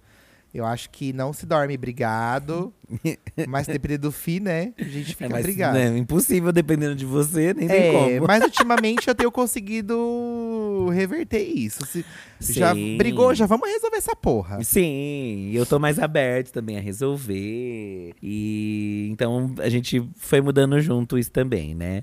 Eu 0.57 0.65
acho 0.65 0.89
que 0.89 1.13
não 1.13 1.33
se 1.35 1.45
dorme 1.45 1.77
brigado, 1.77 2.73
mas 3.47 3.67
dependendo 3.67 4.03
do 4.09 4.13
fi, 4.13 4.41
né? 4.41 4.73
A 4.79 4.85
gente 4.85 5.11
fica 5.15 5.27
É, 5.27 5.29
mas 5.29 5.43
brigado. 5.43 5.79
né, 5.79 5.99
impossível 5.99 6.51
dependendo 6.51 6.95
de 6.95 7.05
você, 7.05 7.53
nem 7.53 7.69
tem 7.69 7.77
É, 7.77 7.93
como. 8.17 8.27
mas 8.27 8.43
ultimamente 8.45 9.07
eu 9.07 9.15
tenho 9.15 9.31
conseguido 9.31 10.89
reverter 10.93 11.43
isso. 11.43 11.85
Se 11.85 12.05
já 12.53 12.73
brigou, 12.75 13.35
já 13.35 13.45
vamos 13.45 13.69
resolver 13.69 13.99
essa 13.99 14.17
porra. 14.17 14.65
Sim, 14.65 15.51
eu 15.53 15.67
tô 15.67 15.79
mais 15.79 15.99
aberto 15.99 16.53
também 16.53 16.79
a 16.79 16.81
resolver. 16.81 18.15
E 18.23 19.09
então 19.11 19.55
a 19.59 19.69
gente 19.69 20.03
foi 20.17 20.41
mudando 20.41 20.81
junto 20.81 21.19
isso 21.19 21.31
também, 21.31 21.75
né? 21.75 22.03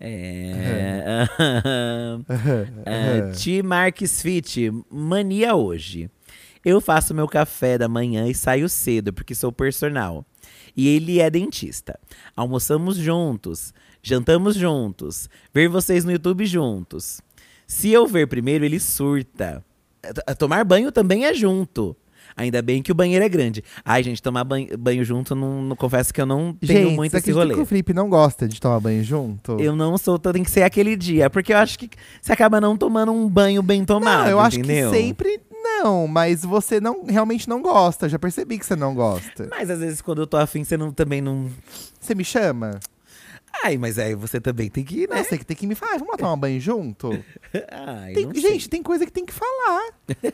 É. 0.00 1.26
Ah, 2.86 3.32
T. 3.36 3.62
Marques 3.62 4.22
Fit, 4.22 4.70
mania 4.90 5.54
hoje. 5.56 6.10
Eu 6.64 6.80
faço 6.80 7.14
meu 7.14 7.26
café 7.28 7.78
da 7.78 7.88
manhã 7.88 8.26
e 8.28 8.34
saio 8.34 8.68
cedo, 8.68 9.12
porque 9.12 9.34
sou 9.34 9.50
personal. 9.52 10.24
E 10.76 10.88
ele 10.88 11.20
é 11.20 11.28
dentista. 11.30 11.98
Almoçamos 12.36 12.96
juntos, 12.96 13.72
jantamos 14.02 14.54
juntos, 14.54 15.28
ver 15.52 15.68
vocês 15.68 16.04
no 16.04 16.12
YouTube 16.12 16.46
juntos. 16.46 17.20
Se 17.66 17.90
eu 17.90 18.06
ver 18.06 18.26
primeiro, 18.28 18.64
ele 18.64 18.80
surta. 18.80 19.62
Eh, 20.02 20.34
Tomar 20.34 20.64
banho 20.64 20.90
também 20.92 21.24
é 21.26 21.34
junto. 21.34 21.96
Ainda 22.36 22.62
bem 22.62 22.82
que 22.82 22.92
o 22.92 22.94
banheiro 22.94 23.24
é 23.24 23.28
grande. 23.28 23.64
Ai, 23.84 24.00
gente, 24.04 24.22
tomar 24.22 24.44
banho, 24.44 24.78
banho 24.78 25.04
junto, 25.04 25.34
não, 25.34 25.60
não- 25.60 25.74
confesso 25.74 26.14
que 26.14 26.20
eu 26.20 26.26
não 26.26 26.52
tenho 26.54 26.86
Gente, 26.90 26.94
muito 26.94 27.16
esse 27.16 27.32
rolê. 27.32 27.52
que 27.54 27.60
o 27.60 27.66
Felipe 27.66 27.92
não 27.92 28.08
gosta 28.08 28.46
de 28.46 28.60
tomar 28.60 28.78
banho 28.78 29.02
junto? 29.02 29.58
Eu 29.58 29.74
não 29.74 29.98
sou, 29.98 30.18
tem 30.20 30.44
que 30.44 30.50
ser 30.50 30.62
aquele 30.62 30.94
dia. 30.94 31.28
Porque 31.28 31.52
eu 31.52 31.56
acho 31.56 31.76
que 31.78 31.90
você 32.22 32.32
acaba 32.32 32.60
não 32.60 32.76
tomando 32.76 33.10
um 33.10 33.28
banho 33.28 33.60
bem 33.60 33.84
tomado. 33.84 34.22
não, 34.24 34.30
eu 34.30 34.38
acho 34.38 34.60
entendeu? 34.60 34.90
que 34.92 34.96
sempre 34.96 35.40
não, 35.82 36.06
mas 36.08 36.42
você 36.44 36.80
não 36.80 37.04
realmente 37.04 37.48
não 37.48 37.60
gosta. 37.62 38.08
Já 38.08 38.18
percebi 38.18 38.58
que 38.58 38.66
você 38.66 38.74
não 38.76 38.94
gosta. 38.94 39.48
Mas 39.50 39.70
às 39.70 39.80
vezes 39.80 40.00
quando 40.00 40.22
eu 40.22 40.26
tô 40.26 40.36
afim, 40.36 40.64
você 40.64 40.76
não, 40.76 40.92
também 40.92 41.20
não. 41.20 41.50
Você 42.00 42.14
me 42.14 42.24
chama? 42.24 42.80
Ai, 43.64 43.76
mas 43.78 43.98
aí 43.98 44.14
você 44.14 44.40
também 44.40 44.68
tem 44.70 44.84
que 44.84 45.02
ir, 45.02 45.08
Não, 45.08 45.16
né? 45.16 45.24
você 45.24 45.36
que 45.38 45.44
tem 45.44 45.56
que 45.56 45.66
me 45.66 45.74
falar, 45.74 45.94
"Ah, 45.94 45.98
vamos 45.98 46.16
tomar 46.16 46.36
banho 46.36 46.60
junto? 46.60 47.10
Ai, 47.72 48.12
Tem- 48.12 48.26
não 48.26 48.32
sei. 48.34 48.42
gente, 48.42 48.68
tem 48.68 48.82
coisa 48.82 49.04
que 49.06 49.12
tem 49.12 49.24
que 49.26 49.32
falar. 49.32 49.88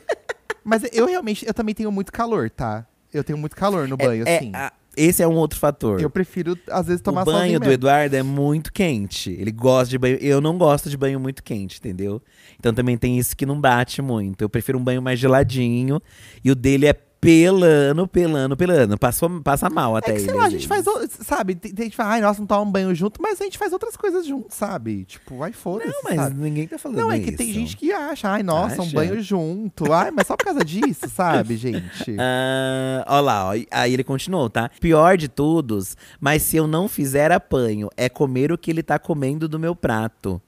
Mas 0.65 0.83
eu 0.93 1.07
realmente, 1.07 1.47
eu 1.47 1.55
também 1.55 1.75
tenho 1.75 1.91
muito 1.93 2.13
calor, 2.13 2.51
tá? 2.51 2.87
Eu 3.13 3.23
tenho 3.23 3.39
muito 3.39 3.55
calor 3.55 3.87
no 3.87 3.97
banho, 3.97 4.27
é, 4.27 4.37
assim. 4.39 4.51
a- 4.55 4.73
esse 4.97 5.23
é 5.23 5.29
um 5.29 5.35
outro 5.35 5.59
fator. 5.59 6.01
Eu 6.01 6.11
prefiro, 6.11 6.59
às 6.71 6.87
vezes, 6.87 7.03
tomar 7.03 7.23
o 7.23 7.25
banho 7.25 7.59
do 7.59 7.63
mesmo. 7.63 7.73
Eduardo 7.75 8.17
é 8.17 8.23
muito 8.23 8.73
quente. 8.73 9.31
Ele 9.31 9.51
gosta 9.51 9.91
de 9.91 9.99
banho. 9.99 10.17
Eu 10.21 10.41
não 10.41 10.57
gosto 10.57 10.91
de 10.91 10.97
banho 10.97 11.19
muito 11.21 11.43
quente, 11.43 11.79
entendeu? 11.79 12.23
Então 12.59 12.73
também 12.73 12.97
tem 12.97 13.19
isso 13.19 13.37
que 13.37 13.47
não 13.47 13.61
bate 13.61 14.01
muito. 14.01 14.43
Eu 14.43 14.49
prefiro 14.49 14.79
um 14.79 14.85
banho 14.85 15.03
mais 15.03 15.19
geladinho. 15.19 16.01
E 16.45 16.51
o 16.51 16.55
dele 16.55 16.87
é 16.87 16.95
pelando, 17.25 18.07
pelando, 18.07 18.57
pelando. 18.57 18.99
Passou, 18.99 19.29
passa 19.43 19.71
mal 19.71 19.97
até 19.97 20.11
É 20.13 20.15
que, 20.15 20.21
sei 20.21 20.31
ele, 20.31 20.39
lá, 20.39 20.45
a 20.45 20.51
gente 20.51 20.69
faz, 20.69 20.85
sabe, 21.21 21.55
tem, 21.55 21.73
tem 21.73 21.85
gente 21.87 21.93
que 21.93 21.97
fala, 21.97 22.11
ai, 22.15 22.21
nossa, 22.21 22.41
não 22.41 22.47
toma 22.47 22.63
um 22.63 22.71
banho 22.71 22.95
junto, 22.95 23.21
mas 23.21 23.41
a 23.41 23.45
gente 23.45 23.57
faz 23.59 23.73
outras 23.73 23.97
coisas 23.97 24.27
junto, 24.27 24.55
sabe? 24.55 25.05
Tipo, 25.05 25.43
ai, 25.43 25.53
foda-se, 25.53 25.91
Não, 25.91 26.03
mas 26.05 26.17
sabe? 26.17 26.41
ninguém 26.41 26.67
tá 26.67 26.79
falando 26.79 26.99
Não, 26.99 27.11
é 27.11 27.17
isso. 27.19 27.27
que 27.27 27.33
tem 27.37 27.53
gente 27.53 27.77
que 27.77 27.93
acha, 27.93 28.29
ai, 28.29 28.43
nossa, 28.43 28.83
um 28.83 28.85
Acha? 28.85 28.95
banho 28.95 29.21
junto. 29.23 29.93
Ai, 29.93 30.11
mas 30.11 30.27
só 30.27 30.37
por 30.37 30.45
causa 30.45 30.65
disso, 30.65 31.09
sabe, 31.09 31.57
gente? 31.57 32.15
Ah, 32.27 33.05
ó 33.07 33.21
lá, 33.21 33.49
ó. 33.49 33.53
aí 33.71 33.93
ele 33.93 34.05
continuou, 34.05 34.49
tá? 34.51 34.71
Pior 34.81 35.17
de 35.17 35.29
todos, 35.29 35.97
mas 36.21 36.43
se 36.43 36.57
eu 36.57 36.67
não 36.67 36.89
fizer 36.89 37.31
apanho, 37.33 37.89
é 37.97 38.09
comer 38.09 38.53
o 38.53 38.59
que 38.59 38.71
ele 38.71 38.83
tá 38.83 38.99
comendo 38.99 39.49
do 39.49 39.59
meu 39.59 39.75
prato. 39.75 40.41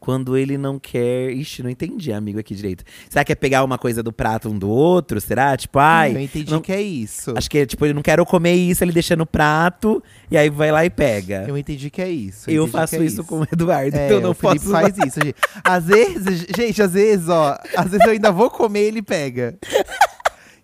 Quando 0.00 0.34
ele 0.34 0.56
não 0.56 0.78
quer. 0.78 1.30
Ixi, 1.30 1.62
não 1.62 1.68
entendi, 1.68 2.10
amigo, 2.10 2.40
aqui 2.40 2.54
direito. 2.54 2.82
Será 3.10 3.22
que 3.22 3.32
é 3.32 3.34
pegar 3.34 3.62
uma 3.62 3.76
coisa 3.76 4.02
do 4.02 4.10
prato 4.10 4.48
um 4.48 4.58
do 4.58 4.68
outro? 4.70 5.20
Será? 5.20 5.54
Tipo, 5.58 5.78
ai. 5.78 6.16
eu 6.16 6.20
entendi 6.20 6.50
não- 6.50 6.62
que 6.62 6.72
é 6.72 6.80
isso. 6.80 7.34
Acho 7.36 7.50
que 7.50 7.58
é 7.58 7.66
tipo, 7.66 7.84
ele 7.84 7.92
não 7.92 8.00
quer 8.00 8.18
comer 8.24 8.54
isso, 8.54 8.82
ele 8.82 8.92
deixa 8.92 9.14
no 9.14 9.26
prato 9.26 10.02
e 10.30 10.38
aí 10.38 10.48
vai 10.48 10.72
lá 10.72 10.84
e 10.86 10.90
pega. 10.90 11.44
Eu 11.46 11.56
entendi 11.56 11.90
que 11.90 12.00
é 12.00 12.08
isso. 12.08 12.50
Eu, 12.50 12.62
entendi 12.62 12.72
faço 12.72 12.96
é 12.96 13.04
isso, 13.04 13.22
com 13.24 13.40
o 13.40 13.46
Eduardo, 13.52 13.94
É, 13.96 14.06
então 14.06 14.16
eu 14.16 14.20
não 14.22 14.30
o 14.30 14.34
Felipe 14.34 14.60
posso. 14.64 14.70
faz 14.70 14.96
isso, 15.06 15.20
gente. 15.22 15.36
Às 15.62 15.84
vezes, 15.84 16.46
gente, 16.56 16.82
às 16.82 16.92
vezes, 16.94 17.28
ó, 17.28 17.58
às 17.76 17.90
vezes 17.90 18.06
eu 18.06 18.12
ainda 18.12 18.32
vou 18.32 18.48
comer 18.48 18.80
ele 18.84 19.02
pega. 19.02 19.58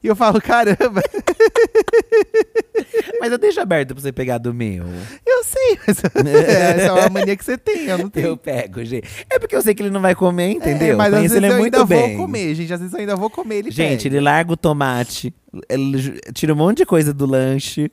E 0.07 0.09
eu 0.09 0.15
falo, 0.15 0.41
caramba, 0.41 1.03
Mas 3.21 3.33
eu 3.33 3.39
deixo 3.39 3.61
aberto 3.61 3.93
pra 3.93 4.01
você 4.01 4.13
pegar 4.13 4.39
do 4.39 4.55
meu. 4.55 4.85
eu 5.27 5.43
sei, 5.43 5.79
mas 5.85 5.99
essa 6.39 6.83
é 6.87 6.93
uma 6.93 7.09
mania 7.09 7.37
que 7.37 7.45
você 7.45 7.59
tem, 7.59 7.87
eu 7.87 7.99
não 7.99 8.09
tenho. 8.09 8.29
Eu 8.29 8.37
pego, 8.37 8.85
gente. 8.85 9.09
É 9.29 9.37
porque 9.37 9.57
eu 9.57 9.63
sei 9.63 9.75
que 9.75 9.83
ele 9.83 9.91
não 9.91 10.01
vai 10.01 10.15
comer, 10.15 10.51
entendeu? 10.51 10.93
É, 10.93 10.97
mas 10.97 11.13
às 11.13 11.23
vezes 11.23 11.37
ele 11.37 11.49
eu 11.49 11.59
muito 11.59 11.75
ainda 11.75 11.85
bem. 11.85 12.17
vou 12.17 12.25
comer, 12.27 12.55
gente. 12.55 12.73
Às 12.73 12.79
vezes 12.79 12.95
eu 12.95 13.01
ainda 13.01 13.17
vou 13.17 13.29
comer 13.29 13.57
ele 13.57 13.71
Gente, 13.73 14.05
pega. 14.05 14.15
ele 14.17 14.21
larga 14.25 14.53
o 14.53 14.57
tomate, 14.57 15.35
ele 15.69 16.21
tira 16.33 16.53
um 16.53 16.57
monte 16.57 16.77
de 16.79 16.87
coisa 16.87 17.13
do 17.13 17.27
lanche. 17.27 17.91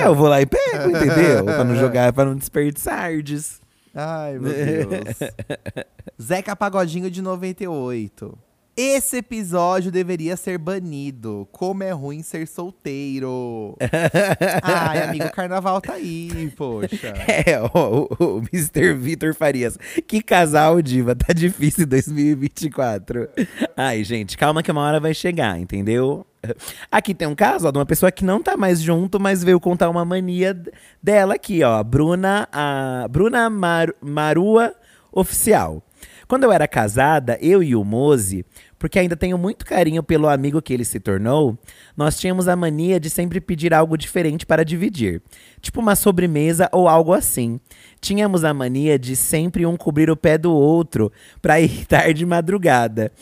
É, 0.00 0.06
eu 0.06 0.14
vou 0.14 0.28
lá 0.28 0.40
e 0.40 0.46
pego, 0.46 0.96
entendeu? 0.96 1.44
Pra 1.44 1.62
não 1.62 1.76
jogar, 1.76 2.10
pra 2.14 2.24
não 2.24 2.36
desperdiçardes. 2.36 3.60
Ai, 3.94 4.38
meu 4.38 4.50
Deus. 4.50 5.30
Zeca 6.22 6.56
Pagodinho 6.56 7.10
de 7.10 7.20
98. 7.20 8.38
Esse 8.82 9.18
episódio 9.18 9.90
deveria 9.92 10.38
ser 10.38 10.56
banido. 10.56 11.46
Como 11.52 11.82
é 11.82 11.90
ruim 11.90 12.22
ser 12.22 12.46
solteiro. 12.48 13.76
Ai, 14.62 15.02
amigo, 15.02 15.26
o 15.26 15.30
carnaval 15.32 15.82
tá 15.82 15.92
aí, 15.92 16.50
poxa. 16.56 17.12
É, 17.28 17.60
ó, 17.60 18.06
o, 18.18 18.38
o 18.38 18.38
Mr. 18.50 18.94
Vitor 18.94 19.34
Farias. 19.34 19.76
Que 20.08 20.22
casal, 20.22 20.80
diva. 20.80 21.14
Tá 21.14 21.34
difícil 21.34 21.84
em 21.84 21.88
2024. 21.88 23.28
Ai, 23.76 24.02
gente, 24.02 24.38
calma 24.38 24.62
que 24.62 24.72
uma 24.72 24.80
hora 24.80 24.98
vai 24.98 25.12
chegar, 25.12 25.60
entendeu? 25.60 26.26
Aqui 26.90 27.14
tem 27.14 27.28
um 27.28 27.34
caso 27.34 27.68
ó, 27.68 27.70
de 27.70 27.76
uma 27.76 27.84
pessoa 27.84 28.10
que 28.10 28.24
não 28.24 28.42
tá 28.42 28.56
mais 28.56 28.80
junto, 28.80 29.20
mas 29.20 29.44
veio 29.44 29.60
contar 29.60 29.90
uma 29.90 30.06
mania 30.06 30.58
dela 31.02 31.34
aqui, 31.34 31.62
ó. 31.62 31.84
Bruna, 31.84 32.48
a 32.50 33.06
Bruna 33.10 33.50
Mar- 33.50 33.92
Marua 34.00 34.74
Oficial. 35.12 35.82
Quando 36.26 36.44
eu 36.44 36.52
era 36.52 36.68
casada, 36.68 37.36
eu 37.42 37.60
e 37.60 37.74
o 37.74 37.82
Mozi, 37.84 38.46
porque 38.80 38.98
ainda 38.98 39.14
tenho 39.14 39.36
muito 39.36 39.66
carinho 39.66 40.02
pelo 40.02 40.26
amigo 40.26 40.62
que 40.62 40.72
ele 40.72 40.86
se 40.86 40.98
tornou, 40.98 41.56
nós 41.94 42.18
tínhamos 42.18 42.48
a 42.48 42.56
mania 42.56 42.98
de 42.98 43.10
sempre 43.10 43.38
pedir 43.38 43.74
algo 43.74 43.94
diferente 43.94 44.46
para 44.46 44.64
dividir. 44.64 45.20
Tipo 45.60 45.80
uma 45.80 45.94
sobremesa 45.94 46.66
ou 46.72 46.88
algo 46.88 47.12
assim. 47.12 47.60
Tínhamos 48.00 48.42
a 48.42 48.54
mania 48.54 48.98
de 48.98 49.14
sempre 49.14 49.66
um 49.66 49.76
cobrir 49.76 50.10
o 50.10 50.16
pé 50.16 50.38
do 50.38 50.50
outro 50.50 51.12
para 51.42 51.60
irritar 51.60 52.10
de 52.14 52.24
madrugada. 52.24 53.12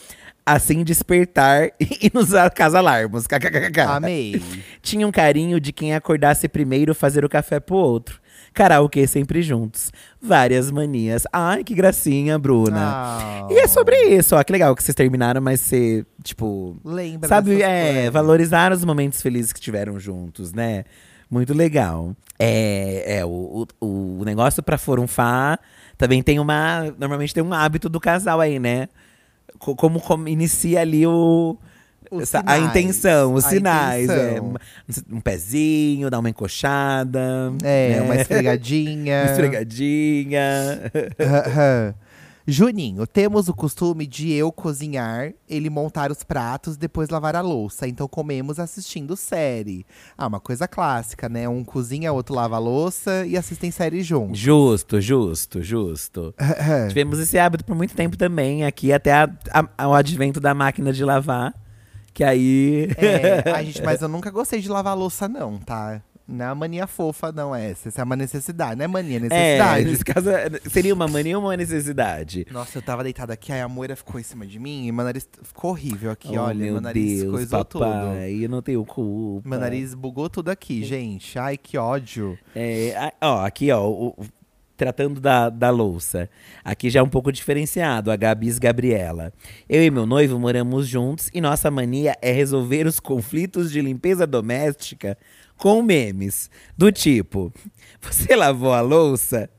Assim 0.47 0.85
despertar 0.85 1.73
e 1.81 2.09
nos 2.15 2.35
acasalarmos. 2.35 3.27
KKKK. 3.27 3.81
Amei. 3.81 4.41
Tinha 4.81 5.09
um 5.09 5.11
carinho 5.11 5.61
de 5.61 5.73
quem 5.73 5.93
acordasse 5.93 6.49
primeiro 6.49 6.95
fazer 6.95 7.25
o 7.25 7.29
café 7.29 7.59
pro 7.59 7.75
outro. 7.75 8.21
Karaokê 8.55 9.07
sempre 9.07 9.43
juntos. 9.43 9.93
Várias 10.21 10.71
manias. 10.71 11.25
Ai, 11.33 11.63
que 11.65 11.75
gracinha, 11.75 12.39
Bruna. 12.39 12.81
Ah. 12.81 13.47
E 13.51 13.59
é 13.59 13.67
sobre 13.69 13.97
isso, 14.17 14.35
ó. 14.37 14.43
Que 14.43 14.53
legal 14.53 14.75
que 14.75 14.83
vocês 14.83 14.95
terminaram, 14.95 15.41
mas 15.41 15.61
você, 15.61 16.05
tipo. 16.23 16.77
Lembra 16.85 17.29
Sabe, 17.29 17.63
é, 17.63 17.93
coisas. 17.95 18.13
valorizar 18.13 18.73
os 18.73 18.85
momentos 18.85 19.21
felizes 19.23 19.53
que 19.53 19.61
tiveram 19.61 19.99
juntos, 19.99 20.53
né? 20.53 20.85
Muito 21.31 21.53
legal. 21.55 22.15
É, 22.39 23.19
é 23.19 23.25
o, 23.25 23.67
o, 23.81 24.19
o 24.21 24.25
negócio 24.25 24.63
pra 24.63 24.79
forunfar 24.79 25.59
também 25.97 26.23
tem 26.23 26.39
uma. 26.39 26.85
Normalmente 26.99 27.35
tem 27.35 27.43
um 27.43 27.53
hábito 27.53 27.89
do 27.89 28.01
casal 28.01 28.41
aí, 28.41 28.59
né? 28.59 28.89
Co- 29.59 29.77
Como, 29.77 30.01
como 30.01 30.27
inicia 30.29 30.81
ali 30.81 31.07
o. 31.07 31.57
Essa- 32.21 32.43
a 32.47 32.59
intenção, 32.59 33.35
os 33.35 33.45
a 33.45 33.49
sinais. 33.51 34.09
é. 34.09 34.33
intenção. 34.39 34.55
um 35.11 35.21
pezinho, 35.21 36.11
dar 36.11 36.19
uma 36.19 36.31
encoxada. 36.31 37.53
É, 37.63 37.91
né? 37.97 38.03
uma 38.03 38.17
esfregadinha. 38.17 39.23
Uma 39.25 39.31
esfregadinha. 39.31 40.93
Juninho, 42.51 43.07
temos 43.07 43.47
o 43.51 43.53
costume 43.53 44.07
de 44.07 44.33
eu 44.33 44.51
cozinhar, 44.51 45.35
ele 45.47 45.69
montar 45.69 46.11
os 46.11 46.23
pratos, 46.25 46.79
depois 46.79 47.11
lavar 47.11 47.37
a 47.37 47.43
louça. 47.43 47.87
Então 47.87 48.09
comemos 48.09 48.59
assistindo 48.59 49.15
série. 49.19 49.85
Ah, 50.17 50.27
uma 50.27 50.41
coisa 50.41 50.67
clássica, 50.67 51.29
né? 51.29 51.47
Um 51.47 51.63
cozinha, 51.63 52.11
outro 52.11 52.35
lava 52.35 52.57
a 52.57 52.59
louça 52.59 53.27
e 53.27 53.37
assistem 53.37 53.71
série 53.71 54.01
juntos. 54.03 54.39
Justo, 54.39 54.99
justo, 54.99 55.63
justo. 55.63 56.35
Tivemos 56.89 57.19
esse 57.19 57.39
hábito 57.39 57.67
por 57.67 57.77
muito 57.77 57.95
tempo 57.95 58.17
também, 58.17 58.65
aqui 58.65 58.95
até 58.95 59.13
a- 59.13 59.29
a- 59.77 59.89
o 59.89 59.93
advento 59.93 60.41
da 60.41 60.55
máquina 60.55 60.91
de 60.91 61.05
lavar. 61.05 61.53
Que 62.19 62.25
aí. 62.25 62.89
É, 62.97 63.49
ai, 63.55 63.67
gente, 63.67 63.81
mas 63.85 64.03
eu 64.03 64.09
nunca 64.09 64.29
gostei 64.29 64.61
de 64.61 64.69
lavar 64.69 64.93
a 64.93 64.97
louça, 64.97 65.29
não, 65.29 65.57
tá? 65.59 66.03
Não 66.27 66.45
é 66.45 66.49
uma 66.49 66.55
mania 66.57 66.87
fofa, 66.89 67.31
não, 67.31 67.55
essa. 67.55 67.89
Essa 67.89 68.01
é 68.01 68.05
uma 68.05 68.17
necessidade, 68.17 68.77
não 68.77 68.85
é 68.85 68.89
mania, 68.89 69.17
é 69.17 69.17
É, 69.17 69.21
necessidade. 69.21 69.85
nesse 69.85 70.05
caso, 70.05 70.29
seria 70.69 70.93
uma 70.93 71.07
mania 71.07 71.39
ou 71.39 71.45
uma 71.45 71.57
necessidade? 71.57 72.45
Nossa, 72.51 72.77
eu 72.77 72.83
tava 72.83 73.05
deitada 73.05 73.33
aqui, 73.33 73.53
aí 73.53 73.61
a 73.61 73.69
Moira 73.69 73.95
ficou 73.95 74.19
em 74.21 74.25
cima 74.25 74.45
de 74.47 74.59
mim 74.59 74.89
e 74.89 74.93
meu 74.93 75.05
nariz 75.05 75.29
ficou 75.45 75.71
horrível 75.71 76.11
aqui, 76.11 76.37
oh, 76.37 76.43
olha. 76.43 76.57
meu 76.59 76.73
Meu 76.73 76.81
nariz 76.83 77.21
Deus, 77.23 77.33
coisou 77.33 77.65
tudo. 77.65 77.85
papai, 77.85 78.45
eu 78.45 78.49
não 78.49 78.61
tenho 78.61 78.85
culpa. 78.85 79.49
Meu 79.49 79.61
nariz 79.61 79.95
bugou 79.95 80.29
tudo 80.29 80.51
aqui, 80.51 80.83
gente. 80.85 81.39
Ai, 81.39 81.57
que 81.57 81.79
ódio. 81.79 82.37
É, 82.55 82.95
a- 82.97 83.13
ó, 83.27 83.47
aqui, 83.47 83.71
ó, 83.71 83.89
o- 83.89 84.17
tratando 84.79 85.21
da, 85.21 85.51
da 85.51 85.71
louça. 85.71 86.31
Aqui 86.65 86.89
já 86.89 87.01
é 87.01 87.03
um 87.03 87.09
pouco 87.09 87.33
diferenciado, 87.33 88.13
a 88.13 88.17
Gabis 88.17 88.61
Gabriela. 88.61 89.33
Eu 89.69 89.85
e 89.85 89.91
meu 89.91 90.07
noivo 90.07 90.39
moramos 90.39 90.87
juntos 90.87 91.29
e 91.35 91.41
nossa 91.41 91.69
mania 91.69 92.17
é 92.23 92.31
resolver 92.31 92.87
os 92.87 93.01
conflitos 93.01 93.73
de 93.73 93.83
limpeza 93.83 94.25
doméstica 94.25 95.19
com 95.57 95.83
memes. 95.83 96.49
Do 96.77 96.93
tipo, 96.93 97.53
você 98.01 98.37
lavou 98.37 98.73
a 98.73 98.81
louça? 98.81 99.51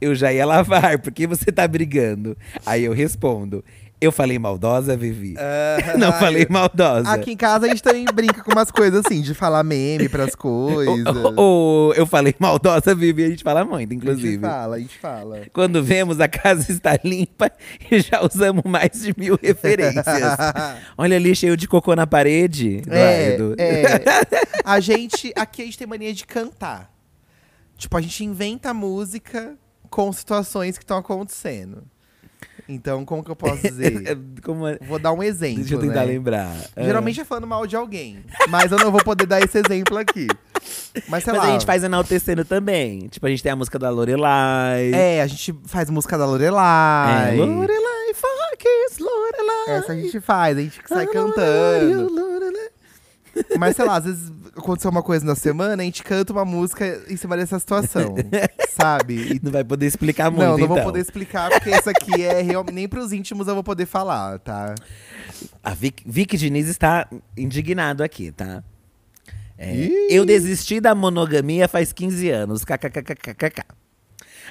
Eu 0.00 0.14
já 0.14 0.32
ia 0.32 0.46
lavar, 0.46 0.98
por 1.02 1.12
que 1.12 1.26
você 1.26 1.52
tá 1.52 1.68
brigando? 1.68 2.36
Aí 2.64 2.84
eu 2.84 2.94
respondo, 2.94 3.62
eu 4.00 4.12
falei 4.12 4.38
maldosa, 4.38 4.96
Vivi? 4.96 5.34
Não 5.98 6.12
falei 6.12 6.46
maldosa. 6.48 7.10
Aqui 7.10 7.32
em 7.32 7.36
casa 7.36 7.66
a 7.66 7.68
gente 7.68 7.82
também 7.82 8.04
brinca 8.04 8.42
com 8.44 8.52
umas 8.52 8.70
coisas 8.70 9.04
assim, 9.04 9.20
de 9.20 9.34
falar 9.34 9.62
meme 9.64 10.08
pras 10.08 10.34
coisas. 10.36 11.04
Ou 11.36 11.92
eu 11.94 12.06
falei 12.06 12.34
maldosa, 12.38 12.94
Vivi, 12.94 13.24
a 13.24 13.28
gente 13.28 13.42
fala 13.42 13.64
muito, 13.64 13.76
A 13.76 13.80
gente 13.80 13.94
inclusive. 13.94 14.40
fala, 14.40 14.76
a 14.76 14.78
gente 14.78 14.98
fala. 14.98 15.42
Quando 15.52 15.82
vemos, 15.82 16.20
a 16.20 16.28
casa 16.28 16.70
está 16.72 16.98
limpa 17.02 17.50
e 17.90 18.00
já 18.00 18.22
usamos 18.24 18.62
mais 18.64 18.90
de 19.02 19.14
mil 19.18 19.38
referências. 19.42 20.04
Olha 20.96 21.16
ali, 21.16 21.34
cheio 21.34 21.56
de 21.56 21.66
cocô 21.66 21.94
na 21.96 22.06
parede, 22.06 22.82
É, 22.88 23.36
é. 23.58 23.84
A 24.64 24.80
gente, 24.80 25.32
aqui 25.36 25.62
a 25.62 25.64
gente 25.64 25.78
tem 25.78 25.86
mania 25.86 26.12
de 26.14 26.24
cantar. 26.26 26.90
Tipo, 27.76 27.96
a 27.96 28.00
gente 28.00 28.24
inventa 28.24 28.74
música 28.74 29.54
com 29.90 30.12
situações 30.12 30.76
que 30.76 30.84
estão 30.84 30.98
acontecendo. 30.98 31.82
Então, 32.68 33.04
como 33.04 33.24
que 33.24 33.30
eu 33.30 33.36
posso 33.36 33.62
dizer? 33.62 34.18
Como 34.44 34.66
é? 34.66 34.78
Vou 34.86 34.98
dar 34.98 35.12
um 35.12 35.22
exemplo, 35.22 35.60
Deixa 35.60 35.74
eu 35.74 35.80
tentar 35.80 36.00
né? 36.00 36.12
lembrar. 36.12 36.54
Ah. 36.76 36.82
Geralmente 36.82 37.20
é 37.20 37.24
falando 37.24 37.46
mal 37.46 37.66
de 37.66 37.74
alguém. 37.74 38.22
Mas 38.48 38.70
eu 38.70 38.78
não 38.78 38.92
vou 38.92 39.02
poder 39.02 39.26
dar 39.26 39.42
esse 39.42 39.58
exemplo 39.58 39.96
aqui. 39.96 40.26
Mas 41.08 41.24
sei 41.24 41.32
Mas 41.32 41.42
lá. 41.42 41.48
a 41.48 41.52
gente 41.52 41.64
faz 41.64 41.82
enaltecendo 41.82 42.44
também. 42.44 43.08
Tipo, 43.08 43.26
a 43.26 43.30
gente 43.30 43.42
tem 43.42 43.52
a 43.52 43.56
música 43.56 43.78
da 43.78 43.88
Lorelai. 43.88 44.92
É, 44.92 45.22
a 45.22 45.26
gente 45.26 45.58
faz 45.66 45.88
música 45.88 46.18
da 46.18 46.26
Lorelai. 46.26 47.38
É, 47.38 47.44
Lorelai, 47.44 48.14
fuck 48.14 48.64
Lorelai. 49.00 49.78
Essa 49.78 49.92
a 49.92 49.96
gente 49.96 50.20
faz, 50.20 50.58
a 50.58 50.60
gente 50.60 50.80
sai 50.86 51.04
I 51.04 51.08
cantando. 51.08 52.10
Lorelai. 52.10 52.57
Mas 53.58 53.76
sei 53.76 53.84
lá, 53.84 53.96
às 53.96 54.04
vezes 54.04 54.32
aconteceu 54.56 54.90
uma 54.90 55.02
coisa 55.02 55.24
na 55.24 55.34
semana, 55.34 55.82
a 55.82 55.84
gente 55.84 56.02
canta 56.02 56.32
uma 56.32 56.44
música 56.44 57.02
em 57.08 57.16
cima 57.16 57.36
dessa 57.36 57.58
situação. 57.58 58.14
sabe? 58.70 59.34
E 59.34 59.40
Não 59.42 59.50
vai 59.50 59.64
poder 59.64 59.86
explicar 59.86 60.30
muito, 60.30 60.42
não, 60.42 60.58
não 60.58 60.64
então. 60.64 60.76
vou 60.76 60.84
poder 60.84 61.00
explicar, 61.00 61.50
porque 61.50 61.70
isso 61.70 61.90
aqui 61.90 62.22
é 62.22 62.40
real, 62.42 62.64
nem 62.72 62.88
pros 62.88 63.12
íntimos 63.12 63.48
eu 63.48 63.54
vou 63.54 63.64
poder 63.64 63.86
falar, 63.86 64.38
tá? 64.38 64.74
A 65.62 65.74
Vic, 65.74 66.02
Vic 66.06 66.36
Diniz 66.36 66.68
está 66.68 67.08
indignado 67.36 68.02
aqui, 68.02 68.30
tá? 68.32 68.62
É, 69.58 69.88
eu 70.08 70.24
desisti 70.24 70.80
da 70.80 70.94
monogamia 70.94 71.66
faz 71.66 71.92
15 71.92 72.30
anos. 72.30 72.64
KKKKKK. 72.64 73.64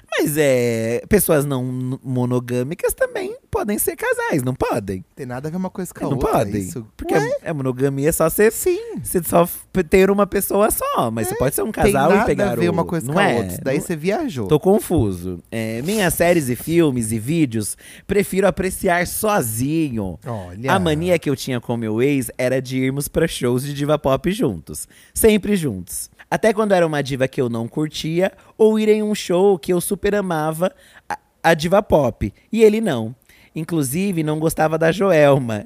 Mas 0.10 0.36
é. 0.38 1.02
Pessoas 1.10 1.46
não 1.46 1.64
monogâmicas 2.04 2.94
também 2.94 3.36
podem 3.50 3.78
ser 3.78 3.96
casais, 3.96 4.44
não 4.44 4.54
podem? 4.54 5.04
Tem 5.16 5.26
nada 5.26 5.48
a 5.48 5.52
ver 5.52 5.58
uma 5.58 5.70
coisa 5.70 5.94
com 5.94 6.00
a 6.06 6.10
não 6.10 6.18
outra. 6.18 6.30
podem. 6.32 6.62
Isso. 6.62 6.86
Porque 6.96 7.14
a 7.44 7.54
monogamia 7.54 8.10
é 8.10 8.12
só 8.12 8.30
ser. 8.30 8.52
Sim. 8.52 9.00
Você 9.04 9.22
só 9.24 9.48
ter 9.90 10.10
uma 10.12 10.26
pessoa 10.28 10.70
só. 10.72 11.10
Mas 11.12 11.28
você 11.28 11.36
pode 11.36 11.56
ser 11.56 11.62
um 11.62 11.72
Tem 11.72 11.84
casal 11.86 12.10
nada 12.10 12.24
e 12.24 12.26
pegar 12.26 12.52
a 12.52 12.56
ver 12.56 12.70
o- 12.70 12.72
uma 12.74 12.86
coisa 12.86 13.06
não 13.08 13.14
com 13.14 13.20
a 13.20 13.24
é? 13.30 13.36
outra. 13.36 13.52
Isso 13.54 13.62
Daí 13.64 13.78
Não- 13.78 13.84
você 13.86 13.96
viajou. 13.96 14.48
Tô 14.48 14.60
confuso. 14.60 15.40
É, 15.52 15.82
minhas 15.82 16.14
séries 16.14 16.50
e 16.50 16.56
filmes 16.56 17.12
e 17.12 17.20
vídeos, 17.20 17.78
prefiro 18.06 18.48
apreciar 18.48 19.06
sozinho. 19.08 20.20
Olha. 20.26 20.72
A 20.72 20.80
mania 20.80 21.18
que 21.20 21.30
eu 21.30 21.36
tinha 21.36 21.60
com 21.62 21.76
meu 21.78 22.02
ex 22.02 22.30
era 22.38 22.62
de 22.62 22.78
irmos 22.78 23.08
pra 23.08 23.28
shows 23.28 23.64
de 23.64 23.74
diva 23.74 23.98
pop 23.98 24.32
juntos. 24.32 24.88
Sempre 25.14 25.56
juntos. 25.56 26.10
Até 26.30 26.54
quando 26.54 26.74
era 26.74 26.86
uma 26.86 27.02
diva 27.02 27.28
que 27.28 27.40
eu 27.40 27.50
não 27.50 27.68
curtia, 27.68 28.32
ou 28.58 28.78
ir 28.80 28.90
em 28.90 29.02
um 29.02 29.16
show 29.16 29.58
que 29.58 29.72
eu 29.72 29.80
super 29.80 30.14
amava, 30.16 30.72
a, 31.08 31.18
a 31.42 31.54
diva 31.54 31.82
pop. 31.82 32.34
E 32.52 32.64
ele 32.64 32.82
não. 32.82 33.16
Inclusive, 33.56 34.22
não 34.22 34.38
gostava 34.38 34.78
da 34.78 34.92
Joelma. 34.92 35.66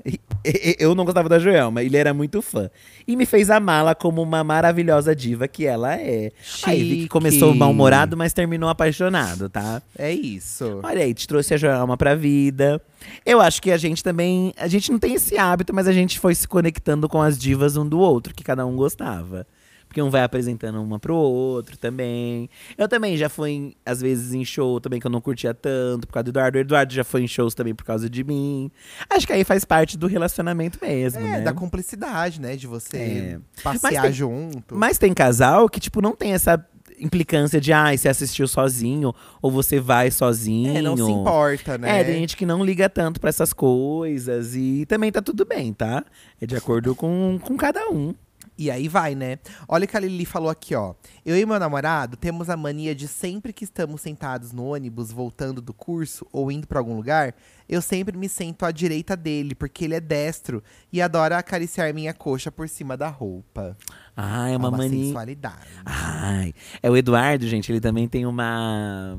Eu 0.79 0.95
não 0.95 1.03
gostava 1.03 1.27
da 1.27 1.37
Joelma, 1.37 1.83
ele 1.83 1.97
era 1.97 2.13
muito 2.13 2.41
fã. 2.41 2.69
E 3.05 3.15
me 3.15 3.25
fez 3.25 3.49
amá-la 3.49 3.93
como 3.93 4.23
uma 4.23 4.43
maravilhosa 4.43 5.13
diva 5.13 5.47
que 5.47 5.65
ela 5.65 5.95
é. 5.95 6.31
Aí 6.63 6.79
vi 6.79 6.89
que 6.89 6.95
Chique. 7.01 7.07
começou 7.09 7.53
mal-humorado, 7.53 8.15
mas 8.15 8.33
terminou 8.33 8.69
apaixonado, 8.69 9.49
tá? 9.49 9.81
É 9.95 10.11
isso. 10.11 10.79
Olha 10.81 11.03
aí, 11.03 11.13
te 11.13 11.27
trouxe 11.27 11.53
a 11.53 11.57
Joelma 11.57 11.97
pra 11.97 12.15
vida. 12.15 12.81
Eu 13.25 13.41
acho 13.41 13.61
que 13.61 13.71
a 13.71 13.77
gente 13.77 14.03
também. 14.03 14.53
A 14.57 14.67
gente 14.67 14.91
não 14.91 14.97
tem 14.97 15.13
esse 15.13 15.37
hábito, 15.37 15.75
mas 15.75 15.87
a 15.87 15.93
gente 15.93 16.17
foi 16.17 16.33
se 16.33 16.47
conectando 16.47 17.09
com 17.09 17.21
as 17.21 17.37
divas 17.37 17.75
um 17.75 17.87
do 17.87 17.99
outro, 17.99 18.33
que 18.33 18.43
cada 18.43 18.65
um 18.65 18.75
gostava. 18.75 19.45
Porque 19.91 20.01
um 20.01 20.09
vai 20.09 20.23
apresentando 20.23 20.81
uma 20.81 20.97
pro 20.97 21.13
outro 21.13 21.77
também. 21.77 22.49
Eu 22.77 22.87
também 22.87 23.17
já 23.17 23.27
fui, 23.27 23.49
em- 23.51 23.73
às 23.85 23.99
vezes, 23.99 24.33
em 24.33 24.45
show 24.45 24.79
também 24.79 25.01
que 25.01 25.05
eu 25.05 25.11
não 25.11 25.19
curtia 25.19 25.53
tanto, 25.53 26.07
por 26.07 26.13
causa 26.13 26.23
do 26.23 26.29
Eduardo. 26.29 26.57
O 26.57 26.61
Eduardo 26.61 26.93
já 26.93 27.03
foi 27.03 27.23
em 27.23 27.27
shows 27.27 27.53
também 27.53 27.75
por 27.75 27.83
causa 27.83 28.09
de 28.09 28.23
mim. 28.23 28.71
Acho 29.09 29.27
que 29.27 29.33
aí 29.33 29.43
faz 29.43 29.65
parte 29.65 29.97
do 29.97 30.07
relacionamento 30.07 30.79
mesmo, 30.81 31.19
É, 31.19 31.23
né? 31.23 31.41
da 31.41 31.51
cumplicidade, 31.51 32.39
né? 32.39 32.55
De 32.55 32.67
você 32.67 32.97
É. 32.97 33.39
passear 33.61 33.91
Mas 33.91 34.01
tem- 34.03 34.13
junto. 34.13 34.77
Mas 34.77 34.97
tem 34.97 35.13
casal 35.13 35.67
que, 35.67 35.77
tipo, 35.81 36.01
não 36.01 36.15
tem 36.15 36.31
essa 36.31 36.65
implicância 36.97 37.59
de, 37.59 37.73
ai, 37.73 37.97
você 37.97 38.07
assistiu 38.07 38.47
sozinho, 38.47 39.13
ou 39.41 39.51
você 39.51 39.77
vai 39.77 40.09
sozinho. 40.09 40.77
É, 40.77 40.81
não 40.81 40.95
se 40.95 41.03
importa, 41.03 41.77
né? 41.77 41.99
É, 41.99 42.03
tem 42.05 42.15
gente 42.15 42.37
que 42.37 42.45
não 42.45 42.63
liga 42.63 42.87
tanto 42.87 43.19
pra 43.19 43.27
essas 43.29 43.51
coisas 43.51 44.55
e 44.55 44.85
também 44.85 45.11
tá 45.11 45.21
tudo 45.21 45.43
bem, 45.43 45.73
tá? 45.73 46.05
É 46.39 46.45
de 46.45 46.55
acordo 46.55 46.95
com, 46.95 47.37
com 47.41 47.57
cada 47.57 47.89
um. 47.89 48.15
E 48.57 48.69
aí 48.69 48.87
vai, 48.87 49.15
né? 49.15 49.39
Olha 49.67 49.85
o 49.85 49.87
que 49.87 49.97
a 49.97 49.99
Lili 49.99 50.25
falou 50.25 50.49
aqui, 50.49 50.75
ó. 50.75 50.93
Eu 51.25 51.37
e 51.37 51.45
meu 51.45 51.59
namorado 51.59 52.15
temos 52.15 52.49
a 52.49 52.55
mania 52.55 52.93
de 52.93 53.07
sempre 53.07 53.51
que 53.53 53.63
estamos 53.63 54.01
sentados 54.01 54.51
no 54.51 54.65
ônibus, 54.65 55.11
voltando 55.11 55.61
do 55.61 55.73
curso 55.73 56.27
ou 56.31 56.51
indo 56.51 56.67
pra 56.67 56.79
algum 56.79 56.95
lugar, 56.95 57.33
eu 57.67 57.81
sempre 57.81 58.17
me 58.17 58.27
sento 58.27 58.65
à 58.65 58.71
direita 58.71 59.15
dele, 59.15 59.55
porque 59.55 59.85
ele 59.85 59.95
é 59.95 59.99
destro 59.99 60.61
e 60.91 61.01
adora 61.01 61.37
acariciar 61.37 61.93
minha 61.93 62.13
coxa 62.13 62.51
por 62.51 62.67
cima 62.67 62.97
da 62.97 63.07
roupa. 63.07 63.77
Ah, 64.15 64.49
é 64.49 64.57
uma, 64.57 64.69
mania. 64.69 65.05
sensualidade. 65.05 65.67
Ai, 65.85 66.53
é 66.83 66.91
o 66.91 66.97
Eduardo, 66.97 67.47
gente, 67.47 67.71
ele 67.71 67.79
também 67.79 68.07
tem 68.07 68.25
uma. 68.25 69.17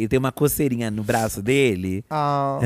Ele 0.00 0.08
tem 0.08 0.18
uma 0.18 0.32
coceirinha 0.32 0.90
no 0.90 1.02
braço 1.04 1.42
dele. 1.42 2.02
Ah, 2.08 2.58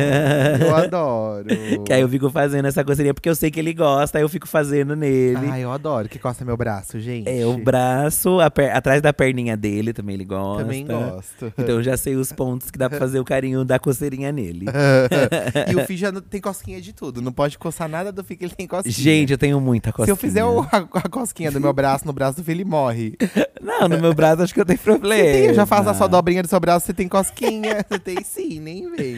eu 0.61 0.74
adoro. 0.76 1.47
Que 1.85 1.93
aí 1.93 2.01
eu 2.01 2.09
fico 2.09 2.30
fazendo 2.30 2.66
essa 2.66 2.85
coceirinha 2.85 3.12
porque 3.12 3.28
eu 3.28 3.35
sei 3.35 3.51
que 3.51 3.59
ele 3.59 3.72
gosta, 3.74 4.18
aí 4.18 4.22
eu 4.24 4.28
fico 4.28 4.47
fazendo 4.47 4.95
nele. 4.95 5.49
Ai, 5.51 5.64
eu 5.64 5.72
adoro 5.72 6.09
que 6.09 6.18
costa 6.18 6.45
meu 6.45 6.57
braço, 6.57 6.99
gente. 7.01 7.28
É 7.28 7.45
o 7.45 7.59
braço, 7.59 8.39
atrás 8.41 9.03
da 9.03 9.12
perninha 9.12 9.57
dele 9.57 9.93
também 9.93 10.14
ele 10.14 10.24
gosta. 10.24 10.62
Também 10.62 10.87
gosto. 10.87 11.53
Então 11.59 11.74
eu 11.76 11.82
já 11.82 11.97
sei 11.97 12.14
os 12.14 12.32
pontos 12.32 12.70
que 12.70 12.78
dá 12.78 12.89
pra 12.89 12.99
fazer 12.99 13.18
o 13.18 13.24
carinho 13.24 13.64
da 13.64 13.78
coceirinha 13.78 14.30
nele. 14.30 14.66
e 15.70 15.76
o 15.76 15.85
Fih 15.87 15.97
já 15.97 16.12
tem 16.12 16.41
cosquinha 16.41 16.80
de 16.80 16.93
tudo. 16.93 17.20
Não 17.20 17.32
pode 17.32 17.59
coçar 17.59 17.89
nada 17.89 18.12
do 18.12 18.22
Fih 18.22 18.37
que 18.37 18.45
ele 18.45 18.55
tem 18.55 18.66
cosquinha. 18.66 18.93
Gente, 18.95 19.32
eu 19.32 19.39
tenho 19.39 19.61
muita 19.61 19.91
cosquinha. 19.93 20.07
Se 20.07 20.12
eu 20.12 20.16
fizer 20.16 20.45
o- 20.45 20.61
a, 20.61 20.76
a 20.95 21.09
cosquinha 21.09 21.51
do 21.51 21.61
meu 21.61 21.72
braço 21.72 22.07
no 22.07 22.12
braço 22.12 22.37
do 22.39 22.45
Fih, 22.45 22.53
ele 22.53 22.64
morre. 22.64 23.14
Não, 23.61 23.89
no 23.89 23.99
meu 23.99 24.14
braço 24.14 24.43
acho 24.43 24.53
que 24.55 24.61
eu 24.61 24.64
tenho 24.66 24.78
problema. 24.78 25.22
Tem, 25.24 25.47
eu 25.47 25.55
já 25.55 25.64
faço 25.66 25.89
a 25.89 25.95
sua 25.95 26.07
dobrinha 26.07 26.43
do 26.43 26.49
seu 26.49 26.61
braço, 26.61 26.87
você 26.87 26.93
tem 26.93 27.09
cosquinha. 27.09 27.24
você 27.89 27.99
tem 27.99 28.22
sim, 28.22 28.61
nem 28.61 28.91
vem. 28.95 29.16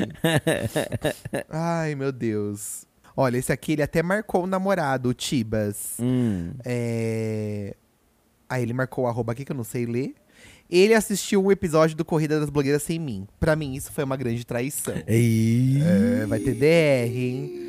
Ai, 1.50 1.94
meu 1.94 2.12
Deus. 2.12 2.86
Olha, 3.16 3.38
esse 3.38 3.52
aqui 3.52 3.72
ele 3.72 3.82
até 3.82 4.02
marcou 4.02 4.44
o 4.44 4.46
namorado, 4.46 5.08
o 5.08 5.14
Tibas. 5.14 5.94
Hum. 5.98 6.52
É... 6.64 7.74
Aí 8.48 8.62
ele 8.62 8.72
marcou 8.72 9.04
o 9.04 9.08
arroba 9.08 9.32
aqui 9.32 9.44
que 9.44 9.52
eu 9.52 9.56
não 9.56 9.64
sei 9.64 9.86
ler. 9.86 10.14
Ele 10.68 10.94
assistiu 10.94 11.44
um 11.44 11.50
episódio 11.50 11.96
do 11.96 12.04
Corrida 12.04 12.40
das 12.40 12.50
Blogueiras 12.50 12.82
Sem 12.82 12.98
Mim. 12.98 13.26
Pra 13.38 13.54
mim, 13.54 13.74
isso 13.74 13.92
foi 13.92 14.04
uma 14.04 14.16
grande 14.16 14.44
traição. 14.44 14.94
É, 15.80 16.26
vai 16.26 16.40
ter 16.40 16.54
DR, 16.54 17.16
hein? 17.16 17.65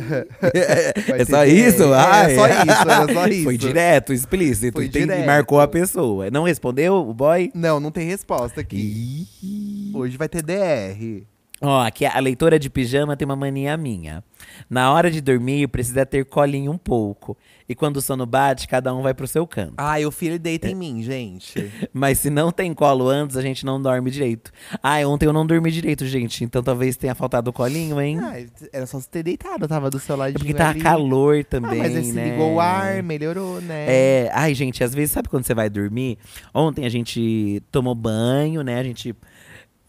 Vai 0.00 1.20
É 1.20 1.24
ter 1.24 1.26
só 1.30 1.44
DR. 1.44 1.48
isso? 1.52 1.82
É, 1.94 1.96
Ai. 1.96 2.34
só 2.34 2.46
isso, 2.48 2.90
era 2.90 3.12
só 3.14 3.26
isso. 3.28 3.44
Foi 3.44 3.56
direto, 3.58 4.12
explícito. 4.12 4.72
Foi 4.78 4.88
tem- 4.88 5.02
direto. 5.02 5.26
marcou 5.26 5.60
a 5.60 5.68
pessoa. 5.68 6.30
Não 6.30 6.44
respondeu 6.44 6.94
o 6.94 7.14
boy? 7.14 7.50
Não, 7.54 7.78
não 7.80 7.90
tem 7.90 8.06
resposta 8.08 8.60
aqui. 8.60 9.26
Ih. 9.42 9.92
Hoje 9.94 10.16
vai 10.16 10.28
ter 10.28 10.42
DR. 10.42 11.22
Ó, 11.62 11.82
aqui 11.82 12.06
a 12.06 12.18
leitora 12.18 12.58
de 12.58 12.70
pijama 12.70 13.16
tem 13.16 13.26
uma 13.26 13.36
mania 13.36 13.76
minha. 13.76 14.24
Na 14.68 14.90
hora 14.92 15.10
de 15.10 15.20
dormir, 15.20 15.68
precisa 15.68 16.06
ter 16.06 16.24
colinho 16.24 16.72
um 16.72 16.78
pouco. 16.78 17.36
E 17.68 17.74
quando 17.74 17.98
o 17.98 18.00
sono 18.00 18.24
bate, 18.24 18.66
cada 18.66 18.94
um 18.94 19.02
vai 19.02 19.12
pro 19.12 19.28
seu 19.28 19.46
canto. 19.46 19.74
Ai, 19.76 20.06
o 20.06 20.10
filho 20.10 20.38
deita 20.38 20.68
em 20.68 20.74
mim, 20.74 21.02
gente. 21.02 21.70
Mas 21.92 22.18
se 22.18 22.30
não 22.30 22.50
tem 22.50 22.72
colo 22.72 23.08
antes, 23.08 23.36
a 23.36 23.42
gente 23.42 23.64
não 23.66 23.80
dorme 23.80 24.10
direito. 24.10 24.50
Ai, 24.82 25.04
ontem 25.04 25.26
eu 25.26 25.32
não 25.34 25.46
dormi 25.46 25.70
direito, 25.70 26.06
gente. 26.06 26.42
Então 26.42 26.62
talvez 26.62 26.96
tenha 26.96 27.14
faltado 27.14 27.50
o 27.50 27.52
colinho, 27.52 28.00
hein? 28.00 28.18
Ai, 28.20 28.48
era 28.72 28.86
só 28.86 28.98
você 28.98 29.08
ter 29.10 29.22
deitado, 29.22 29.64
eu 29.64 29.68
tava 29.68 29.90
do 29.90 29.98
seu 30.00 30.16
lado. 30.16 30.30
é 30.30 30.32
porque 30.32 30.54
tá 30.54 30.74
calor 30.74 31.44
também, 31.44 31.80
Ah, 31.80 31.88
mas 31.90 32.06
se 32.06 32.12
né? 32.14 32.30
ligou 32.30 32.54
o 32.54 32.60
ar, 32.60 33.02
melhorou, 33.02 33.60
né? 33.60 33.84
É, 33.86 34.30
ai, 34.32 34.54
gente, 34.54 34.82
às 34.82 34.94
vezes, 34.94 35.12
sabe 35.12 35.28
quando 35.28 35.44
você 35.44 35.54
vai 35.54 35.68
dormir? 35.68 36.16
Ontem 36.54 36.86
a 36.86 36.88
gente 36.88 37.62
tomou 37.70 37.94
banho, 37.94 38.62
né? 38.62 38.78
A 38.80 38.82
gente 38.82 39.14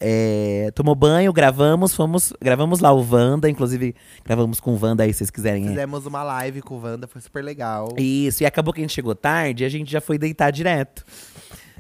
é, 0.04 0.72
tomou 0.74 0.96
banho, 0.96 1.32
gravamos, 1.32 1.94
fomos, 1.94 2.34
gravamos 2.42 2.80
lá 2.80 2.92
o 2.92 3.08
Wanda, 3.08 3.48
inclusive 3.48 3.94
gravamos 4.26 4.60
com 4.60 4.74
o 4.74 4.80
Wanda 4.82 5.04
aí, 5.04 5.14
se 5.14 5.20
vocês 5.20 5.30
quiserem. 5.30 5.66
é. 5.66 5.68
Fizemos 5.68 6.08
uma 6.08 6.24
live 6.24 6.64
com 6.64 6.76
o 6.76 6.82
Wanda, 6.82 7.08
foi 7.08 7.22
super 7.22 7.44
legal. 7.44 7.90
Isso, 8.00 8.42
e 8.42 8.46
acabou 8.48 8.74
que 8.74 8.82
a 8.82 8.84
gente 8.84 8.94
chegou 8.94 9.14
tarde 9.14 9.64
e 9.64 9.66
a 9.66 9.70
gente 9.70 9.92
já 9.92 10.02
foi 10.02 10.18
deitar 10.18 10.50
direto. 10.50 11.06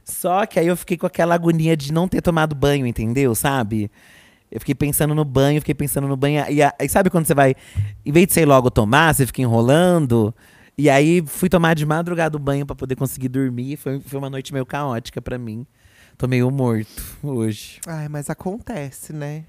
Só 0.03 0.45
que 0.45 0.59
aí 0.59 0.67
eu 0.67 0.77
fiquei 0.77 0.97
com 0.97 1.07
aquela 1.07 1.33
agonia 1.33 1.75
de 1.75 1.91
não 1.91 2.07
ter 2.07 2.21
tomado 2.21 2.53
banho, 2.53 2.85
entendeu? 2.85 3.33
Sabe? 3.33 3.89
Eu 4.51 4.59
fiquei 4.59 4.75
pensando 4.75 5.15
no 5.15 5.25
banho, 5.25 5.59
fiquei 5.59 5.73
pensando 5.73 6.07
no 6.07 6.15
banho. 6.15 6.45
E 6.47 6.61
aí, 6.61 6.89
sabe 6.89 7.09
quando 7.09 7.25
você 7.25 7.33
vai, 7.33 7.55
em 8.05 8.11
vez 8.11 8.27
de 8.27 8.33
você 8.33 8.41
ir 8.41 8.45
logo 8.45 8.69
tomar, 8.69 9.15
você 9.15 9.25
fica 9.25 9.41
enrolando? 9.41 10.35
E 10.77 10.89
aí 10.89 11.23
fui 11.25 11.49
tomar 11.49 11.73
de 11.73 11.85
madrugada 11.85 12.37
o 12.37 12.39
banho 12.39 12.65
pra 12.67 12.75
poder 12.75 12.95
conseguir 12.95 13.29
dormir. 13.29 13.77
Foi, 13.77 13.99
foi 13.99 14.19
uma 14.19 14.29
noite 14.29 14.53
meio 14.53 14.65
caótica 14.65 15.21
pra 15.21 15.37
mim. 15.37 15.65
Tô 16.21 16.27
meio 16.27 16.51
morto 16.51 17.17
hoje. 17.23 17.81
Ai, 17.87 18.07
mas 18.07 18.29
acontece, 18.29 19.11
né? 19.11 19.43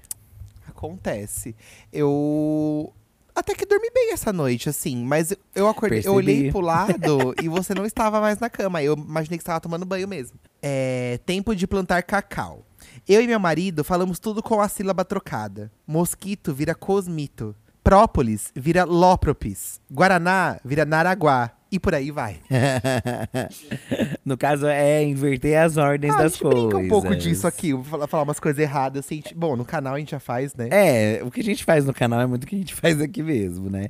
Acontece. 0.67 1.55
Eu. 1.91 2.91
Até 3.35 3.53
que 3.53 3.63
dormi 3.63 3.91
bem 3.93 4.11
essa 4.11 4.33
noite, 4.33 4.69
assim, 4.69 5.05
mas 5.05 5.35
eu 5.53 5.67
acordei, 5.67 5.99
eu 5.99 6.15
Percebi. 6.15 6.17
olhei 6.17 6.51
pro 6.51 6.61
lado 6.65 7.35
e 7.43 7.47
você 7.47 7.75
não 7.75 7.85
estava 7.85 8.19
mais 8.19 8.39
na 8.39 8.49
cama. 8.49 8.81
Eu 8.81 8.95
imaginei 8.95 9.37
que 9.37 9.43
você 9.43 9.49
estava 9.49 9.61
tomando 9.61 9.85
banho 9.85 10.07
mesmo. 10.07 10.39
É. 10.63 11.19
Tempo 11.27 11.55
de 11.55 11.67
plantar 11.67 12.01
cacau. 12.01 12.65
Eu 13.07 13.21
e 13.21 13.27
meu 13.27 13.39
marido 13.39 13.83
falamos 13.83 14.17
tudo 14.17 14.41
com 14.41 14.59
a 14.59 14.67
sílaba 14.67 15.05
trocada. 15.05 15.71
Mosquito 15.85 16.55
vira 16.55 16.73
cosmito. 16.73 17.55
Própolis 17.83 18.51
vira 18.55 18.83
lópropis. 18.83 19.79
Guaraná 19.91 20.59
vira 20.65 20.85
naraguá. 20.85 21.51
E 21.73 21.79
por 21.79 21.95
aí 21.95 22.11
vai. 22.11 22.35
no 24.23 24.37
caso, 24.37 24.67
é 24.67 25.03
inverter 25.03 25.59
as 25.59 25.75
ordens 25.75 26.13
Ah, 26.13 26.19
a 26.19 26.21
das 26.21 26.33
gente 26.33 26.43
coisas. 26.43 26.61
brinca 26.61 26.77
um 26.77 26.87
pouco 26.87 27.15
disso 27.15 27.47
aqui. 27.47 27.73
Falar, 27.83 28.05
falar 28.05 28.21
umas 28.21 28.39
coisas 28.39 28.59
erradas. 28.59 29.03
Assim, 29.03 29.21
tipo, 29.21 29.39
bom, 29.39 29.55
no 29.55 29.65
canal 29.65 29.95
a 29.95 29.97
gente 29.97 30.11
já 30.11 30.19
faz, 30.19 30.53
né? 30.53 30.67
É, 30.69 31.23
o 31.23 31.31
que 31.31 31.41
a 31.41 31.43
gente 31.43 31.65
faz 31.65 31.83
no 31.83 31.91
canal 31.91 32.21
é 32.21 32.27
muito 32.27 32.43
o 32.43 32.47
que 32.47 32.55
a 32.55 32.59
gente 32.59 32.75
faz 32.77 33.01
aqui 33.01 33.23
mesmo, 33.23 33.71
né? 33.71 33.87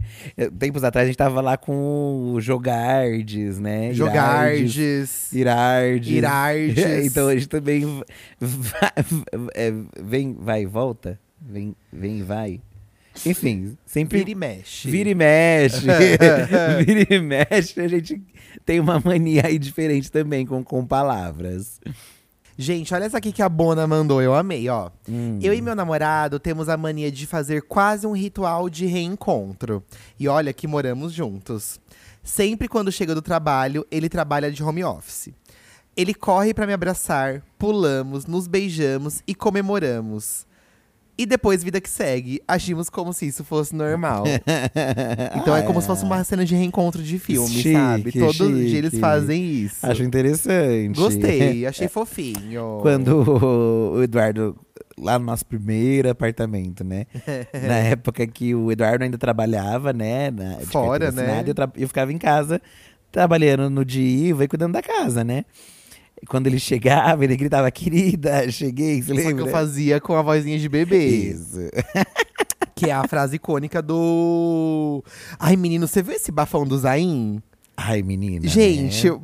Tempos 0.57 0.81
atrás 0.81 1.03
a 1.03 1.07
gente 1.07 1.17
tava 1.17 1.41
lá 1.41 1.57
com 1.57 2.31
o 2.33 2.39
Jogardes, 2.39 3.59
né? 3.59 3.91
Jogardes. 3.93 5.33
Irardes. 5.33 6.09
Irardes. 6.09 6.85
então 7.11 7.27
a 7.27 7.33
gente 7.33 7.49
também 7.49 8.01
vai, 8.39 8.91
é, 9.55 9.73
vem, 10.01 10.37
vai 10.39 10.61
e 10.61 10.65
volta. 10.65 11.19
Vem, 11.41 11.75
vem 11.91 12.19
e 12.19 12.23
vai. 12.23 12.61
Enfim, 13.25 13.77
sempre. 13.85 14.19
Vira 14.19 14.31
e 14.31 14.35
mexe. 14.35 14.89
Vira 14.89 15.09
e 15.09 15.15
mexe. 15.15 15.85
Vira 16.85 17.15
e 17.15 17.19
mexe. 17.19 17.79
A 17.79 17.87
gente 17.87 18.21
tem 18.65 18.79
uma 18.79 18.99
mania 18.99 19.43
aí 19.45 19.59
diferente 19.59 20.11
também 20.11 20.45
com, 20.45 20.63
com 20.63 20.85
palavras. 20.85 21.79
Gente, 22.57 22.93
olha 22.93 23.05
essa 23.05 23.17
aqui 23.17 23.31
que 23.31 23.41
a 23.41 23.49
Bona 23.49 23.87
mandou, 23.87 24.21
eu 24.21 24.35
amei, 24.35 24.69
ó. 24.69 24.91
Hum. 25.09 25.39
Eu 25.41 25.53
e 25.53 25.61
meu 25.61 25.75
namorado 25.75 26.39
temos 26.39 26.69
a 26.69 26.77
mania 26.77 27.11
de 27.11 27.25
fazer 27.25 27.63
quase 27.63 28.05
um 28.05 28.15
ritual 28.15 28.69
de 28.69 28.85
reencontro. 28.85 29.83
E 30.19 30.27
olha 30.27 30.53
que 30.53 30.67
moramos 30.67 31.13
juntos. 31.13 31.79
Sempre 32.21 32.67
quando 32.67 32.91
chega 32.91 33.15
do 33.15 33.21
trabalho, 33.21 33.85
ele 33.89 34.07
trabalha 34.07 34.51
de 34.51 34.63
home 34.63 34.83
office. 34.83 35.29
Ele 35.95 36.13
corre 36.13 36.53
pra 36.53 36.67
me 36.67 36.73
abraçar, 36.73 37.43
pulamos, 37.57 38.25
nos 38.25 38.47
beijamos 38.47 39.21
e 39.27 39.33
comemoramos. 39.33 40.45
E 41.15 41.25
depois, 41.27 41.63
vida 41.63 41.79
que 41.79 41.89
segue, 41.89 42.41
agimos 42.47 42.89
como 42.89 43.13
se 43.13 43.27
isso 43.27 43.43
fosse 43.43 43.75
normal. 43.75 44.23
Então 45.37 45.55
é 45.55 45.61
como 45.63 45.79
se 45.81 45.87
fosse 45.87 46.03
uma 46.03 46.23
cena 46.23 46.43
de 46.45 46.55
reencontro 46.55 47.01
de 47.03 47.19
filme, 47.19 47.49
Chique, 47.49 47.73
sabe? 47.73 48.11
Todo 48.11 48.51
dia 48.53 48.77
eles 48.77 48.91
chique. 48.91 48.99
fazem 49.01 49.43
isso. 49.43 49.85
Acho 49.85 50.03
interessante. 50.03 50.95
Gostei, 50.95 51.65
achei 51.67 51.87
fofinho. 51.87 52.79
Quando 52.81 53.93
o- 53.95 54.01
Eduardo, 54.03 54.55
lá 54.97 55.19
no 55.19 55.25
nosso 55.25 55.45
primeiro 55.45 56.09
apartamento, 56.09 56.83
né? 56.83 57.05
na 57.53 57.77
época 57.77 58.25
que 58.25 58.55
o 58.55 58.71
Eduardo 58.71 59.03
ainda 59.03 59.17
trabalhava, 59.17 59.93
né? 59.93 60.31
Na, 60.31 60.57
Fora, 60.61 61.11
né? 61.11 61.43
Eu, 61.45 61.53
eu 61.83 61.87
ficava 61.87 62.11
em 62.11 62.17
casa, 62.17 62.61
trabalhando 63.11 63.69
no 63.69 63.85
dia 63.85 64.35
e 64.39 64.47
cuidando 64.47 64.73
da 64.73 64.81
casa, 64.81 65.23
né? 65.23 65.45
E 66.23 66.25
quando 66.25 66.47
ele 66.47 66.57
chegava, 66.57 67.25
ele 67.25 67.35
gritava, 67.35 67.69
querida, 67.69 68.49
cheguei, 68.49 69.01
você 69.01 69.13
Só 69.13 69.19
que 69.19 69.27
lembra? 69.27 69.43
eu 69.43 69.51
fazia 69.51 69.99
com 69.99 70.15
a 70.15 70.21
vozinha 70.21 70.57
de 70.57 70.69
bebê. 70.69 71.05
Isso. 71.05 71.59
Que 72.75 72.89
é 72.89 72.91
a 72.91 73.07
frase 73.07 73.35
icônica 73.35 73.83
do. 73.83 75.03
Ai, 75.39 75.55
menino, 75.55 75.87
você 75.87 76.01
viu 76.01 76.15
esse 76.15 76.31
bafão 76.31 76.65
do 76.65 76.75
Zain? 76.75 77.41
Ai, 77.77 78.01
menina. 78.01 78.47
Gente, 78.47 79.05
né? 79.05 79.11
eu- 79.11 79.21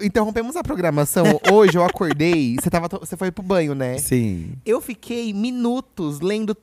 interrompemos 0.00 0.56
a 0.56 0.62
programação. 0.62 1.24
Hoje 1.52 1.76
eu 1.76 1.84
acordei. 1.84 2.56
Você, 2.58 2.70
tava, 2.70 2.88
você 2.88 3.14
foi 3.14 3.30
pro 3.30 3.44
banho, 3.44 3.74
né? 3.74 3.98
Sim. 3.98 4.52
Eu 4.64 4.80
fiquei 4.80 5.34
minutos 5.34 6.20
lendo 6.20 6.56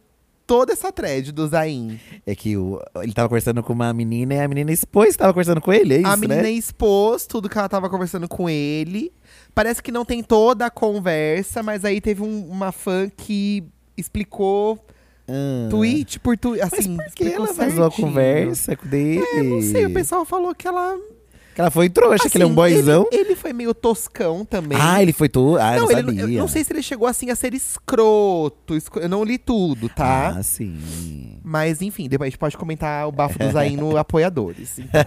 toda 0.46 0.74
essa 0.74 0.92
thread 0.92 1.32
do 1.32 1.48
Zain. 1.48 2.00
É 2.26 2.36
que 2.36 2.56
o, 2.58 2.82
ele 3.02 3.14
tava 3.14 3.28
conversando 3.30 3.62
com 3.64 3.74
uma 3.74 3.94
menina 3.94 4.34
e 4.34 4.40
a 4.40 4.48
menina 4.48 4.72
expôs 4.72 5.12
que 5.14 5.18
tava 5.20 5.34
conversando 5.34 5.62
com 5.62 5.74
ele, 5.74 5.96
é 5.96 5.98
isso, 6.00 6.08
a 6.08 6.18
menina 6.18 6.44
né? 6.44 6.52
expôs 6.52 7.26
tudo 7.26 7.50
que 7.50 7.58
ela 7.58 7.70
tava 7.70 7.90
conversando 7.90 8.28
com 8.28 8.50
ele. 8.50 9.12
Parece 9.56 9.82
que 9.82 9.92
não 9.92 10.04
tem 10.06 10.22
toda 10.22 10.66
a 10.66 10.70
conversa, 10.70 11.64
mas 11.64 11.84
aí 11.86 12.00
teve 12.02 12.22
um- 12.22 12.46
uma 12.50 12.72
fã 12.74 13.10
que 13.10 13.64
explicou 13.98 14.78
Ah. 15.28 15.68
tweet 15.70 16.20
por 16.20 16.38
tweet. 16.38 16.62
Assim, 16.62 16.96
Mas 16.96 17.08
por 17.08 17.16
que 17.16 17.24
explicou 17.24 17.46
ela 17.48 17.54
vazou 17.56 17.86
a 17.86 17.90
certinho. 17.90 18.08
conversa 18.10 18.76
dele? 18.84 19.26
É, 19.34 19.42
não 19.44 19.62
sei, 19.62 19.86
o 19.86 19.94
pessoal 19.94 20.26
falou 20.26 20.54
que 20.54 20.68
ela. 20.68 20.96
Que 21.56 21.62
ela 21.62 21.72
foi 21.72 21.90
trouxa, 21.90 22.30
que 22.30 22.36
ele 22.36 22.44
é 22.44 22.48
um 22.48 22.50
assim, 22.50 22.56
boyzão. 22.56 23.08
Ele, 23.14 23.22
ele 23.30 23.36
foi 23.38 23.54
meio 23.54 23.74
toscão 23.74 24.44
também. 24.44 24.78
Ah, 24.80 25.02
ele 25.02 25.14
foi 25.14 25.30
tu? 25.30 25.56
Ah, 25.58 25.76
eu 25.78 25.84
não, 25.84 25.88
não, 25.88 25.92
ele, 26.00 26.20
sabia. 26.20 26.36
eu 26.38 26.42
não 26.42 26.48
sei 26.50 26.64
se 26.66 26.74
ele 26.74 26.84
chegou 26.84 27.08
assim 27.08 27.30
a 27.30 27.36
ser 27.36 27.54
escroto. 27.54 28.76
escro- 28.76 29.02
Eu 29.02 29.08
não 29.08 29.24
li 29.24 29.38
tudo, 29.38 29.88
tá? 29.88 30.36
Ah, 30.38 30.44
sim. 30.44 31.40
Mas 31.42 31.82
enfim, 31.82 32.10
depois 32.10 32.28
a 32.28 32.30
gente 32.30 32.38
pode 32.38 32.58
comentar 32.58 33.08
o 33.08 33.12
bafo 33.12 33.40
do 33.40 33.50
Zain 33.52 33.78
no 33.78 33.96
Apoiadores. 33.98 34.80
Então, 34.80 35.02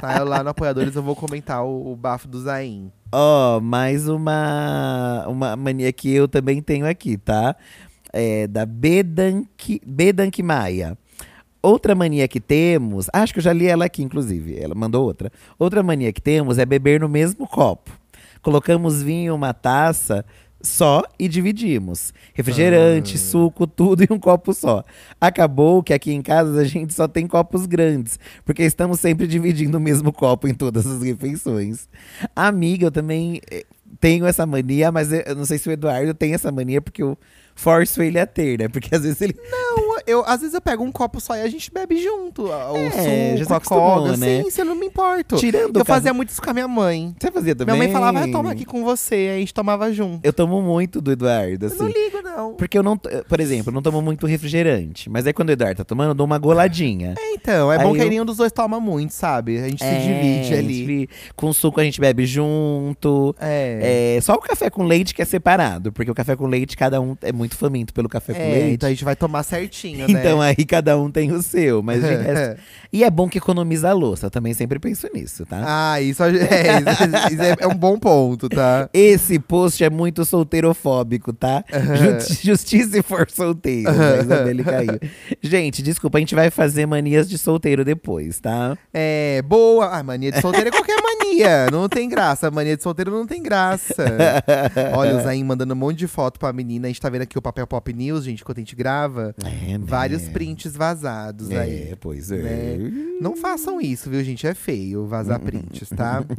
tá? 0.00 0.22
Lá 0.22 0.44
no 0.44 0.50
Apoiadores 0.50 0.94
eu 0.94 1.02
vou 1.02 1.16
comentar 1.16 1.64
o, 1.64 1.92
o 1.92 1.96
bafo 1.96 2.28
do 2.28 2.40
Zain. 2.40 2.92
Ó, 3.10 3.58
mais 3.60 4.06
uma, 4.06 5.24
uma 5.28 5.56
mania 5.56 5.90
que 5.92 6.12
eu 6.12 6.28
também 6.28 6.60
tenho 6.60 6.86
aqui, 6.86 7.16
tá? 7.16 7.56
É 8.12 8.46
da 8.46 8.66
Bedank, 8.66 9.80
Bedank 9.86 10.42
Maia. 10.42 10.96
Outra 11.62 11.94
mania 11.94 12.28
que 12.28 12.38
temos, 12.38 13.08
acho 13.12 13.32
que 13.32 13.38
eu 13.38 13.42
já 13.42 13.52
li 13.52 13.66
ela 13.66 13.86
aqui, 13.86 14.02
inclusive. 14.02 14.58
Ela 14.58 14.74
mandou 14.74 15.04
outra. 15.04 15.32
Outra 15.58 15.82
mania 15.82 16.12
que 16.12 16.20
temos 16.20 16.58
é 16.58 16.66
beber 16.66 17.00
no 17.00 17.08
mesmo 17.08 17.48
copo. 17.48 17.90
Colocamos 18.42 19.02
vinho 19.02 19.32
em 19.32 19.34
uma 19.34 19.54
taça 19.54 20.24
só 20.60 21.02
e 21.18 21.28
dividimos. 21.28 22.12
Refrigerante, 22.34 23.16
suco, 23.16 23.66
tudo 23.66 24.02
em 24.08 24.12
um 24.12 24.18
copo 24.18 24.52
só. 24.52 24.84
Acabou 25.20 25.82
que 25.82 25.92
aqui 25.92 26.12
em 26.12 26.22
casa 26.22 26.60
a 26.60 26.64
gente 26.64 26.92
só 26.92 27.06
tem 27.06 27.26
copos 27.26 27.66
grandes, 27.66 28.18
porque 28.44 28.62
estamos 28.62 29.00
sempre 29.00 29.26
dividindo 29.26 29.78
o 29.78 29.80
mesmo 29.80 30.12
copo 30.12 30.48
em 30.48 30.54
todas 30.54 30.86
as 30.86 31.02
refeições. 31.02 31.88
Amiga, 32.34 32.86
eu 32.86 32.90
também 32.90 33.40
eh, 33.50 33.64
tenho 34.00 34.26
essa 34.26 34.44
mania, 34.46 34.90
mas 34.90 35.12
eu 35.12 35.18
eu 35.28 35.34
não 35.34 35.44
sei 35.44 35.58
se 35.58 35.68
o 35.68 35.72
Eduardo 35.72 36.14
tem 36.14 36.34
essa 36.34 36.50
mania, 36.50 36.80
porque 36.80 37.02
eu 37.02 37.16
forço 37.58 38.00
ele 38.02 38.18
a 38.18 38.26
ter, 38.26 38.58
né? 38.60 38.68
Porque 38.68 38.94
às 38.94 39.02
vezes 39.02 39.20
ele. 39.20 39.36
Não, 39.50 39.96
eu, 40.06 40.24
às 40.26 40.40
vezes 40.40 40.54
eu 40.54 40.60
pego 40.60 40.82
um 40.84 40.92
copo 40.92 41.20
só 41.20 41.36
e 41.36 41.42
a 41.42 41.48
gente 41.48 41.70
bebe 41.72 42.00
junto. 42.02 42.44
O 42.44 42.76
É, 42.76 43.32
já 43.32 43.38
se 43.38 43.42
suco, 43.42 43.52
a 43.52 43.56
acostumou, 43.56 43.96
coga. 44.02 44.16
né? 44.16 44.42
Sim, 44.44 44.50
se 44.50 44.60
eu 44.60 44.64
não 44.64 44.74
me 44.76 44.86
importo. 44.86 45.36
Tirando 45.36 45.78
eu 45.78 45.84
caso- 45.84 45.98
fazia 45.98 46.14
muito 46.14 46.30
isso 46.30 46.40
com 46.40 46.50
a 46.50 46.52
minha 46.54 46.68
mãe. 46.68 47.14
Você 47.20 47.30
fazia 47.30 47.54
também? 47.54 47.74
Minha 47.74 47.84
mãe 47.88 47.92
falava, 47.92 48.24
ah, 48.24 48.30
toma 48.30 48.52
aqui 48.52 48.64
com 48.64 48.84
você. 48.84 49.14
Aí 49.14 49.36
a 49.36 49.38
gente 49.40 49.52
tomava 49.52 49.92
junto. 49.92 50.24
Eu 50.24 50.32
tomo 50.32 50.62
muito 50.62 51.00
do 51.00 51.10
Eduardo, 51.12 51.66
Eu 51.66 51.74
não 51.76 51.86
assim. 51.86 51.92
ligo, 52.04 52.22
não. 52.22 52.54
Porque 52.54 52.78
eu 52.78 52.82
não, 52.82 52.96
por 52.96 53.40
exemplo, 53.40 53.70
eu 53.70 53.74
não 53.74 53.82
tomo 53.82 54.00
muito 54.00 54.26
refrigerante. 54.26 55.10
Mas 55.10 55.26
aí 55.26 55.32
quando 55.32 55.48
o 55.48 55.52
Eduardo 55.52 55.76
tá 55.78 55.84
tomando, 55.84 56.10
eu 56.10 56.14
dou 56.14 56.26
uma 56.26 56.38
goladinha. 56.38 57.14
É, 57.18 57.32
então, 57.34 57.72
é 57.72 57.78
bom 57.78 57.88
Aí 57.88 57.94
que 57.94 58.00
aí 58.00 58.06
eu- 58.06 58.10
nenhum 58.10 58.24
dos 58.24 58.36
dois 58.36 58.52
toma 58.52 58.78
muito, 58.80 59.12
sabe? 59.12 59.58
A 59.58 59.68
gente 59.68 59.80
se 59.82 59.84
É, 59.90 59.98
divide 59.98 60.54
a 60.54 60.58
ali. 60.58 60.86
gente- 60.86 61.08
com 61.34 61.52
suco 61.52 61.80
a 61.80 61.84
gente 61.84 62.00
bebe 62.00 62.24
junto. 62.26 63.34
É. 63.40 64.16
É, 64.16 64.20
só 64.20 64.34
o 64.34 64.38
café 64.40 64.70
com 64.70 64.84
leite 64.84 65.14
que 65.14 65.22
é 65.22 65.24
separado, 65.24 65.92
porque 65.92 66.10
o 66.10 66.14
café 66.14 66.36
com 66.36 66.46
leite, 66.46 66.76
cada 66.76 67.00
um 67.00 67.16
é 67.22 67.32
muito 67.32 67.47
faminto 67.56 67.92
pelo 67.94 68.08
café 68.08 68.32
com 68.34 68.40
É, 68.40 68.48
leite. 68.50 68.74
então 68.74 68.86
a 68.86 68.90
gente 68.90 69.04
vai 69.04 69.16
tomar 69.16 69.42
certinho. 69.42 70.06
né? 70.08 70.20
Então 70.20 70.40
aí 70.40 70.56
cada 70.64 70.98
um 70.98 71.10
tem 71.10 71.32
o 71.32 71.42
seu, 71.42 71.82
mas 71.82 72.02
de 72.02 72.14
resto... 72.14 72.60
E 72.90 73.04
é 73.04 73.10
bom 73.10 73.28
que 73.28 73.36
economiza 73.36 73.90
a 73.90 73.92
louça, 73.92 74.30
também 74.30 74.54
sempre 74.54 74.78
penso 74.78 75.06
nisso, 75.12 75.44
tá? 75.44 75.62
Ah, 75.92 76.00
isso, 76.00 76.22
é, 76.24 76.28
isso- 76.30 77.34
isso 77.34 77.42
é, 77.42 77.54
é 77.60 77.66
um 77.66 77.74
bom 77.74 77.98
ponto, 77.98 78.48
tá? 78.48 78.88
Esse 78.94 79.38
post 79.38 79.84
é 79.84 79.90
muito 79.90 80.24
solteirofóbico, 80.24 81.32
tá? 81.34 81.62
Ju- 81.70 82.34
Justiça 82.50 82.88
se 82.92 83.02
for 83.02 83.28
solteiro, 83.30 83.90
a 83.90 84.22
Isabelle 84.22 84.64
caiu. 84.64 84.98
Gente, 85.42 85.82
desculpa, 85.82 86.16
a 86.16 86.20
gente 86.20 86.34
vai 86.34 86.50
fazer 86.50 86.86
manias 86.86 87.28
de 87.28 87.36
solteiro 87.36 87.84
depois, 87.84 88.40
tá? 88.40 88.76
É, 88.92 89.42
boa. 89.42 89.88
Ah, 89.98 90.02
mania 90.02 90.32
de 90.32 90.40
solteiro 90.40 90.68
é 90.68 90.70
qualquer 90.70 90.96
mania. 91.02 91.66
Não 91.70 91.88
tem 91.90 92.08
graça. 92.08 92.50
Mania 92.50 92.74
de 92.76 92.82
solteiro 92.82 93.10
não 93.10 93.26
tem 93.26 93.42
graça. 93.42 93.94
Olha, 94.96 95.16
o 95.16 95.20
Zayn 95.20 95.44
mandando 95.44 95.74
um 95.74 95.76
monte 95.76 95.98
de 95.98 96.06
foto 96.06 96.38
pra 96.38 96.52
menina. 96.52 96.86
A 96.86 96.88
gente 96.88 97.00
tá 97.00 97.08
vendo 97.10 97.22
aqui 97.22 97.37
o 97.38 97.42
Papel 97.42 97.66
Pop 97.66 97.92
News, 97.92 98.24
gente, 98.24 98.42
enquanto 98.42 98.58
a 98.58 98.60
gente 98.60 98.76
grava. 98.76 99.34
É, 99.44 99.78
né? 99.78 99.78
Vários 99.80 100.28
prints 100.28 100.76
vazados 100.76 101.50
aí. 101.50 101.90
É, 101.92 101.96
pois 101.98 102.30
é. 102.30 102.36
né? 102.38 102.90
Não 103.20 103.36
façam 103.36 103.80
isso, 103.80 104.10
viu, 104.10 104.22
gente? 104.22 104.46
É 104.46 104.54
feio 104.54 105.06
vazar 105.06 105.40
prints, 105.40 105.88
tá? 105.90 106.24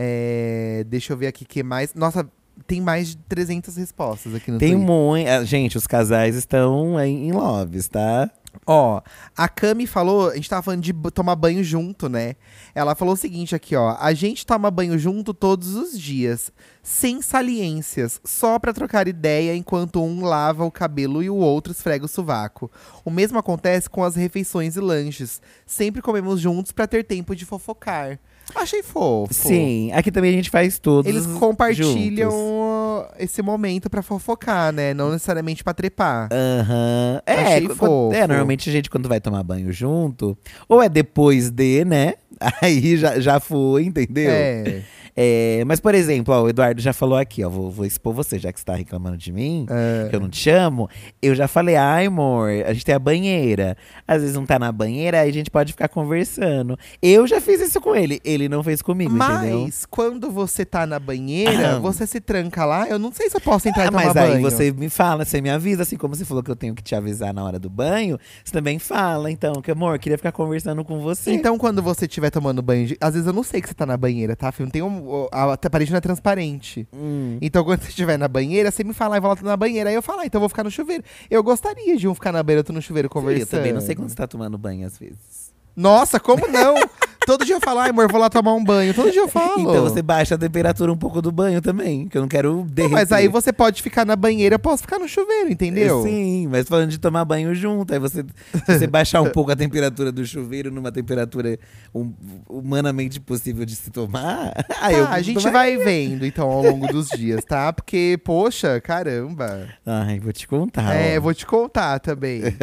É, 0.00 0.84
deixa 0.86 1.12
eu 1.12 1.16
ver 1.16 1.26
aqui 1.26 1.42
o 1.42 1.46
que 1.46 1.60
mais. 1.60 1.92
Nossa, 1.92 2.24
tem 2.68 2.80
mais 2.80 3.08
de 3.08 3.16
300 3.28 3.76
respostas 3.76 4.34
aqui 4.34 4.50
no 4.50 4.58
Tem 4.58 4.74
Twitter. 4.74 4.86
muito. 4.86 5.44
Gente, 5.44 5.76
os 5.76 5.86
casais 5.86 6.36
estão 6.36 6.96
aí 6.96 7.10
em 7.10 7.32
loves, 7.32 7.88
tá? 7.88 8.30
Ó, 8.66 9.00
a 9.36 9.48
Cami 9.48 9.86
falou, 9.86 10.30
a 10.30 10.34
gente 10.34 10.48
tava 10.48 10.62
falando 10.62 10.82
de 10.82 10.92
tomar 11.12 11.36
banho 11.36 11.62
junto, 11.62 12.08
né? 12.08 12.36
Ela 12.74 12.94
falou 12.94 13.14
o 13.14 13.16
seguinte 13.16 13.54
aqui, 13.54 13.76
ó. 13.76 13.96
A 13.98 14.12
gente 14.12 14.44
toma 14.44 14.70
banho 14.70 14.98
junto 14.98 15.32
todos 15.32 15.74
os 15.74 15.98
dias, 15.98 16.52
sem 16.82 17.22
saliências, 17.22 18.20
só 18.24 18.58
pra 18.58 18.72
trocar 18.72 19.08
ideia 19.08 19.54
enquanto 19.54 20.02
um 20.02 20.24
lava 20.24 20.64
o 20.64 20.70
cabelo 20.70 21.22
e 21.22 21.30
o 21.30 21.36
outro 21.36 21.72
esfrega 21.72 22.04
o 22.04 22.08
sovaco. 22.08 22.70
O 23.04 23.10
mesmo 23.10 23.38
acontece 23.38 23.88
com 23.88 24.02
as 24.02 24.16
refeições 24.16 24.76
e 24.76 24.80
lanches. 24.80 25.40
Sempre 25.66 26.02
comemos 26.02 26.40
juntos 26.40 26.72
pra 26.72 26.86
ter 26.86 27.04
tempo 27.04 27.34
de 27.36 27.44
fofocar. 27.44 28.18
Achei 28.54 28.82
fofo. 28.82 29.32
Sim, 29.32 29.90
aqui 29.92 30.10
também 30.10 30.30
a 30.30 30.34
gente 30.34 30.50
faz 30.50 30.78
todos. 30.78 31.08
Eles 31.08 31.26
compartilham 31.26 32.30
juntos. 32.30 33.12
esse 33.18 33.42
momento 33.42 33.88
pra 33.90 34.02
fofocar, 34.02 34.72
né? 34.72 34.94
Não 34.94 35.10
necessariamente 35.12 35.62
pra 35.62 35.74
trepar. 35.74 36.28
Aham. 36.32 37.20
É, 37.26 37.32
Achei 37.34 37.68
qu- 37.68 37.74
fofo. 37.76 38.14
é, 38.14 38.26
normalmente 38.26 38.68
a 38.68 38.72
gente 38.72 38.88
quando 38.90 39.08
vai 39.08 39.20
tomar 39.20 39.42
banho 39.42 39.72
junto, 39.72 40.36
ou 40.68 40.82
é 40.82 40.88
depois 40.88 41.50
de, 41.50 41.84
né? 41.84 42.14
Aí 42.62 42.96
já, 42.96 43.18
já 43.20 43.38
foi, 43.40 43.84
entendeu? 43.84 44.30
É. 44.30 44.82
É, 45.20 45.64
mas, 45.66 45.80
por 45.80 45.96
exemplo, 45.96 46.32
ó, 46.32 46.42
o 46.44 46.48
Eduardo 46.48 46.80
já 46.80 46.92
falou 46.92 47.18
aqui, 47.18 47.42
ó, 47.44 47.48
vou, 47.50 47.72
vou 47.72 47.84
expor 47.84 48.14
você, 48.14 48.38
já 48.38 48.52
que 48.52 48.60
você 48.60 48.64
tá 48.64 48.76
reclamando 48.76 49.16
de 49.16 49.32
mim, 49.32 49.66
É. 49.68 50.08
que 50.08 50.14
eu 50.14 50.20
não 50.20 50.28
te 50.28 50.38
chamo. 50.38 50.88
Eu 51.20 51.34
já 51.34 51.48
falei, 51.48 51.74
ai, 51.74 52.06
amor, 52.06 52.48
a 52.64 52.72
gente 52.72 52.84
tem 52.84 52.94
a 52.94 53.00
banheira. 53.00 53.76
Às 54.06 54.20
vezes 54.20 54.36
não 54.36 54.46
tá 54.46 54.60
na 54.60 54.70
banheira, 54.70 55.18
aí 55.20 55.28
a 55.28 55.32
gente 55.32 55.50
pode 55.50 55.72
ficar 55.72 55.88
conversando. 55.88 56.78
Eu 57.02 57.26
já 57.26 57.40
fiz 57.40 57.60
isso 57.60 57.80
com 57.80 57.96
ele, 57.96 58.20
ele 58.24 58.48
não 58.48 58.62
fez 58.62 58.80
comigo, 58.80 59.10
entendeu? 59.16 59.62
Mas 59.64 59.84
quando 59.84 60.30
você 60.30 60.64
tá 60.64 60.86
na 60.86 61.00
banheira, 61.00 61.76
Ah. 61.76 61.78
você 61.80 62.06
se 62.06 62.20
tranca 62.20 62.64
lá. 62.64 62.88
Eu 62.88 62.98
não 63.00 63.10
sei 63.12 63.28
se 63.28 63.36
eu 63.36 63.40
posso 63.40 63.68
entrar 63.68 63.84
e 63.84 63.88
Ah, 63.88 63.90
tomar 63.90 64.04
mas 64.04 64.14
banho. 64.14 64.34
aí 64.36 64.40
você 64.42 64.70
me 64.70 64.88
fala, 64.88 65.24
você 65.24 65.40
me 65.40 65.50
avisa, 65.50 65.82
assim 65.82 65.96
como 65.96 66.14
você 66.14 66.24
falou 66.24 66.44
que 66.44 66.50
eu 66.50 66.56
tenho 66.56 66.76
que 66.76 66.82
te 66.82 66.94
avisar 66.94 67.34
na 67.34 67.42
hora 67.44 67.58
do 67.58 67.68
banho, 67.68 68.18
você 68.44 68.52
também 68.52 68.78
fala, 68.78 69.32
então, 69.32 69.54
que 69.60 69.70
amor, 69.72 69.98
queria 69.98 70.16
ficar 70.16 70.30
conversando 70.30 70.84
com 70.84 71.00
você. 71.00 71.32
Então, 71.32 71.58
quando 71.58 71.82
você 71.82 72.04
estiver 72.06 72.30
tomando 72.30 72.62
banho, 72.62 72.86
de- 72.86 72.96
às 73.00 73.14
vezes 73.14 73.26
eu 73.26 73.32
não 73.32 73.42
sei 73.42 73.60
que 73.60 73.66
você 73.68 73.74
tá 73.74 73.84
na 73.84 73.96
banheira, 73.96 74.36
tá? 74.36 74.52
filho? 74.52 74.66
Não 74.66 74.70
tem 74.70 74.82
um, 74.82 75.07
a, 75.32 75.54
a 75.54 75.70
parede 75.70 75.90
não 75.90 75.98
é 75.98 76.00
transparente. 76.00 76.86
Hum. 76.92 77.38
Então, 77.40 77.64
quando 77.64 77.82
você 77.82 77.88
estiver 77.88 78.18
na 78.18 78.28
banheira, 78.28 78.70
você 78.70 78.84
me 78.84 78.92
fala, 78.92 79.16
e 79.16 79.20
volta 79.20 79.44
na 79.44 79.56
banheira. 79.56 79.90
Aí 79.90 79.94
eu 79.94 80.02
falo, 80.02 80.20
ah, 80.20 80.26
então 80.26 80.38
eu 80.38 80.40
vou 80.40 80.48
ficar 80.48 80.64
no 80.64 80.70
chuveiro. 80.70 81.04
Eu 81.30 81.42
gostaria 81.42 81.96
de 81.96 82.08
um 82.08 82.14
ficar 82.14 82.32
na 82.32 82.42
banheira, 82.42 82.60
outro 82.60 82.74
no 82.74 82.82
chuveiro 82.82 83.08
conversando. 83.08 83.42
Eu 83.42 83.58
também 83.58 83.72
não 83.72 83.80
sei 83.80 83.94
quando 83.94 84.08
você 84.08 84.16
tá 84.16 84.26
tomando 84.26 84.58
banho 84.58 84.86
às 84.86 84.98
vezes. 84.98 85.52
Nossa, 85.76 86.18
como 86.18 86.48
não? 86.48 86.74
Todo 87.28 87.44
dia 87.44 87.56
eu 87.56 87.60
falo, 87.60 87.80
ai, 87.80 87.90
amor, 87.90 88.10
vou 88.10 88.18
lá 88.18 88.30
tomar 88.30 88.54
um 88.54 88.64
banho. 88.64 88.94
Todo 88.94 89.10
dia 89.12 89.20
eu 89.20 89.28
falo. 89.28 89.60
Então 89.60 89.82
você 89.82 90.00
baixa 90.00 90.34
a 90.34 90.38
temperatura 90.38 90.90
um 90.90 90.96
pouco 90.96 91.20
do 91.20 91.30
banho 91.30 91.60
também, 91.60 92.08
que 92.08 92.16
eu 92.16 92.22
não 92.22 92.28
quero 92.28 92.56
Não, 92.56 92.62
derreter. 92.64 92.94
mas 92.94 93.12
aí 93.12 93.28
você 93.28 93.52
pode 93.52 93.82
ficar 93.82 94.06
na 94.06 94.16
banheira, 94.16 94.54
eu 94.54 94.58
posso 94.58 94.80
ficar 94.82 94.98
no 94.98 95.06
chuveiro, 95.06 95.52
entendeu? 95.52 96.02
Sim, 96.04 96.48
mas 96.50 96.66
falando 96.66 96.88
de 96.88 96.96
tomar 96.98 97.26
banho 97.26 97.54
junto, 97.54 97.92
aí 97.92 97.98
você, 98.00 98.24
você 98.66 98.86
baixar 98.86 99.20
um 99.20 99.28
pouco 99.28 99.50
a 99.50 99.56
temperatura 99.56 100.10
do 100.10 100.24
chuveiro 100.24 100.70
numa 100.70 100.90
temperatura 100.90 101.58
hum- 101.94 102.14
humanamente 102.48 103.20
possível 103.20 103.66
de 103.66 103.76
se 103.76 103.90
tomar, 103.90 104.54
aí 104.80 104.96
Tá, 104.96 105.10
a 105.10 105.20
gente 105.20 105.50
vai 105.50 105.76
vendo, 105.76 106.24
então, 106.24 106.48
ao 106.50 106.62
longo 106.62 106.86
dos 106.88 107.08
dias, 107.10 107.44
tá? 107.44 107.74
Porque, 107.74 108.18
poxa, 108.24 108.80
caramba. 108.80 109.68
Ai, 109.84 110.18
vou 110.18 110.32
te 110.32 110.48
contar. 110.48 110.94
É, 110.94 111.18
ó. 111.18 111.20
vou 111.20 111.34
te 111.34 111.44
contar 111.44 111.98
também. 112.00 112.40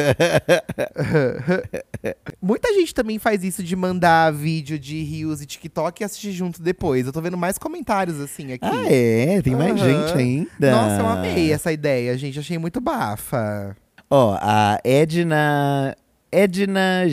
Muita 2.42 2.72
gente 2.74 2.94
também 2.94 3.18
faz 3.18 3.44
isso 3.44 3.62
de 3.62 3.76
mandar 3.76 4.32
vídeo 4.32 4.55
de 4.62 5.02
Rios 5.02 5.40
e 5.40 5.46
TikTok 5.46 6.02
e 6.02 6.04
assistir 6.04 6.32
junto 6.32 6.62
depois. 6.62 7.06
Eu 7.06 7.12
tô 7.12 7.20
vendo 7.20 7.36
mais 7.36 7.58
comentários 7.58 8.20
assim 8.20 8.52
aqui. 8.52 8.64
Ah, 8.64 8.84
é? 8.92 9.40
Tem 9.42 9.54
mais 9.54 9.72
Aham. 9.80 10.06
gente 10.08 10.18
ainda. 10.18 10.70
Nossa, 10.70 11.00
eu 11.02 11.06
amei 11.06 11.52
essa 11.52 11.72
ideia, 11.72 12.16
gente. 12.16 12.38
Achei 12.38 12.58
muito 12.58 12.80
bafa. 12.80 13.76
Ó, 14.10 14.36
a 14.40 14.78
Edna. 14.84 15.96
Edna 16.30 17.04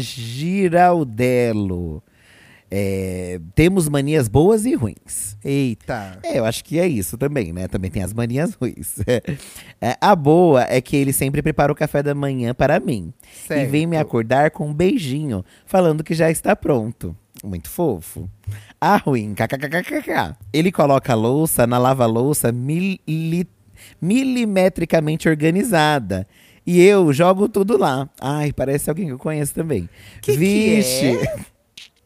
Giraldello. 0.84 2.04
É, 2.76 3.39
temos 3.53 3.88
manias 3.88 4.28
boas 4.28 4.65
e 4.65 4.74
ruins. 4.74 5.38
Eita. 5.45 6.17
É, 6.24 6.39
eu 6.39 6.45
acho 6.45 6.63
que 6.63 6.80
é 6.80 6.88
isso 6.88 7.19
também, 7.19 7.53
né? 7.53 7.67
Também 7.67 7.91
tem 7.91 8.01
as 8.01 8.13
manias 8.13 8.53
ruins. 8.55 8.95
É, 9.80 9.97
a 9.99 10.15
boa 10.15 10.63
é 10.69 10.80
que 10.80 10.95
ele 10.95 11.11
sempre 11.11 11.41
prepara 11.41 11.69
o 11.71 11.76
café 11.76 12.01
da 12.01 12.15
manhã 12.15 12.53
para 12.53 12.80
mim. 12.80 13.13
E 13.21 13.47
Certo. 13.49 13.69
vem 13.69 13.86
me 13.86 13.97
acordar 13.97 14.49
com 14.49 14.69
um 14.69 14.74
beijinho, 14.74 15.43
falando 15.65 16.03
que 16.05 16.13
já 16.13 16.32
está 16.32 16.55
pronto. 16.55 17.13
Muito 17.43 17.69
fofo. 17.69 18.30
A 18.80 18.95
ruim, 18.95 19.34
kkkk. 19.36 20.36
Ele 20.53 20.71
coloca 20.71 21.11
a 21.11 21.15
louça 21.17 21.67
na 21.67 21.78
lava-louça 21.78 22.49
mili- 22.51 23.01
milimetricamente 24.01 25.28
organizada. 25.28 26.26
E 26.65 26.82
eu 26.82 27.11
jogo 27.11 27.49
tudo 27.49 27.78
lá. 27.78 28.09
Ai, 28.21 28.53
parece 28.53 28.89
alguém 28.89 29.07
que 29.07 29.11
eu 29.11 29.19
conheço 29.19 29.53
também. 29.53 29.89
Que 30.21 30.32
que 30.32 30.38
Vixe. 30.38 31.17
é? 31.17 31.36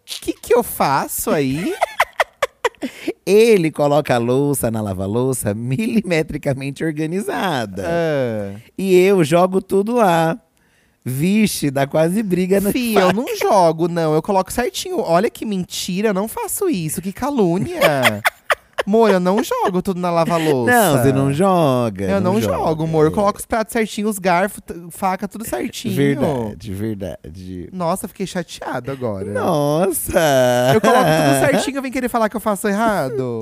O 0.10 0.22
que, 0.22 0.34
que 0.34 0.56
eu 0.56 0.64
faço 0.64 1.30
aí? 1.32 1.74
Ele 3.26 3.70
coloca 3.70 4.16
a 4.16 4.18
louça 4.18 4.72
na 4.72 4.80
lava-louça 4.80 5.54
milimetricamente 5.54 6.84
organizada. 6.84 7.84
Ah. 7.86 8.60
E 8.78 8.96
eu 8.96 9.22
jogo 9.24 9.62
tudo 9.62 9.96
lá. 9.96 10.40
Vixe, 11.04 11.72
dá 11.72 11.86
quase 11.86 12.22
briga 12.22 12.60
no 12.60 12.72
Fih, 12.72 12.96
eu 12.96 13.14
não 13.14 13.26
jogo, 13.38 13.88
não. 13.88 14.14
Eu 14.14 14.22
coloco 14.22 14.52
certinho. 14.52 15.00
Olha 15.00 15.30
que 15.30 15.46
mentira, 15.46 16.10
eu 16.10 16.14
não 16.14 16.28
faço 16.28 16.70
isso. 16.70 17.02
Que 17.02 17.12
calúnia. 17.12 18.22
Amor, 18.88 19.12
eu 19.12 19.20
não 19.20 19.44
jogo 19.44 19.82
tudo 19.82 20.00
na 20.00 20.10
lava-louça. 20.10 20.72
Não, 20.72 20.98
você 20.98 21.12
não 21.12 21.34
joga. 21.34 22.06
Eu 22.06 22.22
não, 22.22 22.40
joga. 22.40 22.56
jogo, 22.56 22.84
amor. 22.84 23.06
Eu 23.06 23.12
coloco 23.12 23.38
os 23.38 23.46
pratos 23.46 23.74
certinho, 23.74 24.08
os 24.08 24.18
garfos, 24.18 24.62
faca, 24.92 25.28
tudo 25.28 25.44
certinho. 25.46 25.94
Verdade, 25.94 26.74
verdade. 26.74 27.70
Nossa, 27.74 28.08
fiquei 28.08 28.26
chateado 28.26 28.90
agora. 28.90 29.30
Nossa! 29.30 30.72
Eu 30.74 30.80
coloco 30.80 31.04
tudo 31.04 31.40
certinho, 31.52 31.82
vem 31.82 31.92
querer 31.92 32.08
falar 32.08 32.30
que 32.30 32.38
eu 32.38 32.40
faço 32.40 32.66
errado. 32.70 33.42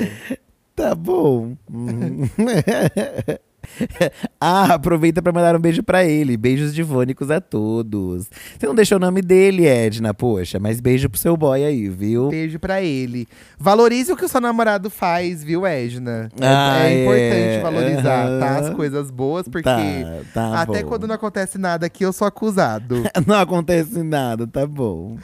Tá 0.75 0.95
bom. 0.95 1.55
Ah, 4.39 4.75
aproveita 4.75 5.21
pra 5.23 5.31
mandar 5.33 5.55
um 5.55 5.59
beijo 5.59 5.81
pra 5.81 6.05
ele. 6.05 6.37
Beijos 6.37 6.73
divônicos 6.73 7.31
a 7.31 7.41
todos. 7.41 8.27
Você 8.59 8.67
não 8.67 8.75
deixou 8.75 8.97
o 8.97 9.01
nome 9.01 9.21
dele, 9.21 9.65
Edna, 9.65 10.13
poxa, 10.13 10.59
mas 10.59 10.79
beijo 10.79 11.09
pro 11.09 11.19
seu 11.19 11.35
boy 11.35 11.63
aí, 11.63 11.89
viu? 11.89 12.29
Beijo 12.29 12.59
pra 12.59 12.81
ele. 12.81 13.27
Valorize 13.57 14.11
o 14.11 14.15
que 14.15 14.23
o 14.25 14.27
seu 14.29 14.39
namorado 14.39 14.89
faz, 14.89 15.43
viu, 15.43 15.65
Edna? 15.65 16.29
É- 16.39 16.45
Ah, 16.45 16.79
é, 16.83 16.93
é. 16.93 17.01
importante 17.01 17.61
valorizar, 17.63 18.39
tá? 18.39 18.57
As 18.59 18.69
coisas 18.75 19.09
boas, 19.09 19.47
porque 19.47 19.63
Tá, 19.63 20.21
tá 20.33 20.61
até 20.61 20.83
bom. 20.83 20.89
quando 20.89 21.07
não 21.07 21.15
acontece 21.15 21.57
nada 21.57 21.87
aqui, 21.87 22.05
eu 22.05 22.13
sou 22.13 22.27
acusado. 22.27 23.03
Não 23.25 23.39
acontece 23.39 24.03
nada, 24.03 24.45
tá 24.45 24.67
bom. 24.67 25.17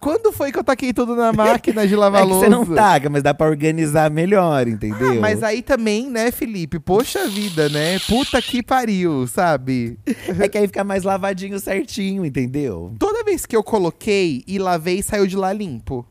Quando 0.00 0.32
foi 0.32 0.50
que 0.52 0.58
eu 0.58 0.64
taquei 0.64 0.92
tudo 0.92 1.14
na 1.16 1.32
máquina 1.32 1.86
de 1.86 1.94
É 1.94 1.96
lavar 1.96 2.22
que 2.22 2.28
louça? 2.28 2.44
você 2.44 2.50
não 2.50 2.64
taca, 2.64 3.08
mas 3.10 3.22
dá 3.22 3.34
pra 3.34 3.46
organizar 3.48 4.10
melhor, 4.10 4.66
entendeu? 4.68 5.12
Ah, 5.12 5.14
mas 5.20 5.42
aí 5.42 5.62
também, 5.62 6.08
né, 6.10 6.30
Felipe? 6.30 6.78
Poxa 6.78 7.26
vida, 7.28 7.68
né? 7.68 7.98
Puta 8.00 8.40
que 8.40 8.62
pariu, 8.62 9.26
sabe? 9.26 9.98
É 10.40 10.48
que 10.48 10.56
aí 10.58 10.66
fica 10.66 10.84
mais 10.84 11.02
lavadinho 11.02 11.58
certinho, 11.58 12.24
entendeu? 12.24 12.94
Toda 12.98 13.24
vez 13.24 13.44
que 13.46 13.56
eu 13.56 13.62
coloquei 13.62 14.42
e 14.46 14.58
lavei, 14.58 15.02
saiu 15.02 15.26
de 15.26 15.36
lá 15.36 15.52
limpo. 15.52 16.06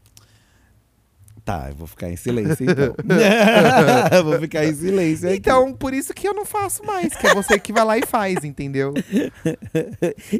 Tá, 1.47 1.67
eu 1.69 1.75
vou 1.75 1.87
ficar 1.87 2.09
em 2.11 2.17
silêncio 2.17 2.69
então. 2.69 2.93
vou 4.25 4.37
ficar 4.37 4.65
em 4.65 4.75
silêncio 4.75 5.29
aqui. 5.29 5.37
Então, 5.37 5.71
por 5.71 5.93
isso 5.93 6.13
que 6.13 6.27
eu 6.27 6.33
não 6.33 6.43
faço 6.43 6.83
mais, 6.85 7.15
que 7.15 7.25
é 7.25 7.33
você 7.33 7.57
que 7.57 7.71
vai 7.71 7.85
lá 7.85 7.97
e 7.97 8.05
faz, 8.05 8.43
entendeu? 8.43 8.93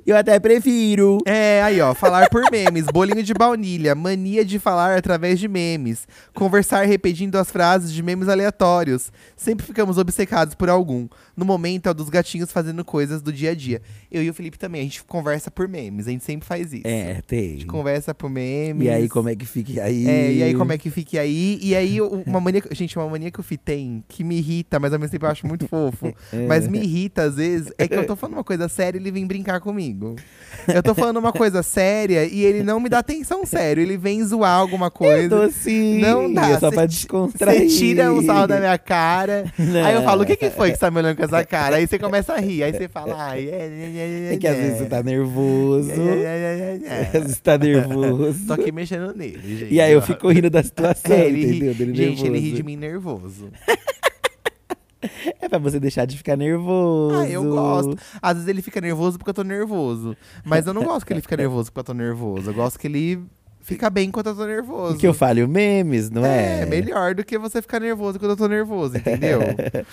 eu 0.06 0.18
até 0.18 0.38
prefiro. 0.38 1.20
É, 1.26 1.62
aí 1.64 1.80
ó, 1.80 1.94
falar 1.94 2.30
por 2.30 2.44
memes, 2.52 2.88
bolinho 2.88 3.24
de 3.24 3.34
baunilha, 3.34 3.96
mania 3.96 4.44
de 4.44 4.60
falar 4.60 4.98
através 4.98 5.40
de 5.40 5.48
memes, 5.48 6.06
conversar 6.34 6.86
repetindo 6.86 7.38
as 7.38 7.50
frases 7.50 7.94
de 7.94 8.04
memes 8.04 8.28
aleatórios. 8.28 9.10
Sempre 9.38 9.66
ficamos 9.66 9.98
obcecados 9.98 10.56
por 10.56 10.70
algum. 10.70 11.08
No 11.38 11.46
momento 11.46 11.88
é 11.88 11.92
o 11.92 11.94
dos 11.94 12.10
gatinhos 12.10 12.52
fazendo 12.52 12.84
coisas 12.84 13.22
do 13.22 13.32
dia 13.32 13.52
a 13.52 13.56
dia. 13.56 13.82
Eu 14.12 14.24
e 14.24 14.30
o 14.30 14.34
Felipe 14.34 14.60
também, 14.60 14.82
a 14.82 14.84
gente 14.84 15.02
conversa 15.06 15.50
por 15.50 15.70
memes, 15.70 16.06
a 16.06 16.12
gente 16.12 16.26
sempre 16.26 16.46
faz 16.46 16.74
isso. 16.74 16.86
É, 16.86 17.20
A 17.20 17.22
tem. 17.22 17.52
gente 17.52 17.66
conversa 17.66 18.14
por 18.14 18.30
memes. 18.30 18.88
E 18.88 18.90
aí, 18.90 19.08
como 19.08 19.30
é 19.30 19.36
que 19.38 19.46
fica 19.46 19.84
aí? 19.84 20.06
É, 20.06 20.34
e 20.34 20.44
aí 20.44 20.54
como 20.54 20.74
é 20.74 20.78
que 20.78 20.97
fique 20.98 21.18
aí? 21.20 21.60
E 21.62 21.76
aí, 21.76 22.02
uma 22.02 22.40
mania. 22.40 22.60
que- 22.62 22.74
Gente, 22.74 22.98
uma 22.98 23.08
mania 23.08 23.30
que 23.30 23.40
o 23.40 23.44
Fih 23.44 23.58
tem 23.58 24.04
que 24.08 24.24
me 24.24 24.38
irrita, 24.38 24.80
mas 24.80 24.92
ao 24.92 24.98
mesmo 25.00 25.12
tempo 25.12 25.26
eu 25.26 25.30
acho 25.30 25.46
muito 25.46 25.68
fofo. 25.68 26.12
Mas 26.48 26.68
me 26.68 26.80
irrita, 26.80 27.24
às 27.24 27.36
vezes, 27.36 27.72
é 27.78 27.88
que 27.88 27.94
eu 27.96 28.06
tô 28.08 28.16
falando 28.16 28.34
uma 28.38 28.44
coisa 28.44 28.68
séria 28.68 28.98
e 28.98 29.02
ele 29.02 29.12
vem 29.12 29.28
brincar 29.28 29.60
comigo. 29.60 30.16
Eu 30.68 30.82
tô 30.82 30.96
falando 30.96 31.18
uma 31.18 31.32
coisa 31.32 31.62
séria 31.62 32.26
e 32.26 32.44
ele 32.44 32.64
não 32.64 32.80
me 32.80 32.90
dá 32.90 33.00
atenção 33.00 33.46
sério. 33.46 33.82
Ele 33.82 33.98
vem 33.98 34.24
zoar 34.24 34.58
alguma 34.60 34.90
coisa. 34.90 35.30
Docinho. 35.30 36.00
Não 36.02 36.34
dá. 36.34 36.50
É 36.50 36.60
só 36.60 36.72
pra 36.72 36.86
descontrair. 36.86 37.70
Você 37.70 37.78
tira 37.78 38.12
um 38.12 38.22
sarro 38.24 38.48
da 38.48 38.58
minha 38.60 38.78
cara. 38.78 39.46
Não. 39.58 39.86
Aí 39.86 39.96
eu 39.96 40.02
falo, 40.04 40.24
o 40.24 40.26
que, 40.26 40.36
que 40.36 40.50
foi 40.50 40.70
que 40.72 40.76
você 40.78 40.82
tá 40.82 40.90
me 40.92 40.98
olhando 41.00 41.16
com 41.18 41.24
essa 41.24 41.44
cara? 41.46 41.76
Aí 41.78 41.88
você 41.88 42.00
começa 42.00 42.34
a 42.34 42.40
rir. 42.40 42.64
Aí 42.64 42.72
você 42.74 42.88
fala, 42.88 43.16
ai, 43.18 43.48
é, 43.48 43.52
é, 43.52 44.30
é, 44.30 44.34
É 44.34 44.38
que 44.38 44.48
às 44.48 44.58
vezes 44.58 44.78
você 44.80 44.86
tá 44.86 45.04
nervoso. 45.04 45.92
É, 45.92 45.96
é, 45.96 46.00
é, 46.00 46.80
é, 46.86 47.02
Às 47.02 47.12
vezes 47.14 47.36
você 47.38 47.42
tá 47.42 47.58
nervoso. 47.60 48.46
Tô 48.48 48.54
aqui 48.54 48.72
mexendo 48.72 49.14
nele, 49.16 49.58
gente. 49.58 49.74
E 49.74 49.82
aí 49.82 49.92
eu 49.94 50.02
fico 50.02 50.30
rindo 50.30 50.50
da 50.50 50.64
situação, 50.64 50.87
É, 51.10 51.26
ele 51.28 51.46
ri- 51.46 51.56
entendeu? 51.58 51.74
Dele 51.76 51.96
gente, 51.96 52.26
ele 52.26 52.38
ri 52.40 52.44
nervoso. 52.44 52.56
de 52.56 52.64
mim 52.64 52.76
nervoso. 52.76 53.50
É 55.40 55.48
pra 55.48 55.60
você 55.60 55.80
deixar 55.80 56.06
de 56.06 56.18
ficar 56.18 56.36
nervoso. 56.36 57.16
Ah, 57.20 57.30
eu 57.30 57.44
gosto. 57.44 57.96
Às 58.20 58.34
vezes 58.34 58.50
ele 58.50 58.64
fica 58.64 58.82
nervoso 58.82 59.18
porque 59.20 59.30
eu 59.30 59.34
tô 59.34 59.44
nervoso. 59.44 60.18
Mas 60.44 60.66
eu 60.66 60.74
não 60.74 60.84
gosto 60.84 61.06
que 61.06 61.14
ele 61.14 61.22
fica 61.22 61.38
nervoso 61.38 61.72
porque 61.72 61.80
eu 61.80 61.84
tô 61.84 61.94
nervoso. 61.94 62.50
Eu 62.50 62.54
gosto 62.54 62.80
que 62.80 62.88
ele 62.88 63.24
fica 63.68 63.90
bem 63.90 64.08
enquanto 64.08 64.28
eu 64.28 64.36
tô 64.36 64.46
nervoso. 64.46 64.98
Que 64.98 65.06
eu 65.06 65.14
fale 65.14 65.44
o 65.44 65.48
memes, 65.48 66.10
não 66.10 66.26
é? 66.26 66.62
É, 66.62 66.66
melhor 66.66 67.14
do 67.14 67.24
que 67.24 67.38
você 67.38 67.62
ficar 67.62 67.82
nervoso 67.82 68.18
quando 68.18 68.32
eu 68.32 68.38
tô 68.38 68.48
nervoso, 68.48 68.96
entendeu? 68.96 69.42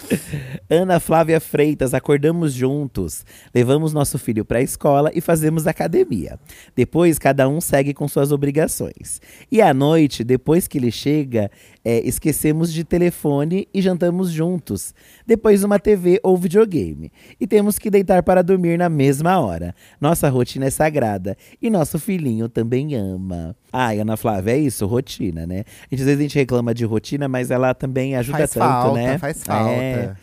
Ana 0.70 1.00
Flávia 1.00 1.40
Freitas, 1.40 1.92
acordamos 1.92 2.52
juntos, 2.52 3.26
levamos 3.52 3.92
nosso 3.92 4.16
filho 4.16 4.44
para 4.44 4.58
a 4.58 4.62
escola 4.62 5.10
e 5.12 5.20
fazemos 5.20 5.66
academia. 5.66 6.38
Depois, 6.76 7.18
cada 7.18 7.48
um 7.48 7.60
segue 7.60 7.92
com 7.92 8.06
suas 8.06 8.30
obrigações. 8.30 9.20
E 9.50 9.60
à 9.60 9.74
noite, 9.74 10.22
depois 10.22 10.68
que 10.68 10.78
ele 10.78 10.92
chega, 10.92 11.50
é, 11.84 12.00
esquecemos 12.00 12.72
de 12.72 12.82
telefone 12.82 13.68
e 13.74 13.82
jantamos 13.82 14.30
juntos. 14.30 14.94
Depois, 15.26 15.62
uma 15.62 15.78
TV 15.78 16.18
ou 16.22 16.36
videogame. 16.36 17.12
E 17.38 17.46
temos 17.46 17.78
que 17.78 17.90
deitar 17.90 18.22
para 18.22 18.42
dormir 18.42 18.78
na 18.78 18.88
mesma 18.88 19.38
hora. 19.38 19.74
Nossa 20.00 20.28
rotina 20.28 20.66
é 20.66 20.70
sagrada 20.70 21.36
e 21.60 21.68
nosso 21.68 21.98
filhinho 21.98 22.48
também 22.48 22.94
ama. 22.94 23.54
Ai, 23.72 24.00
Ana 24.00 24.16
Flávia, 24.16 24.52
é 24.52 24.58
isso, 24.58 24.86
rotina, 24.86 25.46
né? 25.46 25.64
Gente, 25.90 26.00
às 26.00 26.06
vezes 26.06 26.18
a 26.18 26.22
gente 26.22 26.38
reclama 26.38 26.72
de 26.72 26.84
rotina, 26.84 27.28
mas 27.28 27.50
ela 27.50 27.74
também 27.74 28.16
ajuda 28.16 28.38
faz 28.38 28.50
tanto, 28.50 28.64
falta, 28.64 28.94
né? 28.94 29.18
faz 29.18 29.42
falta. 29.42 29.72
É. 29.72 30.14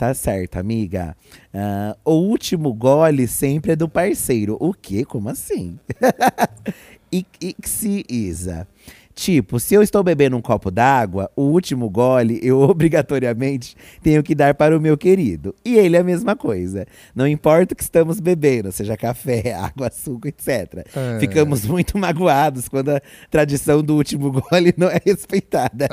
Tá 0.00 0.14
certo, 0.14 0.56
amiga. 0.56 1.14
Ah, 1.52 1.94
o 2.06 2.12
último 2.12 2.72
gole 2.72 3.28
sempre 3.28 3.72
é 3.72 3.76
do 3.76 3.86
parceiro. 3.86 4.56
O 4.58 4.72
quê? 4.72 5.04
Como 5.04 5.28
assim? 5.28 5.78
Ixi 7.12 8.06
Isa. 8.08 8.66
Tipo, 9.14 9.60
se 9.60 9.74
eu 9.74 9.82
estou 9.82 10.02
bebendo 10.02 10.36
um 10.36 10.40
copo 10.40 10.70
d'água, 10.70 11.30
o 11.36 11.42
último 11.42 11.90
gole 11.90 12.38
eu 12.42 12.60
obrigatoriamente 12.62 13.76
tenho 14.02 14.22
que 14.22 14.34
dar 14.34 14.54
para 14.54 14.76
o 14.76 14.80
meu 14.80 14.96
querido. 14.96 15.54
E 15.64 15.76
ele 15.76 15.96
é 15.96 16.00
a 16.00 16.04
mesma 16.04 16.36
coisa. 16.36 16.86
Não 17.14 17.26
importa 17.26 17.74
o 17.74 17.76
que 17.76 17.82
estamos 17.82 18.20
bebendo, 18.20 18.72
seja 18.72 18.96
café, 18.96 19.52
água, 19.58 19.90
suco, 19.90 20.28
etc. 20.28 20.86
É. 20.94 21.18
Ficamos 21.18 21.66
muito 21.66 21.98
magoados 21.98 22.68
quando 22.68 22.90
a 22.90 23.02
tradição 23.30 23.82
do 23.82 23.96
último 23.96 24.30
gole 24.50 24.72
não 24.76 24.88
é 24.88 25.00
respeitada. 25.04 25.88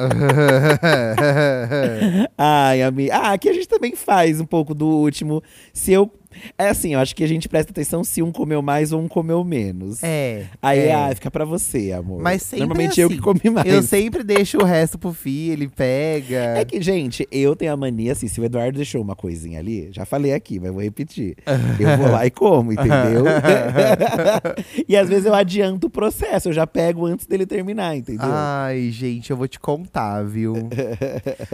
Ai, 2.38 2.82
amiga. 2.82 3.16
Ah, 3.16 3.32
aqui 3.34 3.50
a 3.50 3.54
gente 3.54 3.68
também 3.68 3.96
faz 3.96 4.40
um 4.40 4.46
pouco 4.46 4.74
do 4.74 4.88
último. 4.88 5.44
Se 5.74 5.92
eu. 5.92 6.12
É 6.58 6.70
assim, 6.70 6.94
eu 6.94 7.00
acho 7.00 7.16
que 7.16 7.24
a 7.24 7.28
gente 7.28 7.48
presta 7.48 7.72
atenção 7.72 8.04
se 8.04 8.22
um 8.22 8.32
comeu 8.32 8.62
mais 8.62 8.92
ou 8.92 9.02
um 9.02 9.08
comeu 9.08 9.44
menos. 9.44 10.04
é. 10.04 10.46
Aí, 10.62 10.80
é. 10.80 10.94
ah, 10.94 11.12
fica 11.14 11.30
pra 11.30 11.46
você, 11.46 11.92
amor. 11.92 12.22
Mas 12.22 12.42
sempre 12.42 12.66
Normalmente 12.66 13.00
é 13.00 13.04
eu 13.04 13.08
assim. 13.08 13.18
que 13.18 13.22
comi 13.22 13.50
mais. 13.50 13.68
Eu 13.68 13.82
sempre 13.82 14.24
deixo 14.24 14.58
o 14.58 14.64
resto 14.64 14.98
pro 14.98 15.14
Fi, 15.14 15.50
ele 15.50 15.68
pega. 15.68 16.58
É 16.58 16.66
que, 16.66 16.82
gente, 16.82 17.28
eu 17.32 17.56
tenho 17.56 17.74
a 17.74 17.78
mania, 17.78 18.12
assim, 18.12 18.28
se 18.28 18.40
o 18.40 18.44
Eduardo 18.44 18.78
deixou 18.78 19.02
uma 19.02 19.16
coisinha 19.16 19.60
ali, 19.60 19.90
já 19.92 20.06
falei 20.06 20.34
aqui, 20.34 20.60
mas 20.60 20.72
vou 20.72 20.82
repetir. 20.82 21.36
Eu 21.80 21.98
vou 21.98 22.12
lá 22.12 22.26
e 22.26 22.32
como, 22.32 22.72
entendeu? 22.72 23.26
e 24.88 24.96
às 24.96 25.08
vezes 25.08 25.26
eu 25.26 25.34
adianto 25.34 25.88
o 25.88 25.90
processo, 25.90 26.50
eu 26.50 26.54
já 26.54 26.66
pego 26.66 27.06
antes 27.06 27.26
dele 27.26 27.46
terminar, 27.46 27.96
entendeu? 27.96 28.28
Ai, 28.30 28.90
gente, 28.92 29.32
eu 29.32 29.38
vou 29.38 29.48
te 29.48 29.60
contar, 29.60 30.24
viu? 30.24 30.70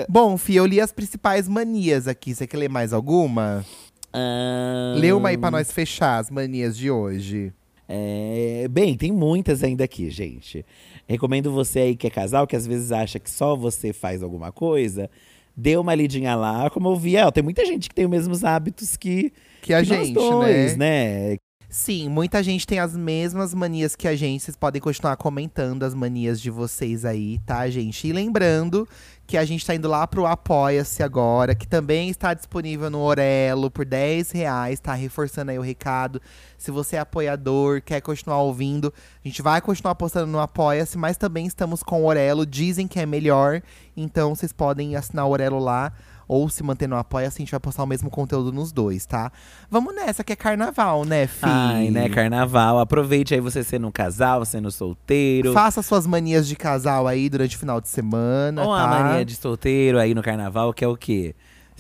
Bom, 0.10 0.38
Fi, 0.38 0.56
eu 0.56 0.66
li 0.66 0.80
as 0.80 0.92
principais 0.92 1.48
manias 1.48 2.08
aqui. 2.08 2.34
Você 2.34 2.48
quer 2.48 2.58
ler 2.58 2.70
mais 2.70 2.94
alguma? 2.94 3.66
Ah, 4.14 4.94
Lê 4.98 5.12
uma 5.12 5.30
aí 5.30 5.38
pra 5.38 5.50
nós 5.52 5.72
fechar 5.72 6.20
as 6.20 6.30
manias 6.30 6.78
de 6.78 6.92
hoje. 6.92 7.52
É, 7.88 8.68
bem, 8.70 8.96
tem 8.96 9.12
muitas 9.12 9.64
ainda 9.64 9.84
aqui, 9.84 10.10
gente. 10.10 10.66
Recomendo 11.08 11.52
você 11.52 11.80
aí 11.80 11.96
que 11.96 12.08
é 12.08 12.10
casal, 12.10 12.48
que 12.48 12.56
às 12.56 12.66
vezes 12.66 12.92
acha 12.92 13.20
que 13.20 13.30
só 13.30 13.56
você 13.56 13.92
faz 13.92 14.24
alguma 14.24 14.52
coisa, 14.52 15.10
dê 15.56 15.76
uma 15.78 15.94
lidinha 15.94 16.36
lá. 16.36 16.70
Como 16.70 16.90
eu 16.90 16.96
vi, 16.96 17.18
é, 17.18 17.26
ó, 17.26 17.32
tem 17.32 17.44
muita 17.44 17.66
gente 17.66 17.90
que 17.90 17.96
tem 17.96 18.06
os 18.06 18.12
mesmos 18.12 18.44
hábitos 18.44 18.96
que, 18.96 19.34
Que 19.62 19.74
a 19.74 19.80
que 19.80 19.86
gente, 19.86 20.14
dois, 20.14 20.78
né? 20.78 21.32
né? 21.32 21.38
Sim, 21.74 22.08
muita 22.08 22.44
gente 22.44 22.68
tem 22.68 22.78
as 22.78 22.96
mesmas 22.96 23.52
manias 23.52 23.96
que 23.96 24.08
a 24.08 24.16
gente. 24.16 24.44
Vocês 24.44 24.56
podem 24.56 24.80
continuar 24.80 25.18
comentando 25.18 25.82
as 25.82 25.96
manias 25.96 26.40
de 26.40 26.52
vocês 26.52 27.04
aí, 27.04 27.40
tá, 27.48 27.68
gente? 27.68 28.08
E 28.08 28.14
lembrando 28.14 28.88
que 29.26 29.36
a 29.36 29.44
gente 29.44 29.66
tá 29.66 29.74
indo 29.74 29.88
lá 29.88 30.06
pro 30.06 30.28
Apoia-se 30.28 31.02
agora, 31.02 31.56
que 31.56 31.68
também 31.68 32.12
está 32.12 32.36
disponível 32.36 32.92
no 32.92 33.00
Orelo 33.00 33.72
por 33.72 33.86
10 33.86 34.30
reais, 34.30 34.80
tá? 34.80 34.94
Reforçando 34.94 35.50
aí 35.50 35.58
o 35.58 35.64
recado. 35.64 36.22
Se 36.60 36.70
você 36.70 36.96
é 36.96 37.00
apoiador, 37.00 37.82
quer 37.82 38.02
continuar 38.02 38.38
ouvindo, 38.44 38.94
a 39.26 39.28
gente 39.28 39.42
vai 39.42 39.60
continuar 39.60 39.96
postando 39.96 40.28
no 40.28 40.40
Apoia-se, 40.40 40.96
mas 40.96 41.18
também 41.18 41.48
estamos 41.48 41.82
com 41.82 42.04
o 42.04 42.06
Orelo. 42.06 42.46
Dizem 42.46 42.88
que 42.88 43.00
é 43.00 43.06
melhor, 43.08 43.64
então 43.98 44.36
vocês 44.36 44.54
podem 44.54 44.96
assinar 44.96 45.26
o 45.26 45.32
Orelo 45.32 45.58
lá. 45.58 45.92
Ou 46.28 46.50
se 46.50 46.64
manter 46.64 46.88
no 46.88 46.96
Apoia-se, 46.96 47.38
a 47.38 47.42
gente 47.42 47.52
vai 47.52 47.60
postar 47.60 47.84
o 47.84 47.88
mesmo 47.88 48.10
conteúdo 48.10 48.52
nos 48.52 48.72
dois, 48.72 49.06
tá? 49.06 49.32
Vamos 49.70 49.94
nessa, 49.96 50.24
que 50.24 50.34
é 50.34 50.36
carnaval, 50.36 51.06
né, 51.06 51.28
Fi? 51.28 51.46
Ai, 51.46 51.90
né, 51.90 52.10
carnaval. 52.10 52.80
Aproveite 52.80 53.34
aí 53.34 53.40
você 53.40 53.64
sendo 53.64 53.88
um 53.88 53.92
casal, 53.92 54.46
sendo 54.46 54.72
solteiro. 54.72 55.54
Faça 55.54 55.82
suas 55.82 56.08
manias 56.08 56.48
de 56.48 56.56
casal 56.56 57.08
aí 57.08 57.30
durante 57.30 57.56
o 57.56 57.60
final 57.60 57.82
de 57.82 57.90
semana, 57.90 58.64
Ou 58.64 58.76
tá? 58.76 58.84
a 58.84 58.88
mania 58.88 59.26
de 59.26 59.36
solteiro 59.36 60.00
aí 60.00 60.14
no 60.14 60.22
carnaval, 60.22 60.74
que 60.74 60.84
é 60.84 60.88
o 60.88 60.96
quê? 60.96 61.36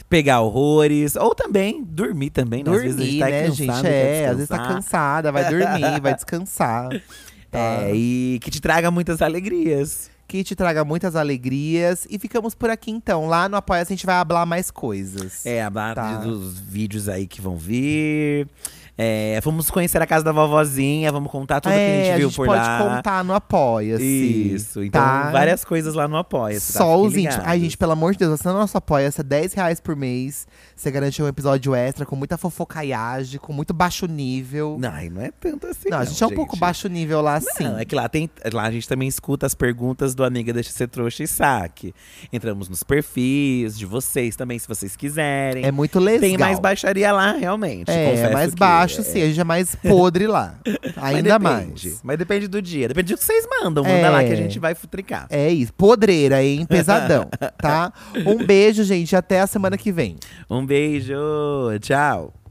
Pegar 0.10 0.42
horrores. 0.42 1.16
Ou 1.16 1.34
também 1.34 1.84
dormir 1.84 2.30
também, 2.30 2.64
né? 2.64 2.72
Às 2.72 2.82
vezes 2.82 2.96
a 2.96 2.98
Dormir, 3.00 3.12
gente 3.12 3.20
tá 3.20 3.30
né, 3.30 3.44
cansado, 3.44 3.76
gente? 3.76 3.88
É, 3.88 4.28
às 4.28 4.36
vezes 4.36 4.50
tá 4.50 4.68
cansada, 4.68 5.32
vai 5.32 5.50
dormir, 5.50 6.02
vai 6.02 6.14
descansar. 6.14 6.90
Tá? 7.54 7.60
É, 7.60 7.92
e 7.94 8.40
que 8.42 8.50
te 8.50 8.60
traga 8.60 8.90
muitas 8.90 9.22
alegrias. 9.22 10.10
Que 10.28 10.44
te 10.44 10.56
traga 10.56 10.84
muitas 10.84 11.16
alegrias. 11.16 12.08
E 12.10 12.18
ficamos 12.18 12.56
por 12.56 12.70
aqui 12.70 12.90
então. 12.92 13.28
Lá 13.28 13.48
no 13.50 13.56
Apoia 13.58 13.82
a 13.82 13.86
gente 13.86 14.06
vai 14.06 14.16
hablar 14.16 14.46
mais 14.46 14.72
coisas. 14.72 15.46
É, 15.46 15.62
a 15.64 15.70
barra 15.70 15.94
Tá. 15.96 16.16
dos 16.18 16.58
vídeos 16.60 17.08
aí 17.10 17.28
que 17.28 17.40
vão 17.42 17.56
vir. 17.58 18.48
É, 18.96 19.40
vamos 19.44 19.72
conhecer 19.72 20.00
a 20.00 20.06
casa 20.06 20.24
da 20.24 20.32
vovozinha, 20.32 21.12
vamos 21.12 21.32
contar 21.32 21.60
tudo 21.60 21.72
que 21.72 21.78
a 21.80 21.82
É, 21.82 22.06
gente 22.06 22.18
viu 22.20 22.30
gente 22.30 22.36
por 22.36 22.46
pode 22.46 22.60
lá. 22.62 22.78
contar 22.96 23.24
no 23.24 23.34
Apoia-se. 23.34 24.04
Isso, 24.54 24.84
então 24.84 25.02
tá? 25.02 25.32
várias 25.32 25.66
coisas 25.66 25.96
lá 25.96 26.08
no 26.08 26.16
Apoia. 26.16 26.60
Só 26.60 27.00
os 27.02 27.16
íntimos. 27.18 27.44
Ai, 27.44 27.60
gente, 27.60 27.76
pelo 27.76 27.92
amor 27.94 28.14
de 28.14 28.20
Deus, 28.20 28.34
assinando 28.34 28.60
nosso 28.60 28.78
apoia-se 28.78 29.20
é 29.20 29.24
10 29.24 29.54
reais 29.54 29.80
por 29.80 29.96
mês. 29.96 30.46
Você 30.76 30.90
garante 30.92 31.22
um 31.22 31.28
episódio 31.28 31.74
extra 31.76 32.06
com 32.06 32.16
muita 32.16 32.38
fofocaiagem, 32.38 33.40
com 33.40 33.54
muito 33.54 33.74
baixo 33.74 34.06
nível. 34.08 34.78
Não, 34.80 34.92
não 35.12 35.22
é 35.22 35.32
tanto 35.32 35.68
assim. 35.68 35.90
Não, 35.90 36.00
a 36.00 36.06
gente 36.06 36.22
é 36.24 36.28
um 36.28 36.32
pouco 36.32 36.58
baixo 36.58 36.88
nível 36.88 37.22
lá, 37.22 37.40
sim. 37.40 37.64
Não, 37.64 37.78
é 37.80 37.86
que 37.86 37.96
lá, 37.96 38.10
tem, 38.10 38.30
lá 38.52 38.64
a 38.64 38.72
gente 38.72 38.88
também 38.88 39.08
escuta 39.08 39.46
as 39.46 39.54
perguntas 39.54 40.14
do 40.16 40.24
Amiga 40.24 40.52
Deixa 40.52 40.72
Ser 40.72 40.88
Trouxa 40.88 41.24
e 41.24 41.28
Saque. 41.28 41.94
Entramos 42.32 42.68
nos 42.70 42.84
perfis 42.84 43.78
de 43.78 43.86
vocês 43.86 44.36
também, 44.36 44.58
se 44.60 44.68
vocês 44.68 44.96
quiserem. 44.96 45.64
É 45.66 45.72
muito 45.72 46.00
legal. 46.00 46.22
Tem 46.22 46.38
mais 46.38 46.60
baixaria 46.60 47.12
lá, 47.12 47.34
realmente. 47.34 47.90
É, 47.92 48.10
confesso 48.12 48.34
mais 48.34 48.54
baixo, 48.56 49.02
é. 49.02 49.04
sim. 49.04 49.22
A 49.22 49.26
gente 49.28 49.40
é 49.40 49.44
mais 49.44 49.76
podre 49.76 50.28
lá. 50.28 50.56
Mas 50.96 51.16
Ainda 51.16 51.38
depende. 51.40 51.88
mais. 51.88 52.02
Mas 52.04 52.18
depende 52.18 52.48
do 52.48 52.62
dia. 52.62 52.88
Depende 52.88 53.14
do 53.14 53.18
que 53.18 53.24
vocês 53.24 53.46
mandam. 53.62 53.84
Manda 53.84 53.96
É. 53.96 54.10
lá 54.10 54.24
que 54.24 54.32
a 54.32 54.36
gente 54.36 54.60
vai 54.60 54.74
futricar. 54.76 55.28
É 55.30 55.50
isso. 55.50 55.74
Podreira, 55.74 56.44
hein? 56.44 56.66
Pesadão, 56.66 57.28
tá? 57.58 57.92
Um 58.26 58.44
beijo, 58.46 58.84
gente. 58.84 59.16
Até 59.16 59.42
a 59.42 59.48
semana 59.48 59.78
que 59.78 59.92
vem. 59.92 60.18
Um 60.64 60.66
beijo. 60.66 61.78
Tchau. 61.82 62.43